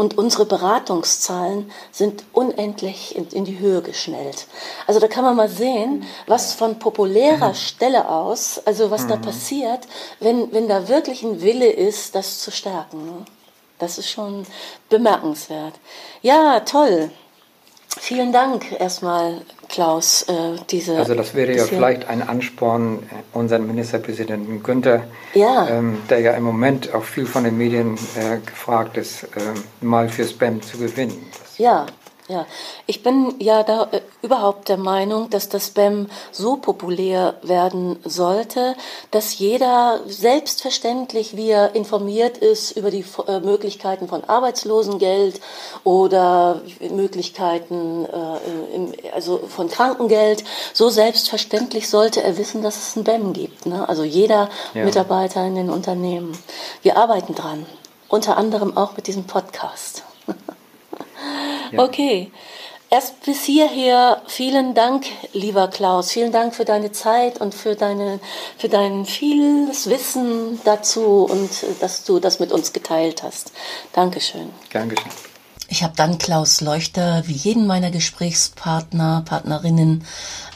und 0.00 0.16
unsere 0.16 0.46
Beratungszahlen 0.46 1.70
sind 1.92 2.24
unendlich 2.32 3.14
in, 3.14 3.28
in, 3.28 3.44
die 3.44 3.58
Höhe 3.58 3.82
geschnellt. 3.82 4.46
Also 4.86 4.98
da 4.98 5.08
kann 5.08 5.24
man 5.24 5.36
mal 5.36 5.50
sehen, 5.50 6.06
was 6.26 6.54
von 6.54 6.78
populärer 6.78 7.50
mhm. 7.50 7.54
Stelle 7.54 8.08
aus, 8.08 8.62
also 8.64 8.90
was 8.90 9.06
da 9.06 9.16
mhm. 9.16 9.20
passiert, 9.20 9.86
wenn, 10.18 10.50
wenn 10.54 10.68
da 10.68 10.88
wirklich 10.88 11.22
ein 11.22 11.42
Wille 11.42 11.70
ist, 11.70 12.14
das 12.14 12.38
zu 12.38 12.50
stärken. 12.50 13.04
Ne? 13.04 13.26
Das 13.78 13.98
ist 13.98 14.08
schon 14.08 14.46
bemerkenswert. 14.88 15.74
Ja, 16.22 16.60
toll. 16.60 17.10
Vielen 17.98 18.32
Dank 18.32 18.72
erstmal, 18.80 19.42
Klaus. 19.70 20.22
Äh, 20.22 20.56
diese, 20.68 20.96
also 20.96 21.14
das 21.14 21.34
wäre 21.34 21.56
ja 21.56 21.64
vielleicht 21.64 22.08
ein 22.08 22.28
Ansporn, 22.28 22.98
unseren 23.32 23.66
Ministerpräsidenten 23.66 24.62
Günther, 24.62 25.04
ja. 25.32 25.68
Ähm, 25.68 25.98
der 26.10 26.20
ja 26.20 26.32
im 26.32 26.42
Moment 26.42 26.92
auch 26.92 27.04
viel 27.04 27.24
von 27.24 27.44
den 27.44 27.56
Medien 27.56 27.94
äh, 28.16 28.38
gefragt 28.44 28.96
ist, 28.96 29.24
äh, 29.24 29.28
mal 29.80 30.08
für 30.08 30.24
Spam 30.24 30.60
zu 30.60 30.78
gewinnen. 30.78 31.24
Das 31.40 31.58
ja, 31.58 31.86
ja, 32.30 32.46
ich 32.86 33.02
bin 33.02 33.34
ja 33.40 33.64
da 33.64 33.88
äh, 33.90 34.00
überhaupt 34.22 34.68
der 34.68 34.76
Meinung, 34.76 35.30
dass 35.30 35.48
das 35.48 35.70
BEM 35.70 36.08
so 36.30 36.56
populär 36.56 37.34
werden 37.42 37.98
sollte, 38.04 38.76
dass 39.10 39.38
jeder 39.38 40.00
selbstverständlich, 40.06 41.36
wie 41.36 41.50
er 41.50 41.74
informiert 41.74 42.38
ist 42.38 42.76
über 42.76 42.92
die 42.92 43.04
äh, 43.26 43.40
Möglichkeiten 43.40 44.06
von 44.06 44.22
Arbeitslosengeld 44.22 45.40
oder 45.82 46.60
Möglichkeiten 46.90 48.06
äh, 48.06 48.74
im, 48.76 48.92
also 49.12 49.38
von 49.38 49.68
Krankengeld, 49.68 50.44
so 50.72 50.88
selbstverständlich 50.88 51.88
sollte 51.88 52.22
er 52.22 52.38
wissen, 52.38 52.62
dass 52.62 52.76
es 52.76 52.96
ein 52.96 53.02
BEM 53.02 53.32
gibt. 53.32 53.66
Ne? 53.66 53.88
Also 53.88 54.04
jeder 54.04 54.50
ja. 54.74 54.84
Mitarbeiter 54.84 55.44
in 55.44 55.56
den 55.56 55.68
Unternehmen. 55.70 56.38
Wir 56.82 56.96
arbeiten 56.96 57.34
dran, 57.34 57.66
unter 58.08 58.36
anderem 58.36 58.76
auch 58.76 58.96
mit 58.96 59.08
diesem 59.08 59.24
Podcast. 59.24 60.04
Ja. 61.72 61.82
Okay. 61.82 62.30
Erst 62.92 63.22
bis 63.24 63.44
hierher 63.44 64.20
vielen 64.26 64.74
Dank, 64.74 65.06
lieber 65.32 65.68
Klaus. 65.68 66.10
Vielen 66.10 66.32
Dank 66.32 66.56
für 66.56 66.64
deine 66.64 66.90
Zeit 66.90 67.40
und 67.40 67.54
für, 67.54 67.76
deine, 67.76 68.18
für 68.58 68.68
dein 68.68 69.04
vieles 69.06 69.88
Wissen 69.88 70.60
dazu 70.64 71.24
und 71.30 71.62
äh, 71.62 71.66
dass 71.80 72.02
du 72.02 72.18
das 72.18 72.40
mit 72.40 72.50
uns 72.50 72.72
geteilt 72.72 73.22
hast. 73.22 73.52
Dankeschön. 73.92 74.50
Dankeschön. 74.72 75.29
Ich 75.72 75.84
habe 75.84 75.94
dann 75.96 76.18
Klaus 76.18 76.60
Leuchter, 76.60 77.22
wie 77.26 77.32
jeden 77.32 77.68
meiner 77.68 77.92
Gesprächspartner, 77.92 79.22
Partnerinnen, 79.24 80.04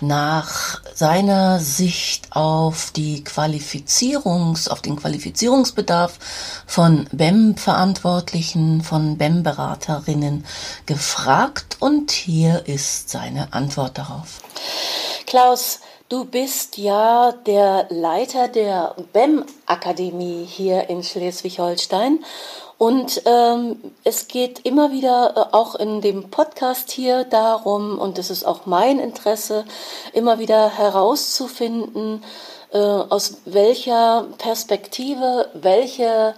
nach 0.00 0.82
seiner 0.92 1.60
Sicht 1.60 2.34
auf 2.34 2.90
die 2.90 3.22
Qualifizierungs, 3.22 4.66
auf 4.66 4.82
den 4.82 4.96
Qualifizierungsbedarf 4.96 6.18
von 6.66 7.06
BEM-Verantwortlichen, 7.12 8.82
von 8.82 9.16
BEM-Beraterinnen 9.16 10.44
gefragt 10.84 11.76
und 11.78 12.10
hier 12.10 12.66
ist 12.66 13.08
seine 13.08 13.52
Antwort 13.52 13.98
darauf. 13.98 14.40
Klaus, 15.26 15.78
Du 16.10 16.26
bist 16.26 16.76
ja 16.76 17.32
der 17.46 17.86
Leiter 17.88 18.48
der 18.48 18.94
BEM-Akademie 19.14 20.44
hier 20.44 20.90
in 20.90 21.02
Schleswig-Holstein 21.02 22.22
Und 22.78 23.22
ähm, 23.24 23.76
es 24.02 24.28
geht 24.28 24.60
immer 24.64 24.90
wieder 24.90 25.34
äh, 25.36 25.54
auch 25.54 25.74
in 25.76 26.00
dem 26.00 26.30
Podcast 26.30 26.90
hier 26.90 27.24
darum, 27.24 27.98
und 27.98 28.16
das 28.18 28.30
ist 28.30 28.44
auch 28.44 28.66
mein 28.66 28.98
Interesse, 28.98 29.64
immer 30.12 30.38
wieder 30.38 30.70
herauszufinden, 30.70 32.24
äh, 32.72 32.78
aus 32.78 33.38
welcher 33.44 34.26
Perspektive, 34.38 35.50
welche 35.54 36.34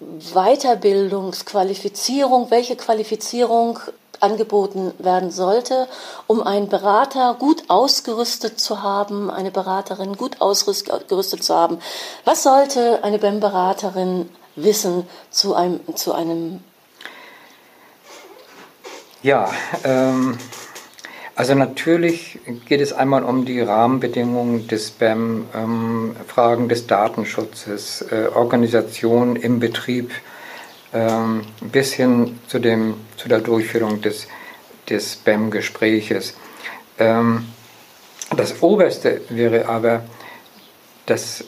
Weiterbildungsqualifizierung, 0.00 2.50
welche 2.50 2.76
Qualifizierung 2.76 3.78
angeboten 4.20 4.92
werden 4.98 5.30
sollte, 5.30 5.88
um 6.26 6.42
einen 6.42 6.68
Berater 6.68 7.36
gut 7.38 7.62
ausgerüstet 7.68 8.60
zu 8.60 8.82
haben, 8.82 9.30
eine 9.30 9.50
Beraterin 9.50 10.16
gut 10.16 10.40
ausgerüstet 10.40 11.44
zu 11.44 11.54
haben. 11.54 11.78
Was 12.24 12.42
sollte 12.42 13.02
eine 13.02 13.18
BEM-Beraterin 13.18 14.28
wissen 14.56 15.06
zu 15.30 15.54
einem, 15.54 15.80
zu 15.96 16.12
einem 16.12 16.60
ja, 19.22 19.50
ähm, 19.84 20.36
also 21.34 21.54
natürlich 21.54 22.38
geht 22.66 22.80
es 22.80 22.92
einmal 22.92 23.24
um 23.24 23.46
die 23.46 23.60
Rahmenbedingungen 23.60 24.68
des 24.68 24.90
BAM, 24.90 25.46
ähm, 25.54 26.16
Fragen 26.28 26.68
des 26.68 26.86
Datenschutzes, 26.86 28.02
äh, 28.02 28.28
Organisation 28.34 29.34
im 29.34 29.60
Betrieb, 29.60 30.12
ähm, 30.92 31.46
bis 31.60 31.94
hin 31.94 32.38
zu, 32.48 32.58
dem, 32.58 32.96
zu 33.16 33.28
der 33.28 33.40
Durchführung 33.40 34.02
des, 34.02 34.28
des 34.90 35.16
BAM-Gespräches. 35.16 36.34
Ähm, 36.98 37.46
das 38.36 38.62
Oberste 38.62 39.22
wäre 39.30 39.66
aber, 39.68 40.04
dass 41.06 41.44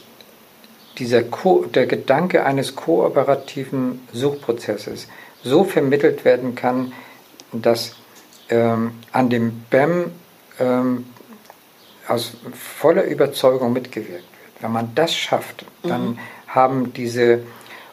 dieser 0.98 1.22
Ko 1.22 1.64
der 1.66 1.86
Gedanke 1.86 2.44
eines 2.44 2.76
kooperativen 2.76 4.00
Suchprozesses 4.12 5.08
so 5.42 5.64
vermittelt 5.64 6.24
werden 6.24 6.54
kann, 6.54 6.92
dass 7.52 7.96
ähm, 8.48 8.92
an 9.12 9.30
dem 9.30 9.64
BEM 9.70 10.12
ähm, 10.58 11.06
aus 12.08 12.32
voller 12.54 13.04
Überzeugung 13.04 13.72
mitgewirkt 13.72 14.12
wird. 14.12 14.24
Wenn 14.60 14.72
man 14.72 14.92
das 14.94 15.14
schafft, 15.14 15.66
dann 15.82 16.10
mhm. 16.10 16.18
haben 16.46 16.92
diese 16.92 17.40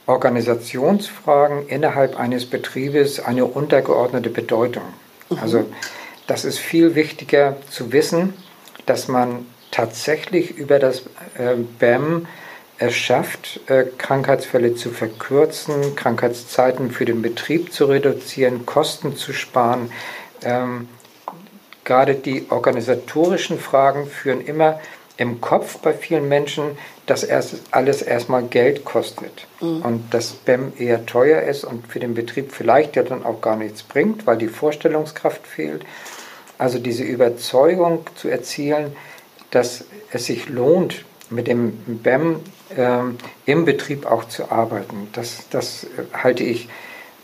Organisationsfragen 0.06 1.68
innerhalb 1.68 2.20
eines 2.20 2.45
Betriebes 2.45 3.20
eine 3.20 3.45
untergeordnete 3.45 4.30
Bedeutung. 4.30 4.84
Mhm. 5.30 5.38
Also 5.39 5.66
das 6.28 6.45
ist 6.45 6.60
viel 6.60 6.95
wichtiger 6.95 7.58
zu 7.70 7.91
wissen, 7.91 8.34
dass 8.86 9.08
man 9.08 9.45
tatsächlich 9.72 10.51
über 10.58 10.80
das 10.80 11.04
äh, 11.38 11.56
BEM 11.80 12.28
es 12.84 12.95
schafft, 12.95 13.61
äh, 13.67 13.86
Krankheitsfälle 13.97 14.75
zu 14.75 14.89
verkürzen, 14.89 15.95
Krankheitszeiten 15.95 16.91
für 16.91 17.05
den 17.05 17.21
Betrieb 17.21 17.71
zu 17.71 17.86
reduzieren, 17.86 18.65
Kosten 18.65 19.15
zu 19.15 19.31
sparen, 19.34 19.91
ähm, 20.43 20.89
gerade 21.84 22.15
die 22.15 22.47
organisatorischen 22.49 23.59
Fragen 23.59 24.07
führen 24.07 24.41
immer 24.41 24.79
im 25.15 25.39
Kopf 25.41 25.77
bei 25.77 25.93
vielen 25.93 26.27
Menschen, 26.27 26.77
dass 27.05 27.23
erst 27.23 27.55
alles 27.71 28.01
erstmal 28.01 28.43
Geld 28.43 28.84
kostet 28.84 29.47
mhm. 29.61 29.81
und 29.81 30.13
dass 30.13 30.34
BEM 30.34 30.73
eher 30.77 31.05
teuer 31.05 31.43
ist 31.43 31.63
und 31.63 31.88
für 31.88 31.99
den 31.99 32.13
Betrieb 32.13 32.51
vielleicht 32.51 32.95
ja 32.95 33.03
dann 33.03 33.23
auch 33.23 33.39
gar 33.39 33.55
nichts 33.55 33.84
bringt, 33.84 34.25
weil 34.25 34.38
die 34.38 34.47
Vorstellungskraft 34.47 35.45
fehlt. 35.45 35.86
Also 36.57 36.79
diese 36.79 37.03
Überzeugung 37.03 38.05
zu 38.15 38.27
erzielen, 38.27 38.95
dass 39.51 39.86
es 40.11 40.25
sich 40.25 40.49
lohnt, 40.49 41.05
mit 41.29 41.47
dem 41.47 41.71
BEM 41.86 42.39
ähm, 42.78 43.17
im 43.45 43.65
Betrieb 43.65 44.05
auch 44.05 44.26
zu 44.26 44.51
arbeiten, 44.51 45.09
das, 45.13 45.49
das 45.49 45.88
halte 46.13 46.43
ich 46.43 46.69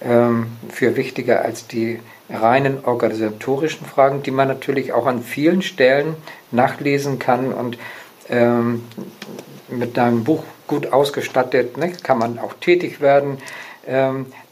ähm, 0.02 0.47
für 0.70 0.95
wichtiger 0.95 1.43
als 1.43 1.68
die 1.68 2.00
reinen 2.30 2.86
organisatorischen 2.86 3.86
Fragen, 3.86 4.22
die 4.24 4.32
man 4.32 4.47
natürlich 4.47 4.93
auch 4.93 5.08
an 5.08 5.24
vielen 5.24 5.62
Stellen 5.62 6.16
nachlesen 6.52 7.20
kann 7.20 7.54
und 7.54 7.78
ähm, 8.30 8.84
mit 9.68 9.97
einem 9.97 10.24
Buch 10.24 10.43
gut 10.68 10.93
ausgestattet 10.93 11.78
ne, 11.78 11.91
kann 12.04 12.20
man 12.20 12.38
auch 12.38 12.54
tätig 12.54 13.02
werden. 13.02 13.39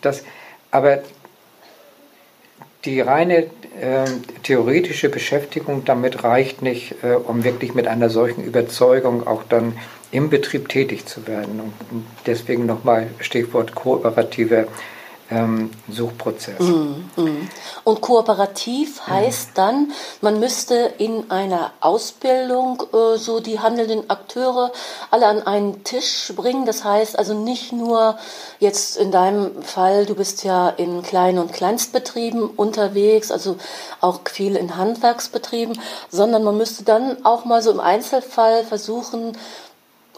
Das, 0.02 0.24
aber 0.72 1.00
die 2.86 3.02
reine 3.02 3.48
äh, 3.80 4.06
theoretische 4.44 5.10
Beschäftigung 5.10 5.86
damit 5.86 6.24
reicht 6.24 6.62
nicht, 6.62 6.96
äh, 7.04 7.14
um 7.14 7.44
wirklich 7.44 7.74
mit 7.74 7.88
einer 7.88 8.10
solchen 8.10 8.44
Überzeugung 8.44 9.28
auch 9.28 9.44
dann 9.44 9.78
im 10.12 10.30
Betrieb 10.30 10.70
tätig 10.70 11.06
zu 11.06 11.28
werden. 11.28 11.60
Und 11.60 11.74
deswegen 12.26 12.66
nochmal 12.66 13.10
Stichwort 13.20 13.76
kooperative 13.76 14.68
ähm, 15.30 15.72
Suchprozess. 15.90 16.60
Mm, 16.60 17.04
mm. 17.18 17.50
Und 17.84 18.02
kooperativ 18.02 19.08
heißt 19.08 19.50
mm. 19.50 19.56
dann, 19.56 19.92
man 20.22 20.40
müsste 20.40 20.94
in 20.98 21.30
einer 21.30 21.72
Ausbildung 21.82 22.84
äh, 22.94 23.18
so 23.18 23.40
die 23.40 23.60
handelnden 23.60 24.10
Akteure 24.10 24.72
alle 25.12 25.28
an 25.28 25.44
einen 25.44 25.84
Tisch 25.84 26.32
bringen. 26.36 26.66
Das 26.66 26.84
heißt 26.84 27.20
also 27.20 27.34
nicht 27.34 27.74
nur 27.74 28.18
jetzt 28.60 28.98
in 28.98 29.12
deinem 29.12 29.62
Fall, 29.64 30.06
du 30.06 30.16
bist 30.16 30.44
ja 30.44 30.70
in 30.70 31.04
Klein- 31.04 31.40
und 31.40 31.52
Kleinstbetrieben 31.52 32.44
unterwegs, 32.44 33.32
also 33.32 33.58
auch 34.00 34.22
viel 34.32 34.56
in 34.56 34.78
Handwerksbetrieben, 34.78 35.78
sondern 36.10 36.44
man 36.44 36.58
müsste 36.58 36.84
dann 36.84 37.26
auch 37.26 37.44
mal 37.44 37.62
so 37.62 37.72
im 37.72 37.82
Einzelfall 37.82 38.64
versuchen, 38.64 39.38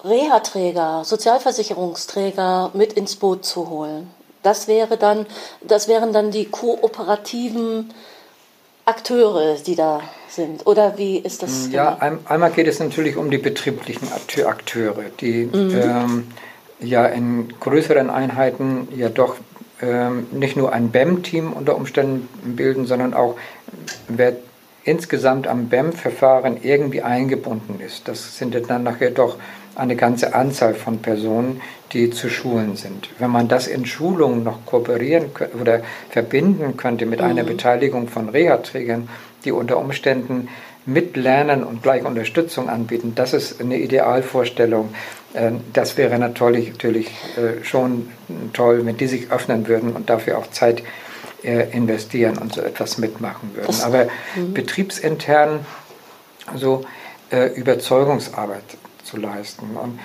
Reha-Träger, 0.03 1.03
Sozialversicherungsträger 1.03 2.71
mit 2.73 2.93
ins 2.93 3.15
Boot 3.15 3.45
zu 3.45 3.69
holen. 3.69 4.09
Das 4.43 4.67
wäre 4.67 4.97
dann, 4.97 5.25
das 5.61 5.87
wären 5.87 6.13
dann 6.13 6.31
die 6.31 6.45
kooperativen 6.45 7.93
Akteure, 8.85 9.55
die 9.65 9.75
da 9.75 10.01
sind. 10.29 10.65
Oder 10.65 10.97
wie 10.97 11.17
ist 11.17 11.43
das? 11.43 11.69
Ja, 11.71 11.97
ein, 11.99 12.19
einmal 12.25 12.51
geht 12.51 12.67
es 12.67 12.79
natürlich 12.79 13.17
um 13.17 13.29
die 13.29 13.37
betrieblichen 13.37 14.07
Akteure, 14.11 15.03
die 15.19 15.45
mhm. 15.45 15.75
ähm, 15.75 16.27
ja 16.79 17.05
in 17.05 17.53
größeren 17.59 18.09
Einheiten 18.09 18.87
ja 18.95 19.09
doch 19.09 19.35
ähm, 19.81 20.27
nicht 20.31 20.57
nur 20.57 20.73
ein 20.73 20.89
BEM-Team 20.89 21.53
unter 21.53 21.75
Umständen 21.75 22.27
bilden, 22.55 22.85
sondern 22.85 23.13
auch 23.13 23.35
wer 24.07 24.33
insgesamt 24.83 25.47
am 25.47 25.67
BEM-Verfahren 25.69 26.57
irgendwie 26.63 27.01
eingebunden 27.01 27.79
ist. 27.79 28.07
Das 28.07 28.37
sind 28.37 28.55
dann 28.69 28.83
nachher 28.83 29.11
doch 29.11 29.35
eine 29.79 29.95
ganze 29.95 30.33
Anzahl 30.33 30.73
von 30.73 30.99
Personen, 30.99 31.61
die 31.93 32.09
zu 32.09 32.29
schulen 32.29 32.75
sind. 32.75 33.09
Wenn 33.17 33.31
man 33.31 33.47
das 33.47 33.67
in 33.67 33.85
Schulungen 33.85 34.43
noch 34.43 34.65
kooperieren 34.65 35.31
oder 35.59 35.81
verbinden 36.09 36.77
könnte 36.77 37.05
mit 37.05 37.19
mhm. 37.19 37.25
einer 37.25 37.43
Beteiligung 37.43 38.07
von 38.07 38.29
Reha-Trägern, 38.29 39.09
die 39.45 39.51
unter 39.51 39.77
Umständen 39.77 40.49
mitlernen 40.85 41.63
und 41.63 41.81
gleich 41.83 42.03
Unterstützung 42.05 42.69
anbieten, 42.69 43.13
das 43.15 43.33
ist 43.33 43.61
eine 43.61 43.77
Idealvorstellung. 43.77 44.89
Ähm, 45.33 45.61
das 45.73 45.97
wäre 45.97 46.19
natürlich, 46.19 46.71
natürlich 46.71 47.07
äh, 47.37 47.63
schon 47.63 48.09
toll, 48.53 48.85
wenn 48.85 48.97
die 48.97 49.07
sich 49.07 49.31
öffnen 49.31 49.67
würden 49.67 49.93
und 49.93 50.09
dafür 50.09 50.37
auch 50.37 50.47
Zeit 50.51 50.83
äh, 51.43 51.71
investieren 51.75 52.37
und 52.37 52.53
so 52.53 52.61
etwas 52.61 52.97
mitmachen 52.97 53.51
würden. 53.55 53.75
Aber 53.83 54.07
mhm. 54.35 54.53
betriebsintern 54.53 55.65
so 56.55 56.83
äh, 57.31 57.47
Überzeugungsarbeit 57.53 58.63
zu 59.09 59.17
leisten. 59.17 59.77
Und 59.77 59.99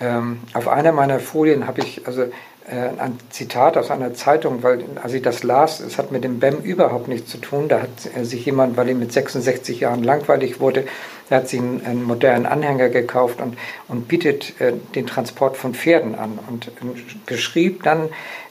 ähm, 0.00 0.40
auf 0.52 0.68
einer 0.68 0.92
meiner 0.92 1.20
Folien 1.20 1.66
habe 1.66 1.80
ich 1.80 2.06
also 2.06 2.22
äh, 2.22 2.88
ein 2.98 3.18
Zitat 3.30 3.76
aus 3.76 3.90
einer 3.90 4.14
Zeitung, 4.14 4.62
weil 4.62 4.84
als 5.02 5.12
ich 5.14 5.22
das 5.22 5.42
las, 5.42 5.80
es 5.80 5.98
hat 5.98 6.12
mit 6.12 6.22
dem 6.24 6.38
BEM 6.38 6.58
überhaupt 6.58 7.08
nichts 7.08 7.30
zu 7.30 7.38
tun. 7.38 7.68
Da 7.68 7.82
hat 7.82 8.24
sich 8.26 8.46
jemand, 8.46 8.76
weil 8.76 8.88
ihm 8.88 8.98
mit 8.98 9.12
66 9.12 9.80
Jahren 9.80 10.02
langweilig 10.04 10.60
wurde, 10.60 10.84
der 11.28 11.38
hat 11.38 11.48
sich 11.48 11.60
einen, 11.60 11.84
einen 11.84 12.04
modernen 12.04 12.46
Anhänger 12.46 12.88
gekauft 12.88 13.40
und, 13.40 13.56
und 13.88 14.06
bietet 14.08 14.60
äh, 14.60 14.74
den 14.94 15.06
Transport 15.06 15.56
von 15.56 15.74
Pferden 15.74 16.14
an 16.14 16.38
und 16.48 16.68
äh, 16.68 16.70
beschrieb 17.26 17.82
dann, 17.82 18.10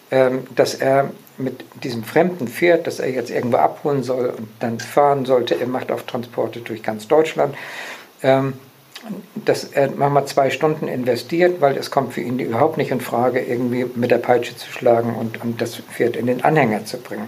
äh, 0.10 0.32
dass 0.56 0.76
er 0.76 1.12
mit 1.38 1.64
diesem 1.84 2.04
fremden 2.04 2.48
Pferd, 2.48 2.88
das 2.88 3.00
er 3.00 3.10
jetzt 3.10 3.32
irgendwo 3.32 3.58
abholen 3.58 4.04
soll 4.04 4.28
und 4.38 4.48
dann 4.60 4.80
fahren 4.80 5.26
sollte, 5.26 5.60
er 5.60 5.68
macht 5.68 5.92
auch 5.92 6.02
Transporte 6.02 6.60
durch 6.60 6.84
ganz 6.84 7.08
Deutschland. 7.08 7.56
Ähm, 8.22 8.54
dass 9.36 9.64
er 9.64 9.92
manchmal 9.92 10.26
zwei 10.26 10.50
Stunden 10.50 10.88
investiert, 10.88 11.62
weil 11.62 11.78
es 11.78 11.92
kommt 11.92 12.14
für 12.14 12.22
ihn 12.22 12.40
überhaupt 12.40 12.78
nicht 12.78 12.92
in 12.92 13.02
Frage, 13.02 13.40
irgendwie 13.40 13.86
mit 13.96 14.12
der 14.12 14.18
Peitsche 14.18 14.56
zu 14.56 14.72
schlagen 14.72 15.16
und, 15.16 15.42
und 15.44 15.62
das 15.62 15.78
Pferd 15.78 16.16
in 16.16 16.28
den 16.28 16.44
Anhänger 16.44 16.86
zu 16.86 16.98
bringen. 16.98 17.28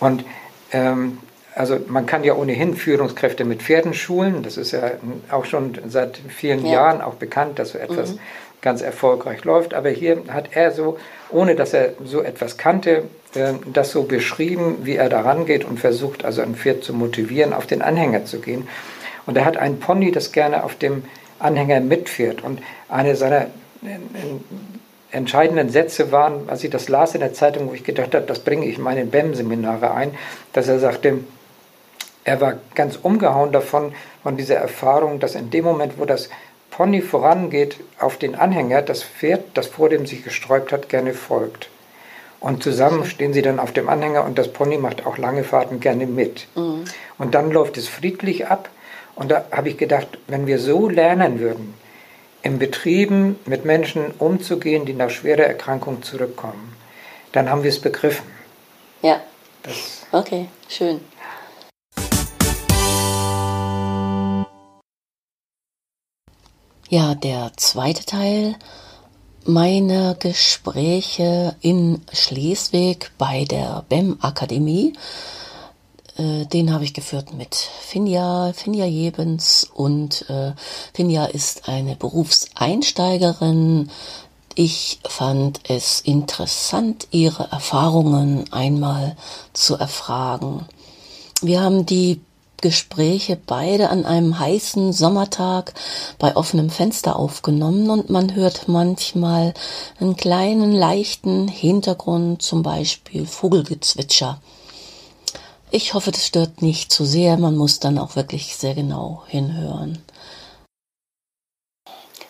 Und 0.00 0.24
ähm, 0.72 1.18
also 1.54 1.78
man 1.88 2.06
kann 2.06 2.22
ja 2.22 2.34
ohnehin 2.34 2.74
Führungskräfte 2.74 3.44
mit 3.44 3.62
Pferden 3.62 3.92
schulen. 3.92 4.42
Das 4.42 4.56
ist 4.56 4.70
ja 4.70 4.92
auch 5.30 5.44
schon 5.44 5.76
seit 5.88 6.18
vielen 6.28 6.64
ja. 6.64 6.72
Jahren 6.72 7.00
auch 7.00 7.14
bekannt, 7.14 7.58
dass 7.58 7.70
so 7.70 7.78
etwas 7.78 8.12
mhm. 8.12 8.18
ganz 8.60 8.80
erfolgreich 8.80 9.44
läuft. 9.44 9.74
Aber 9.74 9.88
hier 9.88 10.22
hat 10.28 10.50
er 10.52 10.70
so, 10.70 10.98
ohne 11.30 11.56
dass 11.56 11.72
er 11.72 11.94
so 12.04 12.22
etwas 12.22 12.58
kannte, 12.58 13.04
äh, 13.34 13.54
das 13.72 13.90
so 13.90 14.04
beschrieben, 14.04 14.78
wie 14.82 14.96
er 14.96 15.08
da 15.08 15.22
rangeht 15.22 15.64
und 15.64 15.80
versucht 15.80 16.24
also 16.24 16.42
ein 16.42 16.54
Pferd 16.54 16.84
zu 16.84 16.92
motivieren, 16.92 17.52
auf 17.52 17.66
den 17.66 17.82
Anhänger 17.82 18.24
zu 18.24 18.38
gehen. 18.38 18.68
Und 19.28 19.36
er 19.36 19.44
hat 19.44 19.58
ein 19.58 19.78
Pony, 19.78 20.10
das 20.10 20.32
gerne 20.32 20.64
auf 20.64 20.74
dem 20.74 21.04
Anhänger 21.38 21.80
mitfährt. 21.80 22.42
Und 22.42 22.62
eine 22.88 23.14
seiner 23.14 23.48
entscheidenden 25.10 25.68
Sätze 25.68 26.10
waren, 26.10 26.48
als 26.48 26.64
ich 26.64 26.70
das 26.70 26.88
las 26.88 27.12
in 27.12 27.20
der 27.20 27.34
Zeitung, 27.34 27.68
wo 27.68 27.74
ich 27.74 27.84
gedacht 27.84 28.14
habe, 28.14 28.24
das 28.24 28.38
bringe 28.38 28.64
ich 28.64 28.78
in 28.78 28.82
meine 28.82 29.04
BEM-Seminare 29.04 29.92
ein, 29.92 30.14
dass 30.54 30.66
er 30.68 30.78
sagte, 30.78 31.18
er 32.24 32.40
war 32.40 32.54
ganz 32.74 32.96
umgehauen 32.96 33.52
davon, 33.52 33.92
von 34.22 34.38
dieser 34.38 34.56
Erfahrung, 34.56 35.20
dass 35.20 35.34
in 35.34 35.50
dem 35.50 35.66
Moment, 35.66 35.98
wo 35.98 36.06
das 36.06 36.30
Pony 36.70 37.02
vorangeht 37.02 37.76
auf 37.98 38.16
den 38.16 38.34
Anhänger, 38.34 38.80
das 38.80 39.02
Pferd, 39.02 39.42
das 39.52 39.66
vor 39.66 39.90
dem 39.90 40.06
sich 40.06 40.24
gesträubt 40.24 40.72
hat, 40.72 40.88
gerne 40.88 41.12
folgt. 41.12 41.68
Und 42.40 42.62
zusammen 42.62 43.04
stehen 43.04 43.34
sie 43.34 43.42
dann 43.42 43.58
auf 43.58 43.72
dem 43.72 43.90
Anhänger 43.90 44.24
und 44.24 44.38
das 44.38 44.48
Pony 44.48 44.78
macht 44.78 45.04
auch 45.04 45.18
lange 45.18 45.44
Fahrten 45.44 45.80
gerne 45.80 46.06
mit. 46.06 46.46
Mhm. 46.54 46.84
Und 47.18 47.34
dann 47.34 47.50
läuft 47.50 47.76
es 47.76 47.88
friedlich 47.88 48.46
ab. 48.46 48.70
Und 49.18 49.32
da 49.32 49.46
habe 49.50 49.68
ich 49.68 49.76
gedacht, 49.76 50.06
wenn 50.28 50.46
wir 50.46 50.60
so 50.60 50.88
lernen 50.88 51.40
würden, 51.40 51.74
im 52.42 52.60
Betrieben 52.60 53.36
mit 53.46 53.64
Menschen 53.64 54.12
umzugehen, 54.20 54.86
die 54.86 54.92
nach 54.92 55.10
schwerer 55.10 55.42
Erkrankung 55.42 56.04
zurückkommen, 56.04 56.76
dann 57.32 57.50
haben 57.50 57.64
wir 57.64 57.70
es 57.70 57.80
begriffen. 57.80 58.24
Ja. 59.02 59.20
Das 59.64 60.06
okay, 60.12 60.46
schön. 60.68 61.00
Ja, 66.88 67.16
der 67.16 67.50
zweite 67.56 68.04
Teil 68.04 68.54
meiner 69.44 70.14
Gespräche 70.14 71.56
in 71.60 72.02
Schleswig 72.12 73.10
bei 73.18 73.44
der 73.44 73.84
BEM 73.88 74.18
Akademie, 74.20 74.92
äh, 76.18 76.44
den 76.46 76.72
habe 76.72 76.84
ich 76.84 76.94
geführt 76.94 77.32
mit 77.32 77.54
Finja, 77.54 78.52
Finja 78.52 78.84
Jebens 78.84 79.68
und 79.72 80.28
äh, 80.28 80.52
Finja 80.92 81.26
ist 81.26 81.68
eine 81.68 81.96
Berufseinsteigerin. 81.96 83.90
Ich 84.54 84.98
fand 85.08 85.60
es 85.70 86.00
interessant, 86.00 87.08
ihre 87.12 87.50
Erfahrungen 87.52 88.52
einmal 88.52 89.16
zu 89.52 89.76
erfragen. 89.76 90.66
Wir 91.40 91.60
haben 91.60 91.86
die 91.86 92.20
Gespräche 92.60 93.38
beide 93.46 93.88
an 93.88 94.04
einem 94.04 94.40
heißen 94.40 94.92
Sommertag 94.92 95.74
bei 96.18 96.34
offenem 96.34 96.70
Fenster 96.70 97.14
aufgenommen 97.14 97.88
und 97.88 98.10
man 98.10 98.34
hört 98.34 98.66
manchmal 98.66 99.54
einen 100.00 100.16
kleinen 100.16 100.72
leichten 100.72 101.46
Hintergrund, 101.46 102.42
zum 102.42 102.64
Beispiel 102.64 103.26
Vogelgezwitscher. 103.26 104.40
Ich 105.70 105.92
hoffe, 105.92 106.10
das 106.12 106.26
stört 106.26 106.62
nicht 106.62 106.90
zu 106.90 107.04
sehr, 107.04 107.36
man 107.36 107.56
muss 107.56 107.78
dann 107.78 107.98
auch 107.98 108.16
wirklich 108.16 108.56
sehr 108.56 108.74
genau 108.74 109.24
hinhören. 109.26 109.98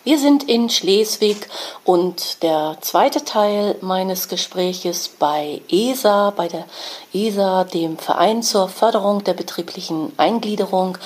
Wir 0.09 0.17
sind 0.17 0.49
in 0.49 0.71
Schleswig 0.71 1.37
und 1.83 2.41
der 2.41 2.77
zweite 2.81 3.23
Teil 3.23 3.75
meines 3.81 4.27
Gespräches 4.27 5.07
bei 5.07 5.61
ESA, 5.69 6.33
bei 6.35 6.47
der 6.47 6.65
ESA, 7.13 7.65
dem 7.65 7.99
Verein 7.99 8.41
zur 8.41 8.69
Förderung 8.69 9.23
der 9.23 9.35
betrieblichen 9.35 10.11
Eingliederung, 10.17 10.97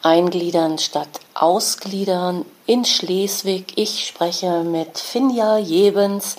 Eingliedern 0.00 0.78
statt 0.78 1.20
Ausgliedern 1.34 2.46
in 2.64 2.86
Schleswig. 2.86 3.74
Ich 3.76 4.06
spreche 4.06 4.64
mit 4.64 4.98
Finja 4.98 5.58
Jebens. 5.58 6.36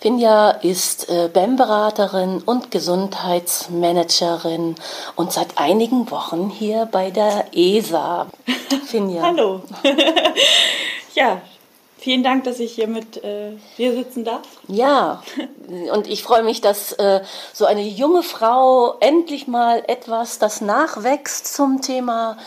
Finja 0.00 0.50
ist 0.50 1.08
äh, 1.08 1.30
BEM-Beraterin 1.32 2.42
und 2.44 2.72
Gesundheitsmanagerin 2.72 4.74
und 5.14 5.30
seit 5.30 5.56
einigen 5.56 6.10
Wochen 6.10 6.50
hier 6.50 6.88
bei 6.90 7.12
der 7.12 7.46
ESA. 7.52 8.26
Finja. 8.86 9.22
Hallo. 9.22 9.62
Ja, 11.14 11.42
vielen 12.00 12.22
Dank, 12.22 12.44
dass 12.44 12.58
ich 12.58 12.72
hier 12.72 12.88
mit 12.88 13.22
äh, 13.22 13.52
dir 13.78 13.92
sitzen 13.92 14.24
darf. 14.24 14.42
Ja, 14.68 15.22
und 15.92 16.06
ich 16.08 16.22
freue 16.22 16.42
mich, 16.42 16.60
dass 16.60 16.92
äh, 16.92 17.20
so 17.52 17.66
eine 17.66 17.82
junge 17.82 18.22
Frau 18.22 18.96
endlich 19.00 19.46
mal 19.46 19.84
etwas, 19.86 20.38
das 20.38 20.60
nachwächst 20.60 21.54
zum 21.54 21.82
Thema 21.82 22.38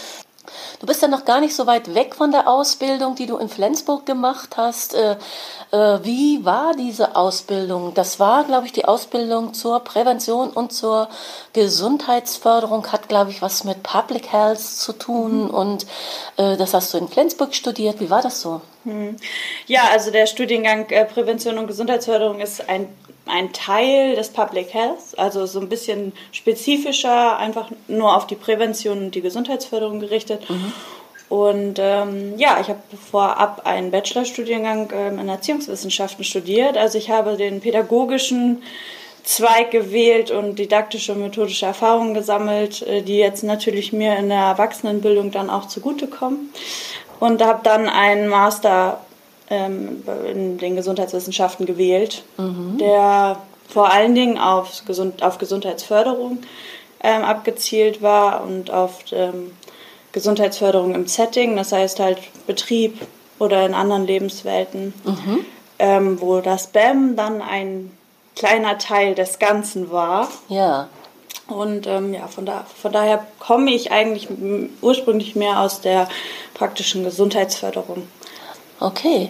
Du 0.80 0.88
bist 0.88 1.02
ja 1.02 1.08
noch 1.08 1.24
gar 1.24 1.40
nicht 1.40 1.56
so 1.56 1.68
weit 1.68 1.96
weg 1.96 2.16
von 2.16 2.32
der 2.32 2.48
Ausbildung, 2.48 3.16
die 3.16 3.26
du 3.26 3.38
in 3.38 3.48
Flensburg 3.48 4.06
gemacht 4.06 4.58
hast. 4.58 4.94
Äh, 4.94 5.16
äh, 5.72 6.00
wie 6.04 6.44
war 6.44 6.74
diese 6.76 7.16
Ausbildung? 7.16 7.94
Das 7.94 8.20
war, 8.20 8.44
glaube 8.44 8.66
ich, 8.66 8.74
die 8.74 8.86
Ausbildung 8.86 9.54
zur 9.54 9.80
Prävention 9.80 10.50
und 10.50 10.74
zur 10.74 11.08
Gesundheitsförderung, 11.54 12.92
hat, 12.92 13.08
glaube 13.08 13.32
ich, 13.32 13.42
was 13.42 13.64
mit 13.64 13.84
Public 13.84 14.32
Health 14.32 14.60
zu 14.60 14.94
tun. 14.94 15.46
Mhm. 15.46 15.50
Und 15.50 15.86
äh, 16.38 16.58
das 16.58 16.74
hast 16.74 16.94
du 16.94 16.98
in 16.98 17.08
Flensburg 17.08 17.56
studiert. 17.56 18.00
Wie 18.00 18.10
war 18.10 18.22
das 18.22 18.42
so? 18.42 18.62
Mhm. 18.84 19.16
Ja, 19.68 19.84
also 19.92 20.12
der 20.12 20.26
Studiengang 20.26 20.88
Prävention 21.14 21.58
und 21.58 21.68
Gesundheitsförderung 21.68 22.42
ist 22.42 22.68
ein 22.68 22.90
ein 23.26 23.54
Teil 23.54 24.16
des 24.16 24.30
Public 24.30 24.74
Health, 24.74 25.18
also 25.18 25.46
so 25.46 25.60
ein 25.60 25.70
bisschen 25.70 26.14
spezifischer, 26.32 27.38
einfach 27.38 27.70
nur 27.88 28.16
auf 28.16 28.28
die 28.28 28.36
Prävention 28.36 29.06
und 29.06 29.16
die 29.16 29.22
Gesundheitsförderung 29.22 30.00
gerichtet. 30.00 30.50
Mhm. 30.50 30.74
Und 31.30 31.80
ähm, 31.80 32.38
ja, 32.38 32.60
ich 32.62 32.68
habe 32.68 32.82
vorab 33.10 33.66
einen 33.66 33.92
Bachelorstudiengang 33.92 34.92
ähm, 34.94 35.20
in 35.20 35.30
Erziehungswissenschaften 35.30 36.24
studiert. 36.24 36.78
Also 36.78 36.98
ich 36.98 37.10
habe 37.10 37.38
den 37.38 37.60
pädagogischen 37.62 38.62
Zweig 39.24 39.72
gewählt 39.72 40.32
und 40.32 40.60
didaktische 40.60 41.14
und 41.14 41.22
methodische 41.22 41.66
Erfahrungen 41.66 42.14
gesammelt, 42.14 42.82
äh, 42.84 43.02
die 43.02 43.18
jetzt 43.18 43.44
natürlich 43.44 43.94
mir 43.94 44.18
in 44.18 44.30
der 44.30 44.40
Erwachsenenbildung 44.40 45.32
dann 45.32 45.50
auch 45.50 45.68
zugutekommen. 45.68 46.50
Und 47.20 47.42
habe 47.42 47.62
dann 47.64 47.88
einen 47.88 48.28
Master 48.28 49.00
ähm, 49.54 50.04
in 50.26 50.58
den 50.58 50.76
Gesundheitswissenschaften 50.76 51.66
gewählt, 51.66 52.24
mhm. 52.38 52.78
der 52.80 53.38
vor 53.70 53.92
allen 53.92 54.16
Dingen 54.16 54.38
auf, 54.38 54.84
Gesund 54.86 55.24
auf 55.24 55.38
Gesundheitsförderung 55.38 56.40
ähm, 57.02 57.24
abgezielt 57.24 58.02
war 58.02 58.44
und 58.44 58.72
auf 58.72 59.00
ähm, 59.12 59.52
Gesundheitsförderung 60.12 60.96
im 60.96 61.08
Setting, 61.08 61.56
das 61.56 61.72
heißt 61.72 62.00
halt 62.00 62.20
Betrieb 62.48 63.00
oder 63.40 63.66
in 63.66 63.74
anderen 63.74 64.06
Lebenswelten, 64.06 64.94
mhm. 65.04 65.46
ähm, 65.80 66.22
wo 66.22 66.40
das 66.40 66.68
BAM 66.68 67.16
dann 67.16 67.42
ein 67.42 67.92
kleiner 68.36 68.78
Teil 68.78 69.16
des 69.16 69.40
Ganzen 69.40 69.92
war. 69.92 70.30
Ja. 70.50 70.88
Und 71.48 71.88
ähm, 71.88 72.14
ja, 72.14 72.28
von, 72.28 72.46
da, 72.46 72.66
von 72.82 72.92
daher 72.92 73.26
komme 73.40 73.72
ich 73.72 73.92
eigentlich 73.92 74.30
ursprünglich 74.82 75.36
mehr 75.36 75.60
aus 75.60 75.82
der 75.82 76.08
praktischen 76.54 77.04
Gesundheitsförderung. 77.04 78.08
Okay. 78.80 79.30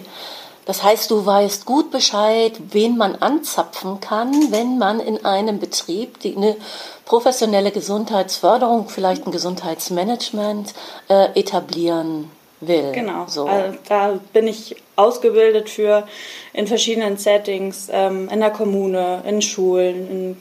Das 0.66 0.82
heißt, 0.82 1.10
du 1.10 1.26
weißt 1.26 1.66
gut 1.66 1.90
Bescheid, 1.90 2.52
wen 2.70 2.96
man 2.96 3.16
anzapfen 3.16 4.00
kann, 4.00 4.50
wenn 4.50 4.78
man 4.78 4.98
in 4.98 5.24
einem 5.24 5.58
Betrieb 5.58 6.20
die, 6.20 6.36
eine 6.36 6.56
professionelle 7.04 7.70
Gesundheitsförderung, 7.70 8.88
vielleicht 8.88 9.26
ein 9.26 9.30
Gesundheitsmanagement 9.30 10.72
äh, 11.08 11.38
etablieren 11.38 12.30
will. 12.60 12.92
Genau. 12.92 13.26
So. 13.26 13.46
Also, 13.46 13.76
da 13.88 14.18
bin 14.32 14.48
ich 14.48 14.76
ausgebildet 14.96 15.68
für 15.68 16.06
in 16.54 16.66
verschiedenen 16.66 17.18
Settings, 17.18 17.88
ähm, 17.92 18.30
in 18.30 18.40
der 18.40 18.50
Kommune, 18.50 19.22
in 19.26 19.42
Schulen, 19.42 20.10
in, 20.10 20.36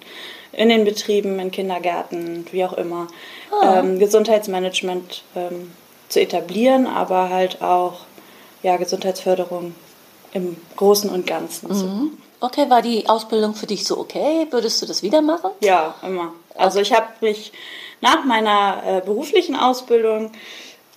in, 0.54 0.70
den 0.70 0.86
Betrieben, 0.86 1.38
in 1.40 1.52
Kindergärten, 1.52 2.46
wie 2.52 2.64
auch 2.64 2.74
immer, 2.74 3.08
ah. 3.52 3.80
ähm, 3.80 4.00
Gesundheitsmanagement 4.00 5.24
ähm, 5.36 5.72
zu 6.08 6.22
etablieren, 6.22 6.88
aber 6.88 7.30
halt 7.30 7.62
auch 7.62 8.02
ja, 8.64 8.78
Gesundheitsförderung 8.78 9.76
im 10.34 10.58
Großen 10.76 11.10
und 11.10 11.28
Ganzen. 11.28 11.70
Mhm. 11.70 12.18
Okay, 12.40 12.70
war 12.70 12.82
die 12.82 13.08
Ausbildung 13.08 13.54
für 13.54 13.68
dich 13.68 13.86
so 13.86 13.98
okay? 13.98 14.48
Würdest 14.50 14.82
du 14.82 14.86
das 14.86 15.04
wieder 15.04 15.22
machen? 15.22 15.52
Ja, 15.62 15.96
immer. 16.02 16.34
Also 16.56 16.80
ich 16.80 16.92
habe 16.92 17.08
mich 17.22 17.54
nach 18.02 18.26
meiner 18.26 18.84
äh, 18.86 19.02
beruflichen 19.02 19.56
Ausbildung 19.56 20.32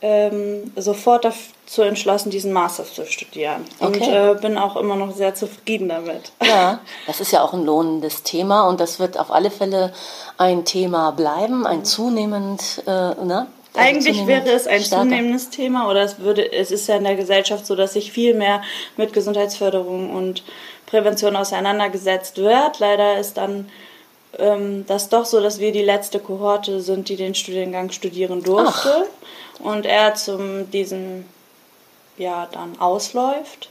ähm, 0.03 0.73
sofort 0.77 1.25
dazu 1.25 1.83
entschlossen, 1.83 2.31
diesen 2.31 2.53
Master 2.53 2.85
zu 2.85 3.07
studieren. 3.07 3.65
Und 3.79 3.97
okay. 3.97 4.33
äh, 4.33 4.35
bin 4.35 4.59
auch 4.59 4.77
immer 4.77 4.97
noch 4.97 5.15
sehr 5.15 5.35
zufrieden 5.35 5.89
damit. 5.89 6.33
Ja, 6.45 6.81
das 7.07 7.21
ist 7.21 7.33
ja 7.33 7.43
auch 7.43 7.53
ein 7.53 7.65
lohnendes 7.65 8.23
Thema 8.23 8.69
und 8.69 8.81
das 8.81 8.99
wird 8.99 9.19
auf 9.19 9.31
alle 9.31 9.51
Fälle 9.51 9.93
ein 10.39 10.65
Thema 10.65 11.13
bleiben, 11.13 11.67
ein 11.67 11.85
zunehmend, 11.85 12.83
äh, 12.87 12.91
ne? 12.91 13.47
Eigentlich 13.77 14.27
wäre 14.27 14.51
es 14.51 14.67
ein 14.67 14.83
stärker. 14.83 15.03
zunehmendes 15.03 15.51
Thema 15.51 15.91
oder 15.91 16.03
es 16.03 16.19
würde, 16.19 16.53
es 16.53 16.71
ist 16.71 16.89
ja 16.89 16.97
in 16.97 17.05
der 17.05 17.17
Gesellschaft 17.17 17.67
so, 17.67 17.77
dass 17.77 17.93
sich 17.93 18.13
viel 18.13 18.35
mehr 18.35 18.63
mit 18.97 19.13
Gesundheitsförderung 19.13 20.11
und 20.11 20.43
Prävention 20.87 21.37
auseinandergesetzt 21.37 22.39
wird. 22.39 22.79
Leider 22.79 23.19
ist 23.19 23.37
dann 23.37 23.69
ähm, 24.39 24.85
das 24.87 25.09
doch 25.09 25.25
so, 25.25 25.41
dass 25.41 25.61
wir 25.61 25.73
die 25.73 25.83
letzte 25.83 26.19
Kohorte 26.19 26.81
sind, 26.81 27.09
die 27.09 27.17
den 27.17 27.35
Studiengang 27.35 27.91
studieren 27.91 28.43
durfte 28.43 29.07
Ach. 29.07 29.65
und 29.65 29.87
er 29.87 30.15
zum 30.15 30.71
diesen 30.71 31.27
ja 32.19 32.49
dann 32.51 32.79
ausläuft. 32.79 33.69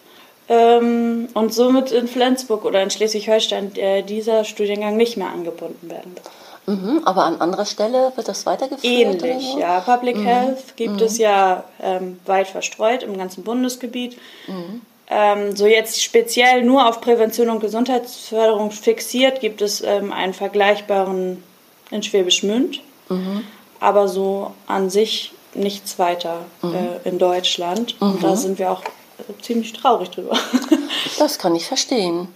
Ähm, 0.47 1.27
und 1.33 1.53
somit 1.53 1.91
in 1.91 2.07
Flensburg 2.07 2.65
oder 2.65 2.83
in 2.83 2.91
Schleswig-Holstein 2.91 3.75
äh, 3.77 4.03
dieser 4.03 4.43
Studiengang 4.43 4.95
nicht 4.95 5.17
mehr 5.17 5.29
angebunden 5.29 5.89
werden 5.89 6.13
darf. 6.15 6.44
Mhm, 6.67 7.01
aber 7.05 7.23
an 7.25 7.41
anderer 7.41 7.65
Stelle 7.65 8.11
wird 8.15 8.27
das 8.27 8.45
weitergeführt? 8.45 8.83
Ähnlich, 8.83 9.53
ja. 9.55 9.81
Public 9.81 10.17
mhm. 10.17 10.25
Health 10.25 10.75
gibt 10.75 10.95
mhm. 10.95 11.03
es 11.03 11.17
ja 11.17 11.63
ähm, 11.81 12.19
weit 12.25 12.47
verstreut 12.47 13.03
im 13.03 13.17
ganzen 13.17 13.43
Bundesgebiet. 13.43 14.17
Mhm. 14.47 14.81
Ähm, 15.07 15.55
so 15.55 15.67
jetzt 15.67 16.01
speziell 16.01 16.63
nur 16.63 16.87
auf 16.87 17.01
Prävention 17.01 17.49
und 17.49 17.59
Gesundheitsförderung 17.59 18.71
fixiert, 18.71 19.39
gibt 19.39 19.61
es 19.61 19.81
ähm, 19.81 20.11
einen 20.11 20.33
vergleichbaren 20.33 21.43
in 21.91 22.01
Schwäbisch 22.01 22.41
Münd, 22.41 22.81
mhm. 23.09 23.43
aber 23.79 24.07
so 24.07 24.51
an 24.65 24.89
sich 24.89 25.33
nichts 25.53 25.99
weiter 25.99 26.45
mhm. 26.63 26.75
äh, 26.75 27.09
in 27.09 27.19
Deutschland. 27.19 27.95
Und 28.01 28.23
da 28.23 28.35
sind 28.35 28.57
wir 28.57 28.71
auch 28.71 28.81
äh, 28.81 29.41
ziemlich 29.41 29.73
traurig 29.73 30.09
drüber. 30.09 30.35
das 31.19 31.37
kann 31.37 31.55
ich 31.55 31.67
verstehen. 31.67 32.27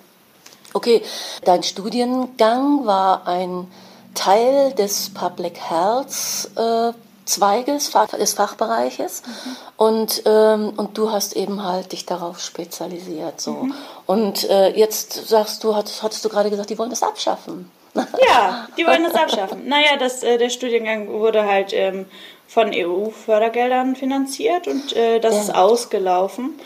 Okay, 0.73 1.01
dein 1.43 1.63
Studiengang 1.63 2.86
war 2.86 3.27
ein 3.27 3.67
Teil 4.14 4.74
des 4.74 5.12
Public 5.14 5.57
Health 5.57 6.49
äh, 6.55 6.93
Zweiges, 7.30 7.91
des 8.20 8.34
Fachbereiches 8.34 9.22
mhm. 9.24 9.55
und, 9.78 10.24
ähm, 10.26 10.74
und 10.76 10.97
du 10.97 11.12
hast 11.12 11.36
eben 11.36 11.64
halt 11.64 11.91
dich 11.91 12.05
darauf 12.07 12.39
spezialisiert. 12.39 13.39
So. 13.39 13.51
Mhm. 13.51 13.74
Und 14.07 14.49
äh, 14.49 14.70
jetzt 14.72 15.28
sagst 15.28 15.64
du, 15.64 15.76
hattest, 15.76 16.01
hattest 16.01 16.26
du 16.26 16.30
gerade 16.30 16.49
gesagt, 16.49 16.72
die 16.72 16.78
wollen 16.80 16.89
das 16.89 17.03
abschaffen. 17.03 17.72
Ja, 18.28 18.68
die 18.78 18.86
wollen 18.86 19.03
das 19.03 19.16
abschaffen. 19.16 19.68
Naja, 19.68 19.97
das, 19.97 20.24
äh, 20.24 20.38
der 20.38 20.49
Studiengang 20.49 21.10
wurde 21.10 21.45
halt 21.45 21.74
ähm, 21.74 22.05
von 22.47 22.72
EU-Fördergeldern 22.74 23.95
finanziert 23.95 24.68
und 24.68 24.95
äh, 24.95 25.20
das 25.20 25.36
ja. 25.36 25.41
ist 25.41 25.55
ausgelaufen. 25.55 26.60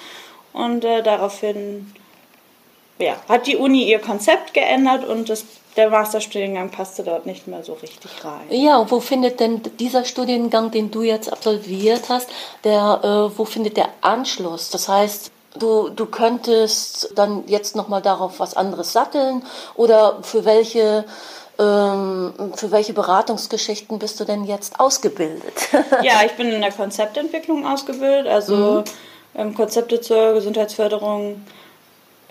Und 0.53 0.85
äh, 0.85 1.01
daraufhin 1.01 1.93
ja, 2.99 3.15
hat 3.27 3.47
die 3.47 3.57
Uni 3.57 3.83
ihr 3.83 3.99
Konzept 3.99 4.53
geändert 4.53 5.05
und 5.05 5.29
das 5.29 5.45
der 5.75 5.89
Masterstudiengang 5.89 6.69
passte 6.69 7.03
dort 7.03 7.25
nicht 7.25 7.47
mehr 7.47 7.63
so 7.63 7.73
richtig 7.73 8.11
rein. 8.23 8.41
Ja, 8.49 8.89
wo 8.89 8.99
findet 8.99 9.39
denn 9.39 9.61
dieser 9.79 10.05
Studiengang, 10.05 10.71
den 10.71 10.91
du 10.91 11.01
jetzt 11.01 11.31
absolviert 11.31 12.09
hast, 12.09 12.29
der, 12.63 13.01
äh, 13.03 13.37
wo 13.37 13.45
findet 13.45 13.77
der 13.77 13.89
Anschluss? 14.01 14.69
Das 14.69 14.87
heißt, 14.87 15.31
du, 15.59 15.89
du 15.89 16.05
könntest 16.05 17.11
dann 17.15 17.43
jetzt 17.47 17.75
nochmal 17.75 18.01
darauf 18.01 18.39
was 18.39 18.55
anderes 18.55 18.93
satteln 18.93 19.43
oder 19.75 20.19
für 20.23 20.45
welche 20.45 21.05
ähm, 21.59 22.33
für 22.55 22.71
welche 22.71 22.93
Beratungsgeschichten 22.93 23.99
bist 23.99 24.19
du 24.19 24.25
denn 24.25 24.43
jetzt 24.43 24.79
ausgebildet? 24.79 25.53
ja, 26.01 26.23
ich 26.25 26.31
bin 26.31 26.51
in 26.51 26.61
der 26.61 26.71
Konzeptentwicklung 26.71 27.67
ausgebildet, 27.67 28.27
also 28.27 28.55
mhm. 28.55 28.83
ähm, 29.35 29.53
Konzepte 29.53 30.01
zur 30.01 30.33
Gesundheitsförderung 30.33 31.43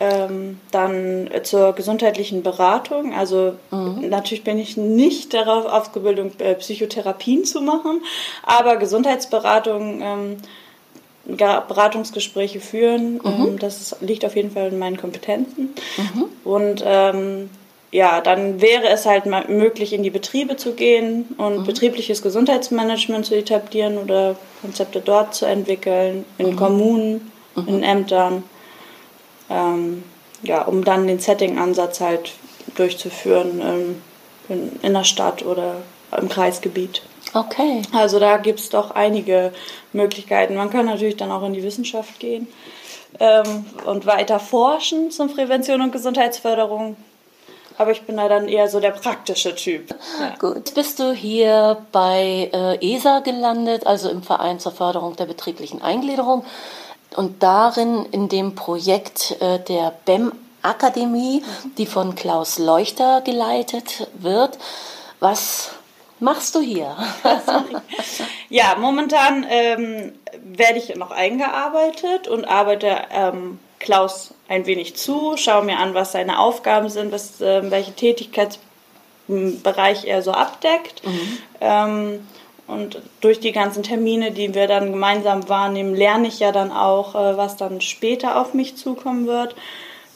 ähm, 0.03 0.59
dann 0.73 1.31
zur 1.45 1.75
gesundheitlichen 1.75 2.43
Beratung. 2.43 3.15
Also 3.15 3.55
mhm. 3.71 4.09
natürlich 4.09 4.43
bin 4.43 4.59
ich 4.59 4.77
nicht 4.77 5.33
darauf 5.33 5.65
ausgebildet, 5.65 6.41
äh, 6.41 6.55
Psychotherapien 6.57 7.45
zu 7.45 7.61
machen, 7.61 8.03
aber 8.43 8.77
Gesundheitsberatung, 8.77 10.01
ähm, 10.03 10.37
Beratungsgespräche 11.25 12.59
führen, 12.59 13.15
mhm. 13.15 13.21
ähm, 13.25 13.59
das 13.61 13.97
liegt 14.01 14.25
auf 14.25 14.35
jeden 14.35 14.51
Fall 14.51 14.69
in 14.69 14.79
meinen 14.81 14.97
Kompetenzen. 14.97 15.73
Mhm. 15.97 16.25
Und 16.43 16.83
ähm, 16.85 17.49
ja, 17.93 18.21
dann 18.21 18.61
wäre 18.61 18.89
es 18.89 19.07
halt 19.07 19.27
möglich, 19.49 19.93
in 19.93 20.03
die 20.03 20.11
Betriebe 20.11 20.57
zu 20.57 20.73
gehen 20.73 21.27
und 21.39 21.59
mhm. 21.59 21.65
betriebliches 21.65 22.23
Gesundheitsmanagement 22.23 23.25
zu 23.25 23.37
etablieren 23.37 23.99
oder 23.99 24.35
Konzepte 24.63 25.01
dort 25.01 25.35
zu 25.35 25.47
entwickeln, 25.47 26.25
in 26.39 26.53
mhm. 26.53 26.57
Kommunen, 26.57 27.33
in 27.55 27.77
mhm. 27.77 27.83
Ämtern 27.85 28.43
ähm, 29.53 30.05
ja, 30.43 30.63
um 30.63 30.85
dann 30.85 31.07
den 31.07 31.19
Setting-Ansatz 31.19 32.01
halt 32.01 32.33
durchzuführen 32.75 33.61
ähm, 33.61 34.03
in, 34.49 34.81
in 34.83 34.93
der 34.95 35.05
Stadt 35.05 35.45
oder 35.45 35.77
im 36.17 36.29
Kreisgebiet. 36.29 37.03
Okay. 37.35 37.83
Also 37.93 38.19
da 38.19 38.37
gibt 38.37 38.61
es 38.61 38.69
doch 38.69 38.91
einige 38.91 39.53
Möglichkeiten. 39.93 40.55
Man 40.55 40.71
kann 40.71 40.87
natürlich 40.87 41.17
dann 41.17 41.31
auch 41.31 41.43
in 41.45 41.55
die 41.55 41.63
Wissenschaft 41.63 42.19
gehen 42.19 42.47
ähm, 43.21 43.65
und 43.87 44.07
weiter 44.07 44.39
forschen 44.39 45.11
zum 45.11 45.33
Prävention 45.33 45.81
und 45.81 45.93
Gesundheitsförderung. 45.93 46.97
Aber 47.79 47.91
ich 47.91 48.03
bin 48.03 48.19
da 48.19 48.29
dann 48.29 48.49
eher 48.49 48.69
so 48.69 48.81
der 48.81 48.91
praktische 48.91 49.55
Typ. 49.55 49.95
Ja. 50.21 50.35
Gut. 50.39 50.75
Bist 50.75 50.99
du 50.99 51.13
hier 51.13 51.79
bei 51.91 52.51
äh, 52.53 52.95
ESA 52.95 53.21
gelandet, 53.21 53.87
also 53.87 54.11
im 54.11 54.23
Verein 54.23 54.61
zur 54.61 54.73
Förderung 54.73 55.17
der 55.17 55.25
betrieblichen 55.25 55.81
Eingliederung 55.81 56.45
und 57.17 57.43
darin 57.43 58.07
in 58.11 58.29
dem 58.29 58.55
Projekt 58.55 59.37
äh, 59.41 59.59
der 59.59 59.93
BEM 60.05 60.33
Akademie, 60.63 61.43
die 61.77 61.87
von 61.87 62.15
Klaus 62.15 62.59
Leuchter 62.59 63.21
geleitet 63.21 64.09
wird. 64.15 64.59
Was 65.19 65.73
machst 66.21 66.55
du 66.55 66.61
hier? 66.61 66.97
ja, 68.49 68.77
momentan 68.79 69.45
ähm, 69.49 70.13
werde 70.43 70.79
ich 70.79 70.95
noch 70.95 71.11
eingearbeitet 71.11 72.29
und 72.29 72.45
arbeite 72.45 72.97
ähm, 73.11 73.59
Klaus 73.81 74.35
ein 74.49 74.67
wenig 74.67 74.95
zu, 74.97 75.37
schaue 75.37 75.65
mir 75.65 75.79
an, 75.79 75.95
was 75.95 76.13
seine 76.13 76.39
Aufgaben 76.39 76.89
sind, 76.89 77.11
was, 77.13 77.41
äh, 77.41 77.69
welche 77.71 77.93
Tätigkeitsbereich 77.93 80.05
er 80.05 80.23
so 80.23 80.31
abdeckt. 80.31 81.05
Mhm. 81.05 81.39
Ähm, 81.61 82.27
und 82.67 83.01
durch 83.21 83.41
die 83.41 83.53
ganzen 83.53 83.83
Termine, 83.83 84.31
die 84.31 84.55
wir 84.55 84.67
dann 84.67 84.93
gemeinsam 84.93 85.49
wahrnehmen, 85.49 85.95
lerne 85.95 86.29
ich 86.29 86.39
ja 86.39 86.53
dann 86.53 86.71
auch, 86.71 87.15
äh, 87.15 87.37
was 87.37 87.57
dann 87.57 87.81
später 87.81 88.41
auf 88.41 88.55
mich 88.55 88.77
zukommen 88.77 89.27
wird. 89.27 89.55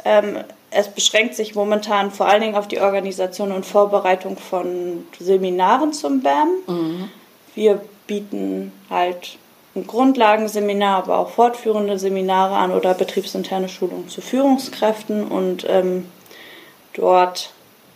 Ähm, 0.04 0.38
es 0.70 0.88
beschränkt 0.88 1.34
sich 1.34 1.54
momentan 1.54 2.10
vor 2.10 2.26
allen 2.26 2.40
Dingen 2.40 2.54
auf 2.54 2.68
die 2.68 2.80
Organisation 2.80 3.52
und 3.52 3.66
Vorbereitung 3.66 4.36
von 4.36 5.06
Seminaren 5.18 5.92
zum 5.92 6.22
BAM. 6.22 6.48
Mhm. 6.66 7.10
Wir 7.54 7.80
bieten 8.06 8.72
halt 8.90 9.38
ein 9.74 9.86
Grundlagenseminar, 9.86 10.98
aber 10.98 11.18
auch 11.18 11.30
fortführende 11.30 11.98
Seminare 11.98 12.56
an 12.56 12.72
oder 12.72 12.94
betriebsinterne 12.94 13.68
Schulungen 13.68 14.08
zu 14.08 14.20
Führungskräften. 14.20 15.26
Und 15.26 15.66
ähm, 15.68 16.06
dort 16.94 17.52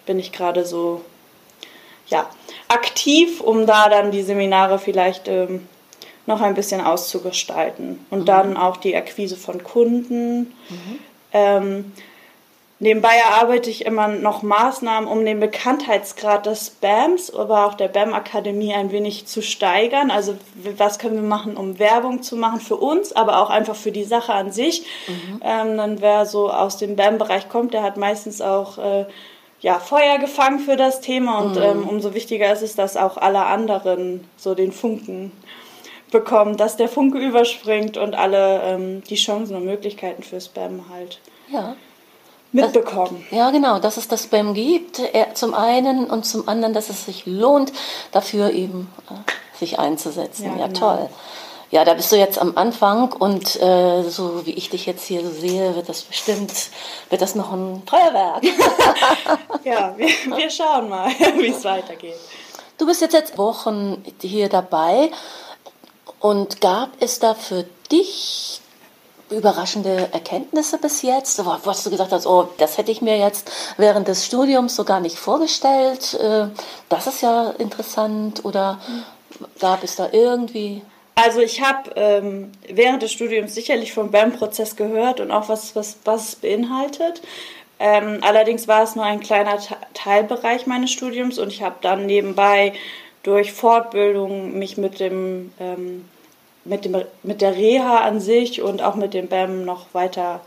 bin 0.06 0.18
ich 0.18 0.32
gerade 0.32 0.64
so 0.64 1.02
ja, 2.10 2.28
aktiv, 2.68 3.40
um 3.40 3.66
da 3.66 3.88
dann 3.88 4.10
die 4.10 4.22
Seminare 4.22 4.78
vielleicht 4.78 5.28
ähm, 5.28 5.66
noch 6.26 6.40
ein 6.40 6.54
bisschen 6.54 6.80
auszugestalten. 6.80 8.04
Und 8.10 8.20
mhm. 8.20 8.24
dann 8.26 8.56
auch 8.56 8.76
die 8.76 8.96
Akquise 8.96 9.36
von 9.36 9.62
Kunden. 9.62 10.54
Mhm. 10.68 10.98
Ähm, 11.32 11.92
nebenbei 12.78 13.14
erarbeite 13.16 13.70
ich 13.70 13.86
immer 13.86 14.08
noch 14.08 14.42
Maßnahmen, 14.42 15.08
um 15.08 15.24
den 15.24 15.40
Bekanntheitsgrad 15.40 16.46
des 16.46 16.70
BAMs, 16.70 17.32
aber 17.32 17.66
auch 17.66 17.74
der 17.74 17.88
BAM-Akademie 17.88 18.74
ein 18.74 18.90
wenig 18.90 19.26
zu 19.26 19.42
steigern. 19.42 20.10
Also 20.10 20.36
was 20.76 20.98
können 20.98 21.16
wir 21.16 21.22
machen, 21.22 21.56
um 21.56 21.78
Werbung 21.78 22.22
zu 22.22 22.36
machen 22.36 22.60
für 22.60 22.76
uns, 22.76 23.12
aber 23.12 23.40
auch 23.40 23.50
einfach 23.50 23.76
für 23.76 23.92
die 23.92 24.04
Sache 24.04 24.32
an 24.32 24.52
sich. 24.52 24.84
Mhm. 25.06 25.40
Ähm, 25.44 25.76
dann 25.76 26.00
wer 26.00 26.26
so 26.26 26.50
aus 26.50 26.76
dem 26.76 26.96
BAM-Bereich 26.96 27.48
kommt, 27.48 27.74
der 27.74 27.82
hat 27.82 27.96
meistens 27.96 28.40
auch... 28.40 28.78
Äh, 28.78 29.06
ja, 29.60 29.78
Feuer 29.78 30.18
gefangen 30.18 30.58
für 30.58 30.76
das 30.76 31.00
Thema 31.00 31.38
und 31.38 31.56
mhm. 31.56 31.62
ähm, 31.62 31.88
umso 31.88 32.14
wichtiger 32.14 32.52
ist 32.52 32.62
es, 32.62 32.76
dass 32.76 32.96
auch 32.96 33.16
alle 33.16 33.44
anderen 33.44 34.26
so 34.36 34.54
den 34.54 34.72
Funken 34.72 35.32
bekommen, 36.10 36.56
dass 36.56 36.76
der 36.76 36.88
Funke 36.88 37.18
überspringt 37.18 37.96
und 37.96 38.14
alle 38.14 38.62
ähm, 38.62 39.02
die 39.04 39.16
Chancen 39.16 39.56
und 39.56 39.64
Möglichkeiten 39.64 40.22
für 40.22 40.40
Spam 40.40 40.86
halt 40.90 41.20
ja. 41.52 41.76
mitbekommen. 42.52 43.24
Das, 43.30 43.38
ja, 43.38 43.50
genau, 43.50 43.78
dass 43.78 43.96
es 43.96 44.08
das 44.08 44.24
Spam 44.24 44.54
gibt, 44.54 45.00
zum 45.34 45.54
einen 45.54 46.06
und 46.06 46.24
zum 46.24 46.48
anderen, 46.48 46.74
dass 46.74 46.88
es 46.88 47.04
sich 47.04 47.26
lohnt, 47.26 47.72
dafür 48.12 48.50
eben 48.50 48.90
äh, 49.10 49.58
sich 49.58 49.78
einzusetzen. 49.78 50.46
Ja, 50.46 50.60
ja 50.62 50.66
genau. 50.66 50.78
toll. 50.78 51.08
Ja, 51.70 51.84
da 51.84 51.94
bist 51.94 52.10
du 52.10 52.16
jetzt 52.16 52.38
am 52.38 52.56
Anfang 52.56 53.12
und 53.12 53.60
äh, 53.60 54.02
so 54.02 54.44
wie 54.44 54.52
ich 54.52 54.70
dich 54.70 54.86
jetzt 54.86 55.04
hier 55.04 55.24
so 55.24 55.30
sehe, 55.30 55.76
wird 55.76 55.88
das 55.88 56.02
bestimmt, 56.02 56.52
wird 57.10 57.22
das 57.22 57.36
noch 57.36 57.52
ein 57.52 57.82
Feuerwerk. 57.86 58.42
ja, 59.64 59.94
wir, 59.96 60.08
wir 60.08 60.50
schauen 60.50 60.88
mal, 60.88 61.10
wie 61.38 61.48
es 61.48 61.62
weitergeht. 61.62 62.16
Du 62.76 62.86
bist 62.86 63.00
jetzt 63.00 63.12
seit 63.12 63.38
Wochen 63.38 64.02
hier 64.20 64.48
dabei 64.48 65.12
und 66.18 66.60
gab 66.60 66.90
es 66.98 67.20
da 67.20 67.34
für 67.34 67.64
dich 67.92 68.60
überraschende 69.30 70.08
Erkenntnisse 70.12 70.76
bis 70.78 71.02
jetzt, 71.02 71.44
wo 71.44 71.54
hast 71.66 71.86
du 71.86 71.90
gesagt 71.90 72.10
hast, 72.10 72.26
oh, 72.26 72.48
das 72.58 72.78
hätte 72.78 72.90
ich 72.90 73.00
mir 73.00 73.16
jetzt 73.16 73.48
während 73.76 74.08
des 74.08 74.26
Studiums 74.26 74.74
so 74.74 74.82
gar 74.82 74.98
nicht 74.98 75.16
vorgestellt. 75.16 76.14
Äh, 76.14 76.48
das 76.88 77.06
ist 77.06 77.20
ja 77.20 77.50
interessant 77.50 78.44
oder 78.44 78.80
gab 79.60 79.84
es 79.84 79.94
da 79.94 80.08
irgendwie 80.10 80.82
also 81.22 81.40
ich 81.40 81.60
habe 81.60 81.90
ähm, 81.96 82.52
während 82.68 83.02
des 83.02 83.12
Studiums 83.12 83.54
sicherlich 83.54 83.92
vom 83.92 84.10
BAM-Prozess 84.10 84.76
gehört 84.76 85.20
und 85.20 85.30
auch 85.30 85.48
was, 85.48 85.76
was, 85.76 85.98
was 86.04 86.28
es 86.28 86.36
beinhaltet. 86.36 87.22
Ähm, 87.78 88.18
allerdings 88.22 88.68
war 88.68 88.82
es 88.82 88.94
nur 88.94 89.04
ein 89.04 89.20
kleiner 89.20 89.58
Teilbereich 89.94 90.66
meines 90.66 90.90
Studiums 90.90 91.38
und 91.38 91.48
ich 91.48 91.62
habe 91.62 91.76
dann 91.80 92.06
nebenbei 92.06 92.72
durch 93.22 93.52
Fortbildung 93.52 94.58
mich 94.58 94.76
mit 94.76 95.00
dem, 95.00 95.52
ähm, 95.58 96.08
mit 96.64 96.84
dem 96.84 97.02
mit 97.22 97.40
der 97.40 97.56
Reha 97.56 97.98
an 97.98 98.20
sich 98.20 98.62
und 98.62 98.82
auch 98.82 98.94
mit 98.94 99.14
dem 99.14 99.28
BAM 99.28 99.64
noch 99.64 99.86
weiter 99.92 100.40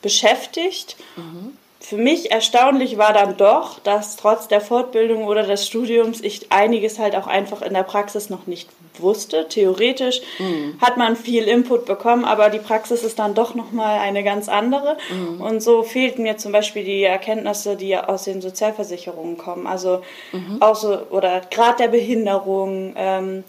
beschäftigt. 0.00 0.96
Mhm. 1.16 1.56
Für 1.80 1.96
mich 1.96 2.30
erstaunlich 2.30 2.96
war 2.96 3.12
dann 3.12 3.36
doch, 3.36 3.78
dass 3.80 4.16
trotz 4.16 4.48
der 4.48 4.60
Fortbildung 4.60 5.24
oder 5.24 5.42
des 5.42 5.66
Studiums 5.66 6.20
ich 6.20 6.52
einiges 6.52 6.98
halt 6.98 7.16
auch 7.16 7.26
einfach 7.26 7.60
in 7.60 7.74
der 7.74 7.82
Praxis 7.82 8.30
noch 8.30 8.46
nicht 8.46 8.68
wusste. 8.98 9.46
Theoretisch 9.48 10.20
mhm. 10.38 10.76
hat 10.80 10.96
man 10.96 11.16
viel 11.16 11.44
Input 11.44 11.86
bekommen, 11.86 12.24
aber 12.24 12.50
die 12.50 12.58
Praxis 12.58 13.04
ist 13.04 13.18
dann 13.18 13.34
doch 13.34 13.54
nochmal 13.54 13.98
eine 13.98 14.22
ganz 14.22 14.48
andere. 14.48 14.96
Mhm. 15.10 15.40
Und 15.40 15.62
so 15.62 15.82
fehlten 15.82 16.22
mir 16.22 16.36
zum 16.36 16.52
Beispiel 16.52 16.84
die 16.84 17.02
Erkenntnisse, 17.02 17.76
die 17.76 17.96
aus 17.96 18.24
den 18.24 18.42
Sozialversicherungen 18.42 19.38
kommen. 19.38 19.66
Also 19.66 20.02
mhm. 20.32 20.58
auch 20.60 20.76
so, 20.76 20.98
oder 21.10 21.40
Grad 21.50 21.80
der 21.80 21.88
Behinderung, 21.88 22.94
ähm, 22.96 23.44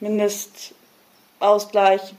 Mindestausgleich, 0.00 2.14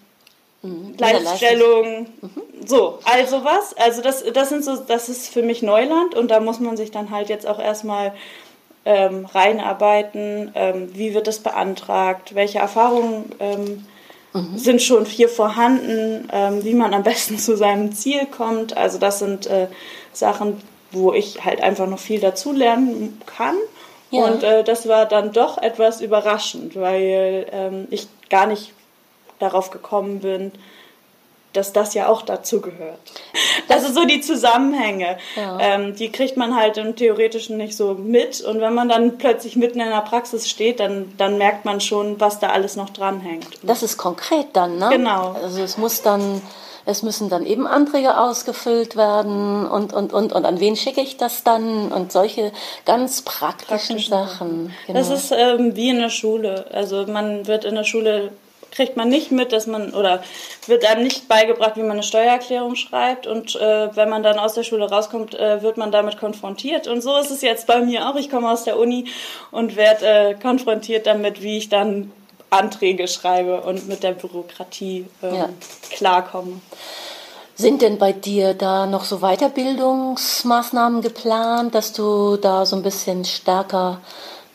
mhm. 0.61 0.95
Gleichstellung, 0.97 2.07
mhm. 2.21 2.29
so, 2.65 2.99
also 3.03 3.43
was. 3.43 3.75
Also 3.77 4.01
das, 4.01 4.23
das 4.33 4.49
sind 4.49 4.63
so, 4.63 4.75
das 4.75 5.09
ist 5.09 5.29
für 5.29 5.43
mich 5.43 5.61
Neuland 5.61 6.15
und 6.15 6.31
da 6.31 6.39
muss 6.39 6.59
man 6.59 6.77
sich 6.77 6.89
dann 6.91 7.11
halt 7.11 7.29
jetzt 7.29 7.47
auch 7.47 7.59
erstmal 7.59 8.13
ähm, 8.85 9.25
reinarbeiten, 9.25 10.51
ähm, 10.55 10.89
wie 10.93 11.13
wird 11.13 11.27
das 11.27 11.39
beantragt, 11.39 12.35
welche 12.35 12.59
Erfahrungen 12.59 13.31
ähm, 13.39 13.85
mhm. 14.33 14.57
sind 14.57 14.81
schon 14.81 15.05
hier 15.05 15.27
vorhanden, 15.27 16.29
ähm, 16.31 16.63
wie 16.63 16.75
man 16.75 16.93
am 16.93 17.03
besten 17.03 17.37
zu 17.39 17.57
seinem 17.57 17.93
Ziel 17.93 18.25
kommt. 18.27 18.77
Also 18.77 18.99
das 18.99 19.19
sind 19.19 19.47
äh, 19.47 19.67
Sachen, 20.13 20.61
wo 20.91 21.13
ich 21.13 21.43
halt 21.43 21.61
einfach 21.61 21.87
noch 21.87 21.99
viel 21.99 22.19
dazulernen 22.19 23.19
kann. 23.25 23.55
Ja. 24.11 24.23
Und 24.23 24.43
äh, 24.43 24.63
das 24.63 24.87
war 24.87 25.05
dann 25.07 25.33
doch 25.33 25.57
etwas 25.57 25.99
überraschend, 25.99 26.75
weil 26.75 27.47
ähm, 27.51 27.87
ich 27.89 28.07
gar 28.29 28.45
nicht 28.45 28.71
darauf 29.39 29.71
gekommen 29.71 30.19
bin, 30.19 30.51
dass 31.55 31.73
das 31.73 31.93
ja 31.93 32.07
auch 32.07 32.21
dazu 32.21 32.61
gehört. 32.61 32.99
Also 33.69 33.91
so 33.91 34.05
die 34.05 34.21
Zusammenhänge, 34.21 35.17
ja. 35.35 35.57
ähm, 35.59 35.95
die 35.95 36.11
kriegt 36.11 36.37
man 36.37 36.55
halt 36.55 36.77
im 36.77 36.95
Theoretischen 36.95 37.57
nicht 37.57 37.75
so 37.75 37.93
mit. 37.93 38.41
Und 38.41 38.61
wenn 38.61 38.73
man 38.73 38.89
dann 38.89 39.17
plötzlich 39.17 39.55
mitten 39.55 39.79
in 39.79 39.89
der 39.89 40.01
Praxis 40.01 40.49
steht, 40.49 40.79
dann, 40.79 41.13
dann 41.17 41.37
merkt 41.37 41.65
man 41.65 41.81
schon, 41.81 42.19
was 42.19 42.39
da 42.39 42.49
alles 42.49 42.75
noch 42.75 42.89
dranhängt. 42.89 43.47
Das 43.63 43.83
ist 43.83 43.97
konkret 43.97 44.47
dann, 44.53 44.77
ne? 44.77 44.89
Genau. 44.91 45.35
Also 45.41 45.61
es 45.61 45.77
muss 45.77 46.01
dann, 46.01 46.41
es 46.85 47.01
müssen 47.03 47.29
dann 47.29 47.45
eben 47.45 47.67
Anträge 47.67 48.17
ausgefüllt 48.17 48.95
werden 48.95 49.67
und, 49.67 49.93
und, 49.93 50.13
und, 50.13 50.33
und 50.33 50.45
an 50.45 50.59
wen 50.59 50.75
schicke 50.75 51.01
ich 51.01 51.17
das 51.17 51.43
dann 51.43 51.91
und 51.91 52.11
solche 52.11 52.51
ganz 52.85 53.21
praktischen 53.23 53.97
Praktisch. 53.97 54.09
Sachen. 54.09 54.73
Genau. 54.87 54.99
Das 54.99 55.09
ist 55.09 55.31
ähm, 55.31 55.75
wie 55.75 55.89
in 55.89 55.99
der 55.99 56.09
Schule. 56.09 56.65
Also 56.71 57.05
man 57.07 57.47
wird 57.47 57.65
in 57.65 57.75
der 57.75 57.83
Schule 57.83 58.31
kriegt 58.75 58.97
man 58.97 59.09
nicht 59.09 59.31
mit, 59.31 59.51
dass 59.51 59.67
man 59.67 59.93
oder 59.93 60.21
wird 60.67 60.85
einem 60.85 61.03
nicht 61.03 61.27
beigebracht, 61.27 61.77
wie 61.77 61.81
man 61.81 61.91
eine 61.91 62.03
Steuererklärung 62.03 62.75
schreibt. 62.75 63.25
Und 63.25 63.55
äh, 63.55 63.95
wenn 63.95 64.09
man 64.09 64.21
dann 64.21 64.37
aus 64.37 64.53
der 64.53 64.63
Schule 64.63 64.89
rauskommt, 64.89 65.33
äh, 65.33 65.61
wird 65.61 65.77
man 65.77 65.91
damit 65.91 66.17
konfrontiert. 66.19 66.87
Und 66.87 67.01
so 67.01 67.17
ist 67.17 67.31
es 67.31 67.41
jetzt 67.41 67.67
bei 67.67 67.79
mir 67.79 68.09
auch. 68.09 68.15
Ich 68.15 68.29
komme 68.29 68.49
aus 68.49 68.65
der 68.65 68.77
Uni 68.77 69.05
und 69.51 69.75
werde 69.75 70.05
äh, 70.05 70.33
konfrontiert 70.35 71.07
damit, 71.07 71.41
wie 71.41 71.57
ich 71.57 71.69
dann 71.69 72.11
Anträge 72.49 73.07
schreibe 73.07 73.61
und 73.61 73.87
mit 73.87 74.03
der 74.03 74.11
Bürokratie 74.11 75.05
ähm, 75.23 75.35
ja. 75.35 75.49
klarkomme. 75.91 76.61
Sind 77.57 77.81
denn 77.81 77.97
bei 77.97 78.11
dir 78.11 78.53
da 78.53 78.85
noch 78.85 79.05
so 79.05 79.19
Weiterbildungsmaßnahmen 79.19 81.01
geplant, 81.01 81.73
dass 81.73 81.93
du 81.93 82.35
da 82.35 82.65
so 82.65 82.75
ein 82.75 82.83
bisschen 82.83 83.23
stärker 83.23 84.01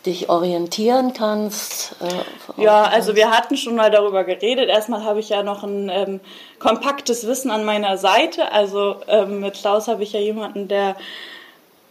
dich 0.07 0.29
orientieren 0.29 1.13
kannst? 1.13 1.97
Äh, 2.01 2.63
ja, 2.63 2.85
also 2.85 3.17
wir 3.17 3.31
hatten 3.31 3.57
schon 3.57 3.77
mal 3.77 3.91
darüber 3.91 4.25
geredet. 4.25 4.69
Erstmal 4.69 5.05
habe 5.05 5.21
ich 5.21 5.29
ja 5.29 5.43
noch 5.43 5.63
ein 5.63 5.91
ähm, 5.91 6.21
kompaktes 6.59 7.27
Wissen 7.27 7.51
an 7.51 7.65
meiner 7.65 7.99
Seite. 7.99 8.53
Also 8.53 8.97
ähm, 9.09 9.41
mit 9.41 9.55
Klaus 9.55 9.89
habe 9.89 10.03
ich 10.03 10.13
ja 10.13 10.21
jemanden, 10.21 10.69
der 10.69 10.97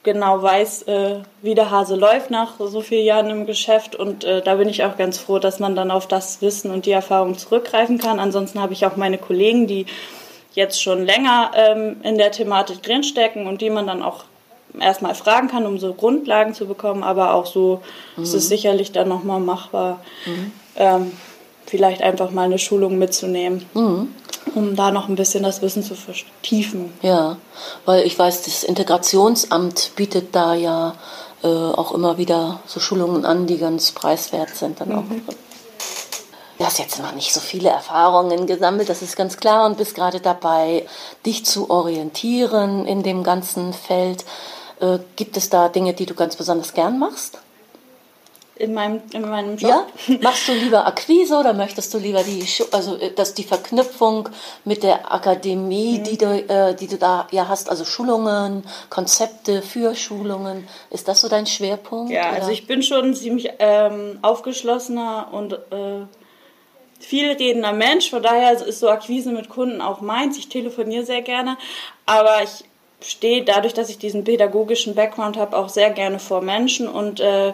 genau 0.03 0.41
weiß, 0.41 0.83
äh, 0.83 1.15
wie 1.41 1.55
der 1.55 1.71
Hase 1.71 1.95
läuft 1.95 2.31
nach 2.31 2.53
so 2.59 2.81
vielen 2.81 3.05
Jahren 3.05 3.29
im 3.29 3.45
Geschäft. 3.45 3.95
Und 3.95 4.23
äh, 4.23 4.41
da 4.41 4.55
bin 4.55 4.69
ich 4.69 4.83
auch 4.83 4.97
ganz 4.97 5.17
froh, 5.17 5.39
dass 5.39 5.59
man 5.59 5.75
dann 5.75 5.91
auf 5.91 6.07
das 6.07 6.41
Wissen 6.41 6.71
und 6.71 6.85
die 6.85 6.91
Erfahrung 6.91 7.37
zurückgreifen 7.37 7.97
kann. 7.97 8.19
Ansonsten 8.19 8.61
habe 8.61 8.73
ich 8.73 8.85
auch 8.85 8.95
meine 8.95 9.17
Kollegen, 9.17 9.67
die 9.67 9.85
jetzt 10.53 10.81
schon 10.81 11.05
länger 11.05 11.51
ähm, 11.53 11.97
in 12.03 12.17
der 12.17 12.31
Thematik 12.31 12.81
drinstecken 12.81 13.45
und 13.45 13.61
die 13.61 13.69
man 13.69 13.87
dann 13.87 14.01
auch 14.01 14.23
erstmal 14.79 15.15
fragen 15.15 15.47
kann, 15.47 15.65
um 15.65 15.79
so 15.79 15.93
Grundlagen 15.93 16.53
zu 16.53 16.65
bekommen, 16.65 17.03
aber 17.03 17.33
auch 17.33 17.45
so 17.45 17.81
mhm. 18.15 18.23
ist 18.23 18.33
es 18.33 18.47
sicherlich 18.49 18.91
dann 18.91 19.07
nochmal 19.07 19.39
machbar, 19.39 20.01
mhm. 20.25 20.51
ähm, 20.75 21.11
vielleicht 21.65 22.01
einfach 22.01 22.31
mal 22.31 22.43
eine 22.43 22.59
Schulung 22.59 22.97
mitzunehmen. 22.97 23.65
Mhm. 23.73 24.13
Um 24.55 24.75
da 24.75 24.89
noch 24.89 25.09
ein 25.09 25.15
bisschen 25.15 25.43
das 25.43 25.61
Wissen 25.61 25.83
zu 25.83 25.95
vertiefen. 25.95 26.91
Ja, 27.03 27.37
weil 27.85 28.03
ich 28.05 28.17
weiß, 28.17 28.43
das 28.43 28.63
Integrationsamt 28.63 29.91
bietet 29.95 30.33
da 30.33 30.55
ja 30.55 30.95
äh, 31.43 31.47
auch 31.47 31.93
immer 31.93 32.17
wieder 32.17 32.59
so 32.65 32.79
Schulungen 32.79 33.25
an, 33.25 33.45
die 33.45 33.57
ganz 33.57 33.91
preiswert 33.91 34.55
sind 34.55 34.79
dann 34.81 34.91
auch. 34.93 35.03
Mhm. 35.03 35.23
Du 36.59 36.65
hast 36.65 36.77
jetzt 36.77 36.99
noch 37.01 37.13
nicht 37.13 37.33
so 37.33 37.39
viele 37.39 37.69
Erfahrungen 37.69 38.45
gesammelt, 38.45 38.89
das 38.89 39.01
ist 39.01 39.15
ganz 39.15 39.37
klar, 39.37 39.65
und 39.65 39.77
bist 39.77 39.95
gerade 39.95 40.19
dabei, 40.19 40.85
dich 41.25 41.45
zu 41.45 41.69
orientieren 41.69 42.85
in 42.85 43.01
dem 43.01 43.23
ganzen 43.23 43.71
Feld. 43.71 44.25
Äh, 44.79 44.99
gibt 45.15 45.37
es 45.37 45.49
da 45.49 45.69
Dinge, 45.69 45.93
die 45.93 46.05
du 46.05 46.13
ganz 46.13 46.35
besonders 46.35 46.73
gern 46.73 46.99
machst? 46.99 47.39
In 48.55 48.73
meinem, 48.73 49.01
in 49.13 49.21
meinem 49.21 49.55
Job? 49.55 49.87
Ja? 50.07 50.15
Machst 50.21 50.49
du 50.49 50.51
lieber 50.51 50.85
Akquise 50.85 51.37
oder 51.37 51.53
möchtest 51.53 51.93
du 51.93 51.97
lieber 51.97 52.23
die, 52.23 52.45
also 52.71 52.97
äh, 52.97 53.11
dass 53.13 53.33
die 53.33 53.45
Verknüpfung 53.45 54.27
mit 54.65 54.83
der 54.83 55.13
Akademie, 55.13 55.99
mhm. 55.99 56.03
die, 56.03 56.17
du, 56.17 56.25
äh, 56.25 56.75
die 56.75 56.87
du 56.87 56.97
da 56.97 57.27
ja 57.31 57.47
hast, 57.47 57.69
also 57.69 57.85
Schulungen, 57.85 58.63
Konzepte 58.89 59.61
für 59.61 59.95
Schulungen, 59.95 60.67
ist 60.91 61.07
das 61.07 61.21
so 61.21 61.29
dein 61.29 61.45
Schwerpunkt? 61.45 62.11
Ja, 62.11 62.31
oder? 62.31 62.39
also 62.39 62.51
ich 62.51 62.67
bin 62.67 62.83
schon 62.83 63.05
ein 63.05 63.15
ziemlich 63.15 63.49
ähm, 63.59 64.19
aufgeschlossener 64.21 65.29
und 65.31 65.53
äh, 65.53 66.05
vielredender 66.99 67.71
Mensch, 67.71 68.09
von 68.09 68.21
daher 68.21 68.51
ist 68.53 68.79
so 68.79 68.89
Akquise 68.89 69.31
mit 69.31 69.47
Kunden 69.47 69.79
auch 69.79 70.01
meins. 70.01 70.37
Ich 70.37 70.49
telefoniere 70.49 71.05
sehr 71.05 71.21
gerne, 71.21 71.57
aber 72.05 72.43
ich 72.43 72.65
stehe 73.01 73.43
dadurch, 73.43 73.73
dass 73.73 73.89
ich 73.89 73.97
diesen 73.97 74.23
pädagogischen 74.23 74.95
Background 74.95 75.37
habe, 75.37 75.57
auch 75.57 75.69
sehr 75.69 75.89
gerne 75.89 76.19
vor 76.19 76.41
Menschen 76.41 76.87
und 76.87 77.19
äh, 77.19 77.53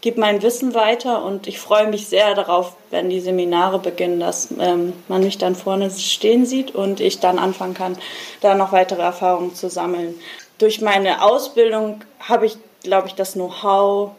gebe 0.00 0.20
mein 0.20 0.42
Wissen 0.42 0.74
weiter 0.74 1.24
und 1.24 1.46
ich 1.46 1.58
freue 1.58 1.88
mich 1.88 2.06
sehr 2.06 2.34
darauf, 2.34 2.76
wenn 2.90 3.10
die 3.10 3.20
Seminare 3.20 3.78
beginnen, 3.78 4.20
dass 4.20 4.48
ähm, 4.58 4.92
man 5.08 5.24
mich 5.24 5.38
dann 5.38 5.54
vorne 5.54 5.90
stehen 5.90 6.46
sieht 6.46 6.74
und 6.74 7.00
ich 7.00 7.18
dann 7.18 7.38
anfangen 7.38 7.74
kann, 7.74 7.98
da 8.40 8.54
noch 8.54 8.72
weitere 8.72 9.02
Erfahrungen 9.02 9.54
zu 9.54 9.68
sammeln. 9.68 10.14
Durch 10.58 10.80
meine 10.80 11.22
Ausbildung 11.22 12.00
habe 12.20 12.46
ich, 12.46 12.56
glaube 12.82 13.08
ich, 13.08 13.14
das 13.14 13.32
Know-how, 13.32 14.12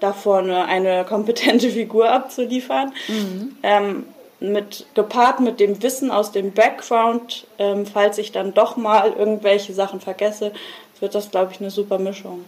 da 0.00 0.12
vorne 0.12 0.64
eine 0.66 1.04
kompetente 1.04 1.70
Figur 1.70 2.10
abzuliefern. 2.10 2.92
Mhm. 3.08 3.56
Ähm, 3.62 4.04
mit, 4.42 4.86
gepaart 4.94 5.40
mit 5.40 5.60
dem 5.60 5.82
Wissen 5.82 6.10
aus 6.10 6.32
dem 6.32 6.52
Background, 6.52 7.46
ähm, 7.58 7.86
falls 7.86 8.18
ich 8.18 8.32
dann 8.32 8.54
doch 8.54 8.76
mal 8.76 9.12
irgendwelche 9.12 9.72
Sachen 9.72 10.00
vergesse, 10.00 10.52
wird 11.00 11.14
das, 11.14 11.30
glaube 11.30 11.52
ich, 11.52 11.60
eine 11.60 11.70
super 11.70 11.98
Mischung. 11.98 12.44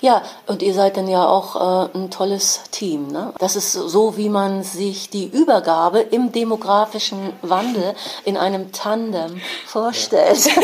Ja, 0.00 0.22
und 0.46 0.62
ihr 0.62 0.72
seid 0.72 0.96
dann 0.96 1.08
ja 1.08 1.26
auch 1.26 1.88
äh, 1.90 1.98
ein 1.98 2.10
tolles 2.10 2.62
Team. 2.70 3.08
Ne? 3.08 3.32
Das 3.38 3.56
ist 3.56 3.72
so, 3.72 4.16
wie 4.16 4.28
man 4.28 4.62
sich 4.62 5.10
die 5.10 5.26
Übergabe 5.26 5.98
im 6.00 6.30
demografischen 6.30 7.32
Wandel 7.42 7.94
in 8.24 8.36
einem 8.36 8.72
Tandem 8.72 9.40
vorstellt. 9.66 10.48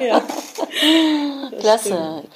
ja. 1.50 1.58
Klasse. 1.58 1.88
Stimmt. 1.88 2.28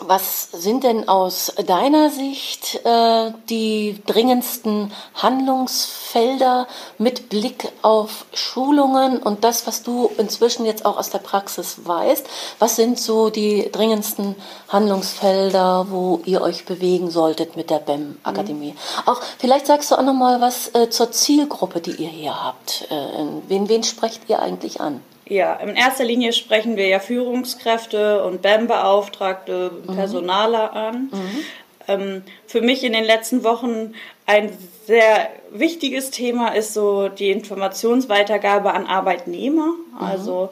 Was 0.00 0.48
sind 0.52 0.84
denn 0.84 1.08
aus 1.08 1.52
deiner 1.66 2.10
Sicht 2.10 2.80
äh, 2.84 3.30
die 3.48 4.00
dringendsten 4.06 4.90
Handlungsfelder 5.14 6.66
mit 6.98 7.28
Blick 7.28 7.70
auf 7.82 8.24
Schulungen 8.32 9.18
und 9.18 9.44
das, 9.44 9.66
was 9.66 9.82
du 9.82 10.10
inzwischen 10.18 10.64
jetzt 10.64 10.86
auch 10.86 10.96
aus 10.96 11.10
der 11.10 11.18
Praxis 11.18 11.84
weißt? 11.84 12.26
Was 12.58 12.76
sind 12.76 12.98
so 12.98 13.30
die 13.30 13.70
dringendsten 13.70 14.34
Handlungsfelder, 14.68 15.86
wo 15.90 16.20
ihr 16.24 16.40
euch 16.40 16.64
bewegen 16.64 17.10
solltet 17.10 17.56
mit 17.56 17.70
der 17.70 17.78
BEM-Akademie? 17.78 18.72
Mhm. 18.72 19.08
Auch 19.08 19.20
vielleicht 19.38 19.66
sagst 19.66 19.90
du 19.90 19.96
auch 19.96 20.02
noch 20.02 20.14
mal 20.14 20.40
was 20.40 20.74
äh, 20.74 20.90
zur 20.90 21.12
Zielgruppe, 21.12 21.80
die 21.80 21.92
ihr 21.92 22.08
hier 22.08 22.42
habt. 22.42 22.86
Äh, 22.90 23.24
wen, 23.46 23.68
wen 23.68 23.84
sprecht 23.84 24.22
ihr 24.28 24.40
eigentlich 24.40 24.80
an? 24.80 25.00
Ja, 25.32 25.54
in 25.54 25.76
erster 25.76 26.04
Linie 26.04 26.34
sprechen 26.34 26.76
wir 26.76 26.86
ja 26.88 26.98
Führungskräfte 26.98 28.22
und 28.22 28.42
BAM-Beauftragte, 28.42 29.70
mhm. 29.70 29.94
Personaler 29.94 30.74
an. 30.74 31.10
Mhm. 31.10 31.44
Ähm, 31.88 32.22
für 32.46 32.60
mich 32.60 32.84
in 32.84 32.92
den 32.92 33.04
letzten 33.04 33.42
Wochen 33.42 33.94
ein 34.26 34.52
sehr 34.86 35.30
wichtiges 35.50 36.10
Thema 36.10 36.48
ist 36.48 36.74
so 36.74 37.08
die 37.08 37.30
Informationsweitergabe 37.30 38.74
an 38.74 38.86
Arbeitnehmer. 38.86 39.68
Mhm. 39.68 40.04
Also 40.04 40.50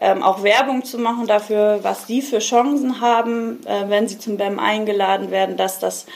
ähm, 0.00 0.22
auch 0.22 0.44
Werbung 0.44 0.84
zu 0.84 0.98
machen 0.98 1.26
dafür, 1.26 1.80
was 1.82 2.06
sie 2.06 2.22
für 2.22 2.38
Chancen 2.38 3.00
haben, 3.00 3.66
äh, 3.66 3.88
wenn 3.88 4.06
sie 4.06 4.20
zum 4.20 4.36
BAM 4.36 4.60
eingeladen 4.60 5.32
werden, 5.32 5.56
dass 5.56 5.80
das 5.80 6.06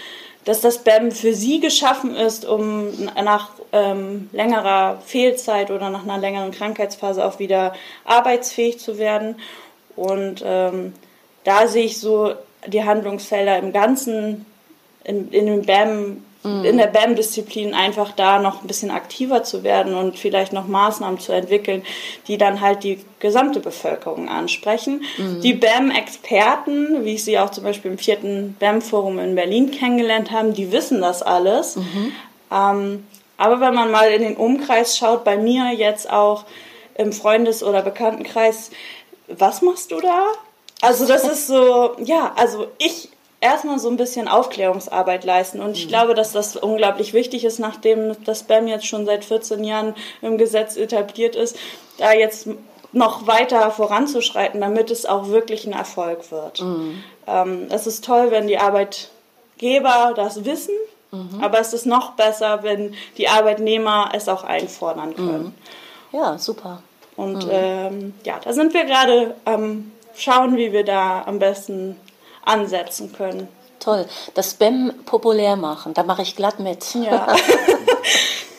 dass 0.44 0.60
das 0.60 0.78
BEM 0.78 1.10
für 1.10 1.34
sie 1.34 1.60
geschaffen 1.60 2.14
ist, 2.14 2.44
um 2.44 2.92
nach 3.22 3.50
ähm, 3.72 4.28
längerer 4.32 5.00
Fehlzeit 5.04 5.70
oder 5.70 5.90
nach 5.90 6.02
einer 6.02 6.18
längeren 6.18 6.50
Krankheitsphase 6.50 7.24
auch 7.24 7.38
wieder 7.38 7.74
arbeitsfähig 8.04 8.78
zu 8.78 8.98
werden. 8.98 9.36
Und 9.96 10.42
ähm, 10.44 10.92
da 11.44 11.66
sehe 11.66 11.84
ich 11.84 11.98
so 11.98 12.34
die 12.66 12.84
Handlungsfelder 12.84 13.58
im 13.58 13.72
Ganzen 13.72 14.46
in, 15.04 15.30
in 15.30 15.46
dem 15.46 15.62
BEM 15.62 16.24
mhm. 16.44 16.64
in 16.64 16.78
der 16.78 16.86
BAM-Disziplin 16.86 17.74
einfach 17.74 18.12
da 18.12 18.38
noch 18.38 18.62
ein 18.62 18.68
bisschen 18.68 18.90
aktiver 18.90 19.42
zu 19.42 19.64
werden 19.64 19.94
und 19.94 20.18
vielleicht 20.18 20.52
noch 20.52 20.68
Maßnahmen 20.68 21.18
zu 21.18 21.32
entwickeln, 21.32 21.82
die 22.28 22.38
dann 22.38 22.60
halt 22.60 22.84
die 22.84 23.00
gesamte 23.18 23.60
Bevölkerung 23.60 24.28
ansprechen. 24.28 25.02
Mhm. 25.18 25.40
Die 25.40 25.54
BAM-Experten, 25.54 27.04
wie 27.04 27.14
ich 27.14 27.24
sie 27.24 27.38
auch 27.38 27.50
zum 27.50 27.64
Beispiel 27.64 27.90
im 27.90 27.98
vierten 27.98 28.56
BAM-Forum 28.60 29.18
in 29.18 29.34
Berlin 29.34 29.70
kennengelernt 29.70 30.30
habe, 30.30 30.52
die 30.52 30.70
wissen 30.70 31.00
das 31.00 31.22
alles. 31.22 31.76
Mhm. 31.76 32.12
Ähm, 32.52 33.06
aber 33.36 33.60
wenn 33.60 33.74
man 33.74 33.90
mal 33.90 34.10
in 34.10 34.22
den 34.22 34.36
Umkreis 34.36 34.96
schaut, 34.96 35.24
bei 35.24 35.36
mir 35.36 35.72
jetzt 35.72 36.08
auch 36.10 36.44
im 36.94 37.12
Freundes- 37.12 37.64
oder 37.64 37.82
Bekanntenkreis, 37.82 38.70
was 39.26 39.62
machst 39.62 39.90
du 39.90 40.00
da? 40.00 40.26
Also 40.80 41.06
das 41.06 41.24
ist 41.24 41.46
so, 41.46 41.92
ja, 41.98 42.32
also 42.36 42.68
ich 42.78 43.08
erstmal 43.44 43.78
so 43.78 43.88
ein 43.90 43.98
bisschen 43.98 44.26
Aufklärungsarbeit 44.26 45.24
leisten. 45.24 45.60
Und 45.60 45.76
ich 45.76 45.84
mhm. 45.84 45.90
glaube, 45.90 46.14
dass 46.14 46.32
das 46.32 46.56
unglaublich 46.56 47.12
wichtig 47.12 47.44
ist, 47.44 47.58
nachdem 47.58 48.16
das 48.24 48.44
BAM 48.44 48.66
jetzt 48.66 48.86
schon 48.86 49.04
seit 49.04 49.24
14 49.24 49.62
Jahren 49.62 49.94
im 50.22 50.38
Gesetz 50.38 50.76
etabliert 50.76 51.36
ist, 51.36 51.56
da 51.98 52.12
jetzt 52.12 52.48
noch 52.92 53.26
weiter 53.26 53.70
voranzuschreiten, 53.70 54.60
damit 54.60 54.90
es 54.90 55.04
auch 55.04 55.28
wirklich 55.28 55.66
ein 55.66 55.72
Erfolg 55.72 56.30
wird. 56.32 56.62
Mhm. 56.62 57.04
Ähm, 57.26 57.66
es 57.70 57.86
ist 57.86 58.04
toll, 58.04 58.30
wenn 58.30 58.46
die 58.46 58.58
Arbeitgeber 58.58 60.14
das 60.16 60.44
wissen, 60.44 60.74
mhm. 61.10 61.42
aber 61.42 61.60
es 61.60 61.74
ist 61.74 61.86
noch 61.86 62.12
besser, 62.12 62.62
wenn 62.62 62.94
die 63.18 63.28
Arbeitnehmer 63.28 64.10
es 64.14 64.28
auch 64.28 64.44
einfordern 64.44 65.14
können. 65.14 65.54
Mhm. 66.12 66.18
Ja, 66.18 66.38
super. 66.38 66.82
Und 67.16 67.44
mhm. 67.44 67.50
ähm, 67.52 68.14
ja, 68.24 68.40
da 68.42 68.52
sind 68.52 68.72
wir 68.72 68.84
gerade 68.84 69.34
am 69.44 69.90
schauen, 70.16 70.56
wie 70.56 70.72
wir 70.72 70.84
da 70.84 71.24
am 71.26 71.38
besten 71.38 71.96
ansetzen 72.44 73.12
können. 73.12 73.48
Toll. 73.80 74.06
Das 74.34 74.52
Spam 74.52 74.92
populär 75.04 75.56
machen, 75.56 75.92
da 75.94 76.02
mache 76.02 76.22
ich 76.22 76.36
glatt 76.36 76.58
mit. 76.58 76.94
Ja. 76.94 77.34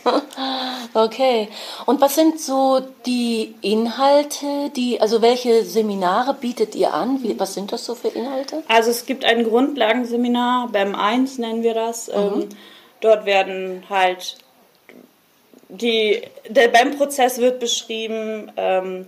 okay. 0.94 1.50
Und 1.86 2.00
was 2.00 2.16
sind 2.16 2.40
so 2.40 2.82
die 3.06 3.56
Inhalte, 3.62 4.70
die, 4.76 5.02
also 5.02 5.22
welche 5.22 5.64
Seminare 5.64 6.36
bietet 6.36 6.76
ihr 6.76 6.94
an? 6.94 7.24
Wie, 7.24 7.40
was 7.40 7.56
sind 7.56 7.72
das 7.72 7.86
so 7.86 7.96
für 7.96 8.10
Inhalte? 8.10 8.64
Also 8.68 8.92
es 8.92 9.06
gibt 9.06 9.26
ein 9.26 9.44
Grundlagenseminar, 9.44 10.70
BAM 10.70 10.94
1 10.94 11.40
nennen 11.40 11.64
wir 11.64 11.74
das. 11.74 12.08
Mhm. 12.08 12.14
Ähm, 12.14 12.50
dort 13.02 13.26
werden 13.26 13.84
halt 13.90 14.38
die, 15.70 16.22
der 16.48 16.68
BAM-Prozess 16.68 17.40
wird 17.40 17.60
beschrieben. 17.60 18.52
Ähm, 18.58 19.08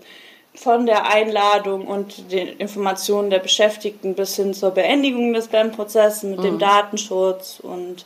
von 0.57 0.87
der 0.87 1.05
Einladung 1.05 1.85
und 1.85 2.31
den 2.31 2.47
Informationen 2.47 3.29
der 3.29 3.39
Beschäftigten 3.39 4.15
bis 4.15 4.35
hin 4.35 4.55
zur 4.55 4.71
Beendigung 4.71 5.31
des 5.33 5.49
BAM-Prozesses 5.49 6.23
mit 6.23 6.39
mhm. 6.39 6.43
dem 6.43 6.59
Datenschutz 6.59 7.59
und 7.61 8.05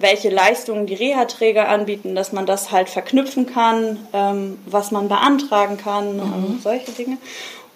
welche 0.00 0.30
Leistungen 0.30 0.86
die 0.86 0.94
Reha-Träger 0.94 1.68
anbieten, 1.68 2.16
dass 2.16 2.32
man 2.32 2.46
das 2.46 2.72
halt 2.72 2.88
verknüpfen 2.88 3.46
kann, 3.46 3.98
ähm, 4.12 4.58
was 4.66 4.90
man 4.90 5.08
beantragen 5.08 5.76
kann, 5.76 6.16
mhm. 6.16 6.60
solche 6.62 6.90
Dinge. 6.90 7.18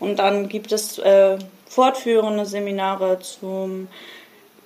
Und 0.01 0.19
dann 0.19 0.49
gibt 0.49 0.73
es 0.73 0.99
äh, 0.99 1.39
fortführende 1.69 2.45
Seminare 2.45 3.21
zum 3.21 3.87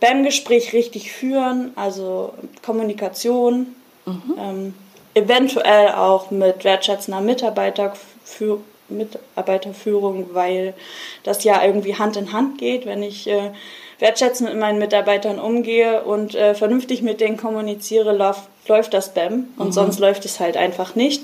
BAM-Gespräch 0.00 0.72
richtig 0.72 1.12
führen, 1.12 1.72
also 1.76 2.32
Kommunikation, 2.64 3.74
mhm. 4.06 4.34
ähm, 4.38 4.74
eventuell 5.14 5.92
auch 5.92 6.30
mit 6.30 6.64
wertschätzender 6.64 7.20
Mitarbeiterführung 7.20 8.64
Mitarbeiterführung, 8.92 10.30
weil 10.32 10.74
das 11.22 11.44
ja 11.44 11.64
irgendwie 11.64 11.96
Hand 11.96 12.16
in 12.16 12.32
Hand 12.32 12.58
geht. 12.58 12.86
Wenn 12.86 13.02
ich 13.02 13.26
äh, 13.28 13.50
wertschätzend 13.98 14.50
mit 14.50 14.58
meinen 14.58 14.78
Mitarbeitern 14.78 15.38
umgehe 15.38 16.02
und 16.02 16.34
äh, 16.34 16.54
vernünftig 16.54 17.02
mit 17.02 17.20
denen 17.20 17.36
kommuniziere, 17.36 18.12
lauf, 18.12 18.48
läuft 18.66 18.94
das 18.94 19.14
BAM 19.14 19.48
und 19.56 19.68
mhm. 19.68 19.72
sonst 19.72 19.98
läuft 19.98 20.24
es 20.24 20.40
halt 20.40 20.56
einfach 20.56 20.94
nicht. 20.94 21.22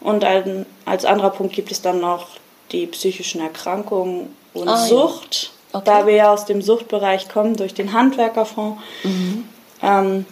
Und 0.00 0.24
ein, 0.24 0.66
als 0.84 1.04
anderer 1.04 1.30
Punkt 1.30 1.54
gibt 1.54 1.72
es 1.72 1.82
dann 1.82 2.00
noch 2.00 2.28
die 2.72 2.86
psychischen 2.86 3.40
Erkrankungen 3.40 4.34
und 4.54 4.68
ah, 4.68 4.76
Sucht. 4.76 5.52
Ja. 5.72 5.78
Okay. 5.78 5.84
Da 5.84 6.06
wir 6.06 6.14
ja 6.14 6.32
aus 6.32 6.46
dem 6.46 6.62
Suchtbereich 6.62 7.28
kommen 7.28 7.56
durch 7.56 7.74
den 7.74 7.92
Handwerkerfonds. 7.92 8.80
Mhm. 9.04 9.44
Ähm, 9.82 10.26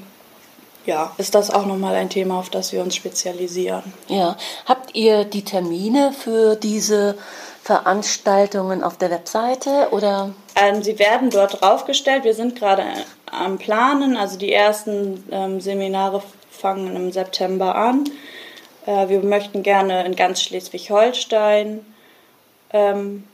ja, 0.86 1.12
ist 1.18 1.34
das 1.34 1.50
auch 1.50 1.66
nochmal 1.66 1.94
ein 1.94 2.10
Thema, 2.10 2.38
auf 2.38 2.50
das 2.50 2.72
wir 2.72 2.82
uns 2.82 2.94
spezialisieren. 2.94 3.82
Ja, 4.08 4.36
habt 4.66 4.94
ihr 4.94 5.24
die 5.24 5.44
Termine 5.44 6.12
für 6.12 6.56
diese 6.56 7.16
Veranstaltungen 7.62 8.82
auf 8.82 8.98
der 8.98 9.10
Webseite 9.10 9.88
oder? 9.90 10.34
Ähm, 10.54 10.82
sie 10.82 10.98
werden 10.98 11.30
dort 11.30 11.60
draufgestellt. 11.60 12.24
Wir 12.24 12.34
sind 12.34 12.56
gerade 12.56 12.84
am 13.30 13.58
Planen. 13.58 14.16
Also 14.16 14.38
die 14.38 14.52
ersten 14.52 15.24
ähm, 15.30 15.60
Seminare 15.60 16.22
fangen 16.50 16.94
im 16.94 17.12
September 17.12 17.74
an. 17.74 18.04
Äh, 18.86 19.08
wir 19.08 19.20
möchten 19.20 19.62
gerne 19.62 20.04
in 20.04 20.14
ganz 20.14 20.42
Schleswig-Holstein 20.42 21.84
ähm, 22.72 23.24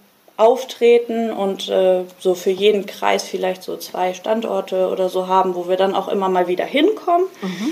auftreten 0.41 1.30
und 1.30 1.68
äh, 1.68 2.05
so 2.18 2.34
für 2.34 2.51
jeden 2.51 2.86
Kreis 2.86 3.24
vielleicht 3.24 3.62
so 3.62 3.76
zwei 3.76 4.14
Standorte 4.14 4.88
oder 4.88 5.09
so 5.09 5.28
haben, 5.28 5.55
wo 5.55 5.68
wir 5.68 5.76
dann 5.76 5.95
auch 5.95 6.09
immer 6.09 6.28
mal 6.28 6.49
wieder 6.49 6.64
hinkommen. 6.64 7.26
Mhm. 7.43 7.70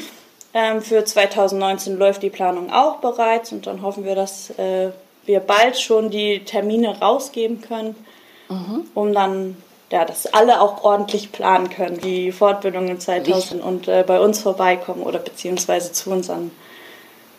Ähm, 0.55 0.83
für 0.83 1.05
2019 1.05 1.99
läuft 1.99 2.23
die 2.23 2.31
Planung 2.31 2.71
auch 2.71 2.97
bereits 2.97 3.53
und 3.53 3.66
dann 3.66 3.83
hoffen 3.83 4.05
wir, 4.05 4.14
dass 4.14 4.51
äh, 4.59 4.91
wir 5.25 5.41
bald 5.41 5.79
schon 5.79 6.11
die 6.11 6.45
Termine 6.45 7.01
rausgeben 7.01 7.61
können, 7.62 7.95
mhm. 8.49 8.87
um 8.95 9.12
dann 9.14 9.57
ja, 9.91 10.05
dass 10.05 10.27
alle 10.27 10.61
auch 10.61 10.85
ordentlich 10.85 11.33
planen 11.33 11.71
können, 11.71 11.99
die 11.99 12.31
Fortbildungen 12.33 13.01
2000 13.01 13.62
und 13.62 13.89
äh, 13.89 14.05
bei 14.07 14.21
uns 14.21 14.41
vorbeikommen 14.41 15.03
oder 15.03 15.19
beziehungsweise 15.19 15.93
zu 15.93 16.11
unseren 16.11 16.51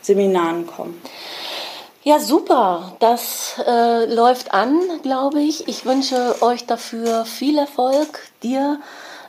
Seminaren 0.01 0.65
kommen. 0.65 0.99
Ja, 2.09 2.19
super. 2.19 2.93
Das 2.97 3.53
äh, 3.67 4.05
läuft 4.11 4.51
an, 4.51 4.81
glaube 5.03 5.41
ich. 5.41 5.67
Ich 5.67 5.85
wünsche 5.85 6.41
euch 6.41 6.65
dafür 6.65 7.23
viel 7.23 7.55
Erfolg. 7.59 8.31
Dir 8.41 8.79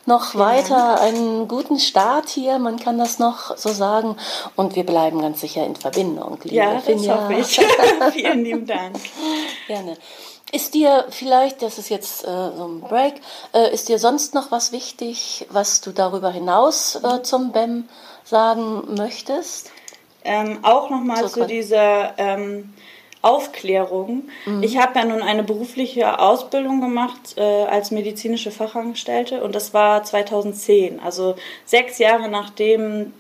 noch 0.07 0.31
Vielen 0.31 0.45
weiter 0.45 0.97
Dank. 0.97 1.01
einen 1.03 1.47
guten 1.47 1.79
Start 1.79 2.31
hier. 2.31 2.59
Man 2.59 2.79
kann 2.79 2.97
das 2.97 3.19
noch 3.19 3.55
so 3.59 3.69
sagen. 3.69 4.17
Und 4.57 4.77
wir 4.77 4.87
bleiben 4.87 5.21
ganz 5.21 5.43
sicher 5.43 5.67
in 5.67 5.77
Verbindung. 5.77 6.39
Liebe 6.43 6.57
ja, 6.57 6.73
das 6.77 6.85
Finja. 6.85 7.23
hoffe 7.23 7.35
ich. 7.35 7.61
Vielen 8.15 8.45
lieben 8.45 8.67
Dank. 8.67 8.97
Gerne. 9.67 9.99
Ist 10.51 10.73
dir 10.73 11.05
vielleicht, 11.11 11.61
das 11.61 11.77
ist 11.77 11.91
jetzt 11.91 12.25
äh, 12.25 12.29
so 12.57 12.67
ein 12.67 12.81
Break, 12.81 13.21
äh, 13.53 13.75
ist 13.75 13.91
dir 13.91 13.99
sonst 13.99 14.33
noch 14.33 14.51
was 14.53 14.73
wichtig, 14.73 15.47
was 15.51 15.83
du 15.83 15.93
darüber 15.93 16.31
hinaus 16.31 16.95
äh, 16.95 17.23
zum 17.23 17.53
BEM 17.53 17.91
sagen 18.25 18.95
möchtest? 18.97 19.71
Ähm, 20.25 20.59
auch 20.63 20.91
nochmal 20.91 21.23
so 21.23 21.29
zu 21.29 21.47
dieser 21.47 22.15
ähm, 22.19 22.73
Aufklärung. 23.23 24.29
Mhm. 24.47 24.63
Ich 24.63 24.79
habe 24.79 24.99
ja 24.99 25.05
nun 25.05 25.23
eine 25.23 25.43
berufliche 25.43 26.19
Ausbildung 26.19 26.81
gemacht 26.81 27.35
äh, 27.37 27.43
als 27.43 27.91
medizinische 27.91 28.51
Fachangestellte 28.51 29.43
und 29.43 29.55
das 29.55 29.75
war 29.75 30.05
2010, 30.05 31.01
also 31.01 31.37
sechs 31.67 31.99
Jahre 31.99 32.29
nachdem 32.29 33.13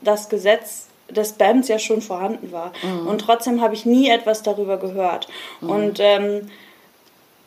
das 0.00 0.28
Gesetz 0.28 0.88
des 1.10 1.34
BAMs 1.34 1.68
ja 1.68 1.78
schon 1.78 2.00
vorhanden 2.00 2.52
war. 2.52 2.72
Mhm. 2.82 3.06
Und 3.06 3.20
trotzdem 3.20 3.60
habe 3.60 3.74
ich 3.74 3.84
nie 3.84 4.08
etwas 4.08 4.42
darüber 4.42 4.78
gehört. 4.78 5.28
Mhm. 5.60 5.70
Und 5.70 6.00
ähm, 6.00 6.50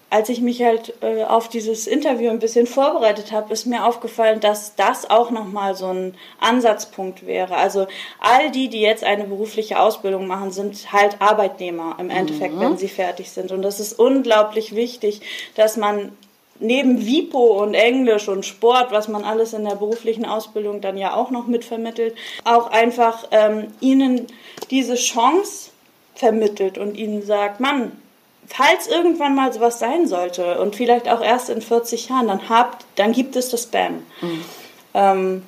als 0.10 0.30
ich 0.30 0.40
mich 0.40 0.62
halt 0.62 0.94
äh, 1.02 1.24
auf 1.24 1.50
dieses 1.50 1.88
Interview 1.88 2.30
ein 2.30 2.40
bisschen 2.40 2.68
vorbereitet 2.68 3.32
habe, 3.32 3.52
ist 3.52 3.66
mir 3.66 3.86
aufgefallen, 3.86 4.40
dass 4.40 4.76
das 4.76 5.10
auch 5.10 5.32
nochmal 5.32 5.76
so 5.76 5.88
ein 5.88 6.16
Ansatzpunkt 6.40 7.26
wäre. 7.26 7.56
Also 7.58 7.88
all 8.20 8.52
die, 8.52 8.70
die 8.70 8.82
jetzt 8.82 9.04
eine 9.04 9.26
berufliche 9.26 9.80
Ausbildung 9.80 10.28
machen, 10.28 10.52
sind 10.52 10.94
halt 10.94 11.22
Arbeitnehmer 11.22 11.98
im 12.00 12.10
Endeffekt, 12.10 12.56
mhm. 12.56 12.60
wenn 12.60 12.78
sie 12.78 12.88
fertig 12.88 13.32
sind. 13.32 13.52
Und 13.52 13.62
das 13.62 13.80
ist 13.80 13.98
unglaublich 14.00 14.76
wichtig, 14.76 15.22
dass 15.56 15.76
man 15.76 16.12
neben 16.60 17.06
WIPO 17.06 17.64
und 17.64 17.74
Englisch 17.74 18.30
und 18.30 18.46
Sport, 18.46 18.92
was 18.92 19.08
man 19.08 19.24
alles 19.24 19.54
in 19.54 19.66
der 19.66 19.76
beruflichen 19.76 20.26
Ausbildung 20.26 20.82
dann 20.82 20.98
ja 20.98 21.14
auch 21.16 21.32
noch 21.32 21.48
mitvermittelt, 21.48 22.16
auch 22.44 22.72
einfach 22.72 23.28
ähm, 23.32 23.68
ihnen 23.82 24.28
diese 24.72 24.96
Chance 24.96 25.72
vermittelt 26.14 26.78
und 26.78 26.96
ihnen 26.96 27.22
sagt, 27.24 27.60
Mann, 27.60 27.92
falls 28.48 28.88
irgendwann 28.88 29.36
mal 29.36 29.52
sowas 29.54 29.80
sein 29.80 30.08
sollte 30.08 30.60
und 30.60 30.76
vielleicht 30.76 31.10
auch 31.10 31.22
erst 31.22 31.50
in 31.50 31.62
40 31.62 32.10
Jahren, 32.10 32.28
dann 32.28 32.50
habt, 32.50 32.86
dann 32.96 33.12
gibt 33.12 33.36
es 33.36 33.50
das 33.50 33.64
Spam. 33.64 34.04
Mhm. 34.22 34.46
Ähm, 34.94 35.44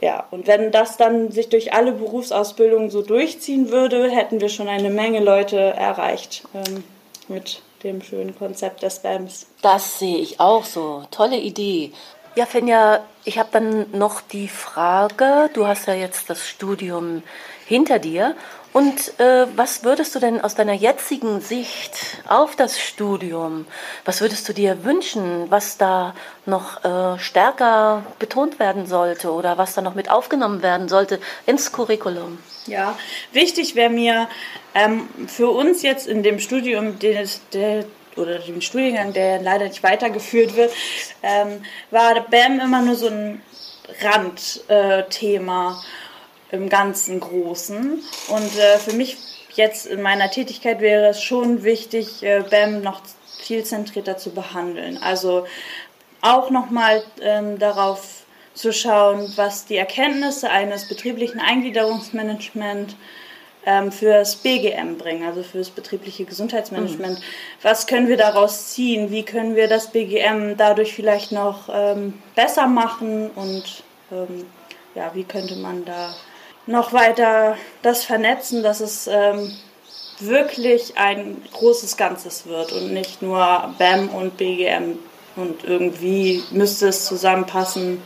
ja, 0.00 0.26
und 0.30 0.46
wenn 0.46 0.70
das 0.70 0.96
dann 0.96 1.30
sich 1.30 1.48
durch 1.48 1.72
alle 1.72 1.92
Berufsausbildungen 1.92 2.90
so 2.90 3.02
durchziehen 3.02 3.70
würde, 3.70 4.10
hätten 4.10 4.40
wir 4.40 4.48
schon 4.48 4.68
eine 4.68 4.90
Menge 4.90 5.20
Leute 5.20 5.58
erreicht 5.58 6.42
ähm, 6.54 6.84
mit 7.28 7.62
dem 7.82 8.02
schönen 8.02 8.36
Konzept 8.36 8.82
des 8.82 8.96
Spams. 8.96 9.46
Das 9.62 9.98
sehe 9.98 10.18
ich 10.18 10.40
auch 10.40 10.64
so. 10.64 11.04
Tolle 11.10 11.38
Idee. 11.38 11.92
Ja, 12.36 12.46
Fenja, 12.46 13.04
ich 13.24 13.38
habe 13.38 13.50
dann 13.52 13.86
noch 13.92 14.20
die 14.20 14.48
Frage, 14.48 15.50
du 15.54 15.68
hast 15.68 15.86
ja 15.86 15.94
jetzt 15.94 16.28
das 16.28 16.48
Studium 16.48 17.22
hinter 17.64 18.00
dir 18.00 18.34
und 18.72 19.20
äh, 19.20 19.46
was 19.54 19.84
würdest 19.84 20.16
du 20.16 20.18
denn 20.18 20.40
aus 20.40 20.56
deiner 20.56 20.72
jetzigen 20.72 21.40
Sicht 21.40 21.92
auf 22.26 22.56
das 22.56 22.80
Studium, 22.80 23.66
was 24.04 24.20
würdest 24.20 24.48
du 24.48 24.52
dir 24.52 24.82
wünschen, 24.82 25.48
was 25.48 25.78
da 25.78 26.12
noch 26.44 26.84
äh, 26.84 27.20
stärker 27.20 28.02
betont 28.18 28.58
werden 28.58 28.86
sollte 28.86 29.32
oder 29.32 29.56
was 29.56 29.74
da 29.74 29.80
noch 29.80 29.94
mit 29.94 30.10
aufgenommen 30.10 30.60
werden 30.60 30.88
sollte 30.88 31.20
ins 31.46 31.70
Curriculum? 31.70 32.40
Ja, 32.66 32.98
wichtig 33.32 33.76
wäre 33.76 33.90
mir 33.90 34.28
ähm, 34.74 35.08
für 35.28 35.50
uns 35.50 35.82
jetzt 35.82 36.08
in 36.08 36.24
dem 36.24 36.40
Studium, 36.40 36.98
des, 36.98 37.42
der, 37.52 37.84
oder 38.16 38.38
dem 38.38 38.60
Studiengang, 38.60 39.12
der 39.12 39.40
leider 39.40 39.66
nicht 39.66 39.82
weitergeführt 39.82 40.56
wird, 40.56 40.72
ähm, 41.22 41.62
war 41.90 42.20
BAM 42.28 42.60
immer 42.60 42.82
nur 42.82 42.96
so 42.96 43.08
ein 43.08 43.42
Randthema. 44.00 45.72
Äh, 45.72 46.04
im 46.54 46.68
ganzen 46.68 47.20
Großen. 47.20 48.02
Und 48.28 48.58
äh, 48.58 48.78
für 48.78 48.92
mich 48.92 49.16
jetzt 49.54 49.86
in 49.86 50.02
meiner 50.02 50.30
Tätigkeit 50.30 50.80
wäre 50.80 51.08
es 51.08 51.22
schon 51.22 51.64
wichtig, 51.64 52.22
äh, 52.22 52.44
BAM 52.48 52.80
noch 52.80 53.02
viel 53.40 53.64
zentrierter 53.64 54.16
zu 54.16 54.30
behandeln. 54.30 54.98
Also 54.98 55.46
auch 56.20 56.50
nochmal 56.50 57.02
ähm, 57.20 57.58
darauf 57.58 58.24
zu 58.54 58.72
schauen, 58.72 59.32
was 59.36 59.66
die 59.66 59.76
Erkenntnisse 59.76 60.48
eines 60.48 60.88
betrieblichen 60.88 61.40
Eingliederungsmanagement 61.40 62.96
ähm, 63.66 63.92
fürs 63.92 64.36
BGM 64.36 64.98
bringen, 64.98 65.24
also 65.26 65.42
fürs 65.42 65.70
betriebliche 65.70 66.24
Gesundheitsmanagement. 66.24 67.18
Mhm. 67.18 67.24
Was 67.62 67.86
können 67.86 68.08
wir 68.08 68.16
daraus 68.16 68.68
ziehen? 68.68 69.10
Wie 69.10 69.24
können 69.24 69.56
wir 69.56 69.68
das 69.68 69.90
BGM 69.90 70.56
dadurch 70.56 70.94
vielleicht 70.94 71.32
noch 71.32 71.68
ähm, 71.72 72.14
besser 72.34 72.66
machen? 72.66 73.30
Und 73.30 73.82
ähm, 74.12 74.46
ja, 74.94 75.10
wie 75.14 75.24
könnte 75.24 75.56
man 75.56 75.84
da 75.84 76.14
noch 76.66 76.92
weiter 76.92 77.56
das 77.82 78.04
vernetzen, 78.04 78.62
dass 78.62 78.80
es 78.80 79.06
ähm, 79.06 79.52
wirklich 80.20 80.96
ein 80.96 81.42
großes 81.52 81.96
Ganzes 81.96 82.46
wird 82.46 82.72
und 82.72 82.92
nicht 82.92 83.22
nur 83.22 83.74
BAM 83.78 84.08
und 84.10 84.36
BGM 84.36 84.98
und 85.36 85.64
irgendwie 85.64 86.42
müsste 86.50 86.88
es 86.88 87.04
zusammenpassen 87.06 88.00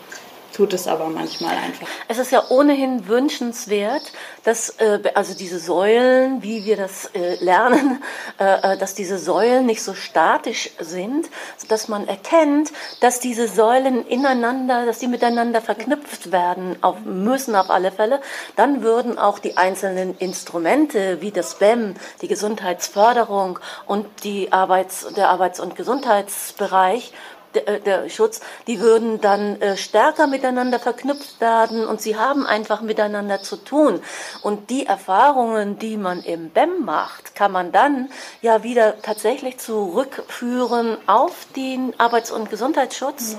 tut 0.59 0.73
es 0.73 0.89
aber 0.89 1.09
manchmal 1.09 1.57
einfach. 1.57 1.87
Es 2.09 2.19
ist 2.19 2.33
ja 2.33 2.43
ohnehin 2.49 3.07
wünschenswert, 3.07 4.03
dass 4.43 4.71
äh, 4.81 4.99
also 5.15 5.35
diese 5.35 5.61
Säulen, 5.61 6.43
wie 6.43 6.65
wir 6.65 6.77
das 6.77 7.13
äh, 7.15 7.37
lernen, 7.37 8.03
äh, 8.41 8.73
äh, 8.73 8.77
dass 8.77 8.97
diese 8.97 9.19
Säulen 9.19 9.67
nicht 9.67 9.85
so 9.85 9.95
statisch 9.95 10.71
sind, 10.81 11.31
dass 11.69 11.87
man 11.87 12.09
erkennt, 12.09 12.73
dass 12.99 13.21
diese 13.21 13.47
Säulen 13.47 14.05
ineinander, 14.05 14.85
dass 14.85 14.99
die 14.99 15.07
miteinander 15.07 15.61
verknüpft 15.61 16.33
werden, 16.33 16.75
auf, 16.81 17.05
müssen 17.05 17.55
auf 17.55 17.71
alle 17.71 17.93
Fälle. 17.93 18.21
Dann 18.57 18.83
würden 18.83 19.17
auch 19.17 19.39
die 19.39 19.57
einzelnen 19.57 20.19
Instrumente 20.19 21.21
wie 21.21 21.31
das 21.31 21.55
BEM, 21.61 21.95
die 22.21 22.27
Gesundheitsförderung 22.27 23.61
und 23.87 24.07
die 24.25 24.51
Arbeits, 24.51 25.07
der 25.15 25.29
Arbeits- 25.29 25.61
und 25.61 25.77
Gesundheitsbereich 25.77 27.13
der, 27.55 27.69
äh, 27.69 27.81
der 27.81 28.09
Schutz, 28.09 28.41
die 28.67 28.81
würden 28.81 29.21
dann 29.21 29.61
äh, 29.61 29.77
stärker 29.77 30.27
miteinander 30.27 30.79
verknüpft 30.79 31.41
werden 31.41 31.87
und 31.87 32.01
sie 32.01 32.17
haben 32.17 32.47
einfach 32.47 32.81
miteinander 32.81 33.43
zu 33.43 33.57
tun. 33.57 34.01
Und 34.43 34.71
die 34.71 34.87
Erfahrungen, 34.87 35.79
die 35.79 35.97
man 35.97 36.23
im 36.23 36.51
BEM 36.51 36.85
macht, 36.85 37.35
kann 37.35 37.53
man 37.53 37.73
dann 37.73 38.11
ja 38.43 38.63
wieder 38.63 39.01
tatsächlich 39.03 39.59
zurückführen 39.59 40.99
auf 41.07 41.47
den 41.57 41.99
Arbeits- 41.99 42.31
und 42.31 42.51
Gesundheitsschutz. 42.51 43.33
Ja 43.33 43.39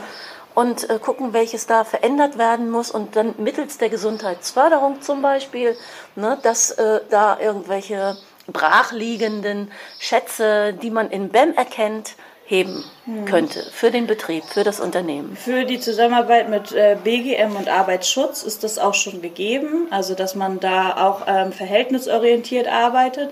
und 0.55 0.89
äh, 0.89 0.99
gucken, 0.99 1.31
welches 1.31 1.67
da 1.67 1.85
verändert 1.85 2.37
werden 2.37 2.69
muss 2.69 2.91
und 2.91 3.15
dann 3.15 3.33
mittels 3.37 3.77
der 3.77 3.87
Gesundheitsförderung 3.87 5.01
zum 5.01 5.21
Beispiel, 5.21 5.77
ne, 6.15 6.37
dass 6.41 6.71
äh, 6.71 6.99
da 7.09 7.39
irgendwelche 7.39 8.17
brachliegenden 8.47 9.71
Schätze, 9.99 10.73
die 10.73 10.91
man 10.91 11.11
in 11.11 11.29
BEM 11.29 11.53
erkennt, 11.53 12.15
heben 12.49 12.83
könnte 13.27 13.63
für 13.71 13.91
den 13.91 14.07
Betrieb, 14.07 14.43
für 14.43 14.63
das 14.63 14.79
Unternehmen. 14.79 15.37
Für 15.37 15.65
die 15.65 15.79
Zusammenarbeit 15.79 16.49
mit 16.49 16.71
äh, 16.71 16.97
BGM 17.03 17.55
und 17.55 17.69
Arbeitsschutz 17.69 18.41
ist 18.41 18.63
das 18.63 18.79
auch 18.79 18.95
schon 18.95 19.21
gegeben, 19.21 19.87
also 19.91 20.15
dass 20.15 20.33
man 20.33 20.59
da 20.59 20.97
auch 20.97 21.21
ähm, 21.27 21.51
verhältnisorientiert 21.51 22.67
arbeitet. 22.67 23.31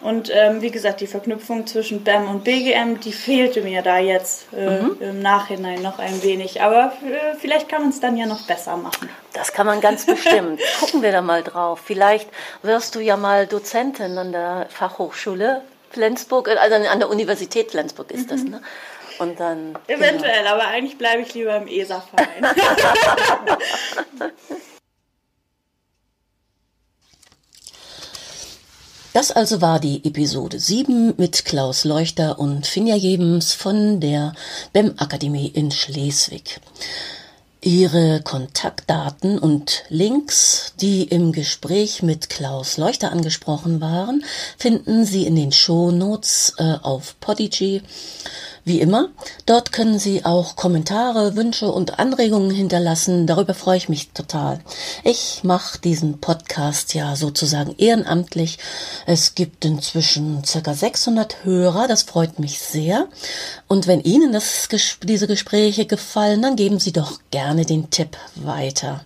Und 0.00 0.30
ähm, 0.34 0.62
wie 0.62 0.70
gesagt, 0.70 1.00
die 1.00 1.06
Verknüpfung 1.06 1.66
zwischen 1.66 2.02
BAM 2.02 2.28
und 2.28 2.42
BGM, 2.42 3.00
die 3.00 3.12
fehlte 3.12 3.60
mir 3.60 3.82
da 3.82 3.98
jetzt 3.98 4.46
äh, 4.52 4.80
mhm. 4.80 4.96
im 4.98 5.22
Nachhinein 5.22 5.82
noch 5.82 5.98
ein 5.98 6.22
wenig. 6.22 6.62
Aber 6.62 6.92
äh, 7.04 7.36
vielleicht 7.38 7.68
kann 7.68 7.82
man 7.82 7.90
es 7.90 8.00
dann 8.00 8.16
ja 8.16 8.26
noch 8.26 8.46
besser 8.46 8.76
machen. 8.76 9.10
Das 9.34 9.52
kann 9.52 9.66
man 9.66 9.80
ganz 9.80 10.06
bestimmt. 10.06 10.60
Gucken 10.80 11.02
wir 11.02 11.12
da 11.12 11.20
mal 11.20 11.44
drauf. 11.44 11.80
Vielleicht 11.84 12.28
wirst 12.62 12.94
du 12.94 13.00
ja 13.00 13.16
mal 13.16 13.46
Dozentin 13.46 14.16
an 14.18 14.32
der 14.32 14.66
Fachhochschule 14.70 15.62
Flensburg, 15.90 16.48
also 16.48 16.76
an 16.76 16.98
der 16.98 17.10
Universität 17.10 17.70
Flensburg 17.70 18.10
ist 18.10 18.30
das, 18.30 18.42
mhm. 18.42 18.50
ne? 18.50 18.62
Und 19.18 19.38
dann. 19.38 19.76
Eventuell, 19.86 20.38
genau. 20.38 20.54
aber 20.54 20.68
eigentlich 20.68 20.96
bleibe 20.96 21.22
ich 21.22 21.34
lieber 21.34 21.54
im 21.56 21.66
ESA-Verein. 21.66 22.46
Das 29.12 29.32
also 29.32 29.60
war 29.60 29.80
die 29.80 30.04
Episode 30.04 30.60
7 30.60 31.14
mit 31.16 31.44
Klaus 31.44 31.84
Leuchter 31.84 32.38
und 32.38 32.64
Finja 32.64 32.94
Jebens 32.94 33.54
von 33.54 33.98
der 33.98 34.34
BEM 34.72 34.94
Akademie 34.98 35.48
in 35.48 35.72
Schleswig. 35.72 36.60
Ihre 37.62 38.22
Kontaktdaten 38.22 39.38
und 39.38 39.84
Links, 39.90 40.72
die 40.80 41.02
im 41.02 41.32
Gespräch 41.32 42.02
mit 42.02 42.30
Klaus 42.30 42.78
Leuchter 42.78 43.12
angesprochen 43.12 43.82
waren, 43.82 44.24
finden 44.56 45.04
Sie 45.04 45.26
in 45.26 45.36
den 45.36 45.52
Shownotes 45.52 46.54
äh, 46.56 46.76
auf 46.80 47.20
Podigy. 47.20 47.82
Wie 48.64 48.80
immer, 48.80 49.08
dort 49.46 49.72
können 49.72 49.98
Sie 49.98 50.24
auch 50.24 50.54
Kommentare, 50.54 51.34
Wünsche 51.34 51.70
und 51.70 51.98
Anregungen 51.98 52.50
hinterlassen. 52.50 53.26
Darüber 53.26 53.54
freue 53.54 53.78
ich 53.78 53.88
mich 53.88 54.10
total. 54.10 54.60
Ich 55.02 55.40
mache 55.44 55.78
diesen 55.80 56.20
Podcast 56.20 56.94
ja 56.94 57.16
sozusagen 57.16 57.74
ehrenamtlich. 57.78 58.58
Es 59.06 59.34
gibt 59.34 59.64
inzwischen 59.64 60.44
circa 60.44 60.74
600 60.74 61.44
Hörer. 61.44 61.88
Das 61.88 62.02
freut 62.02 62.38
mich 62.38 62.58
sehr. 62.58 63.08
Und 63.66 63.86
wenn 63.86 64.00
Ihnen 64.00 64.32
das, 64.32 64.68
diese 65.02 65.26
Gespräche 65.26 65.86
gefallen, 65.86 66.42
dann 66.42 66.56
geben 66.56 66.78
Sie 66.78 66.92
doch 66.92 67.20
gerne 67.30 67.64
den 67.64 67.90
Tipp 67.90 68.16
weiter. 68.34 69.04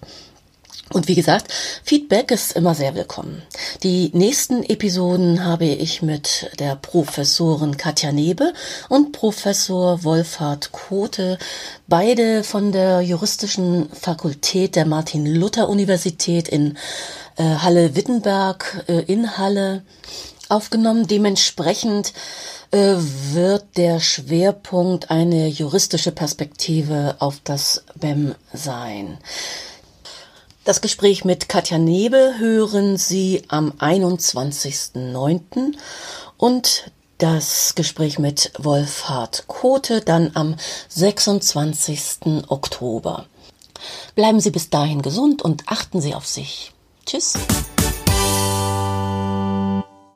Und 0.93 1.09
wie 1.09 1.15
gesagt, 1.15 1.51
Feedback 1.83 2.31
ist 2.31 2.53
immer 2.53 2.75
sehr 2.75 2.95
willkommen. 2.95 3.43
Die 3.83 4.11
nächsten 4.13 4.63
Episoden 4.63 5.45
habe 5.45 5.65
ich 5.65 6.03
mit 6.03 6.51
der 6.59 6.77
Professorin 6.77 7.79
Katja 7.79 8.13
Nebe 8.13 8.53
und 8.91 9.13
Professor 9.13 10.05
Wolfhard 10.05 10.73
Kote, 10.73 11.39
beide 11.89 12.45
von 12.45 12.71
der 12.71 13.01
juristischen 13.01 13.89
Fakultät 13.93 14.77
der 14.77 14.85
Martin-Luther-Universität 14.85 16.49
in 16.49 16.77
äh, 17.37 17.43
Halle-Wittenberg 17.43 18.85
äh, 18.87 19.01
in 19.11 19.39
Halle 19.39 19.83
aufgenommen. 20.51 21.07
Dementsprechend 21.07 22.13
äh, 22.71 22.95
wird 23.33 23.79
der 23.79 24.01
Schwerpunkt 24.01 25.11
eine 25.11 25.49
juristische 25.49 26.13
Perspektive 26.13 27.17
auf 27.21 27.41
das 27.43 27.85
BEM 27.95 28.35
sein. 28.53 29.19
Das 30.65 30.81
Gespräch 30.81 31.27
mit 31.27 31.51
Katja 31.51 31.77
Nebe 31.77 32.37
hören 32.39 32.97
Sie 32.97 33.43
am 33.49 33.73
21.09. 33.73 35.75
und 36.39 36.91
das 37.19 37.75
Gespräch 37.75 38.19
mit 38.19 38.51
Wolfhard 38.59 39.47
Kote 39.47 40.01
dann 40.01 40.31
am 40.33 40.57
26. 40.89 42.47
Oktober. 42.49 43.27
Bleiben 44.15 44.41
Sie 44.41 44.51
bis 44.51 44.71
dahin 44.71 45.03
gesund 45.03 45.43
und 45.43 45.65
achten 45.67 46.01
Sie 46.01 46.15
auf 46.15 46.27
sich. 46.27 46.73
Tschüss. 47.05 47.35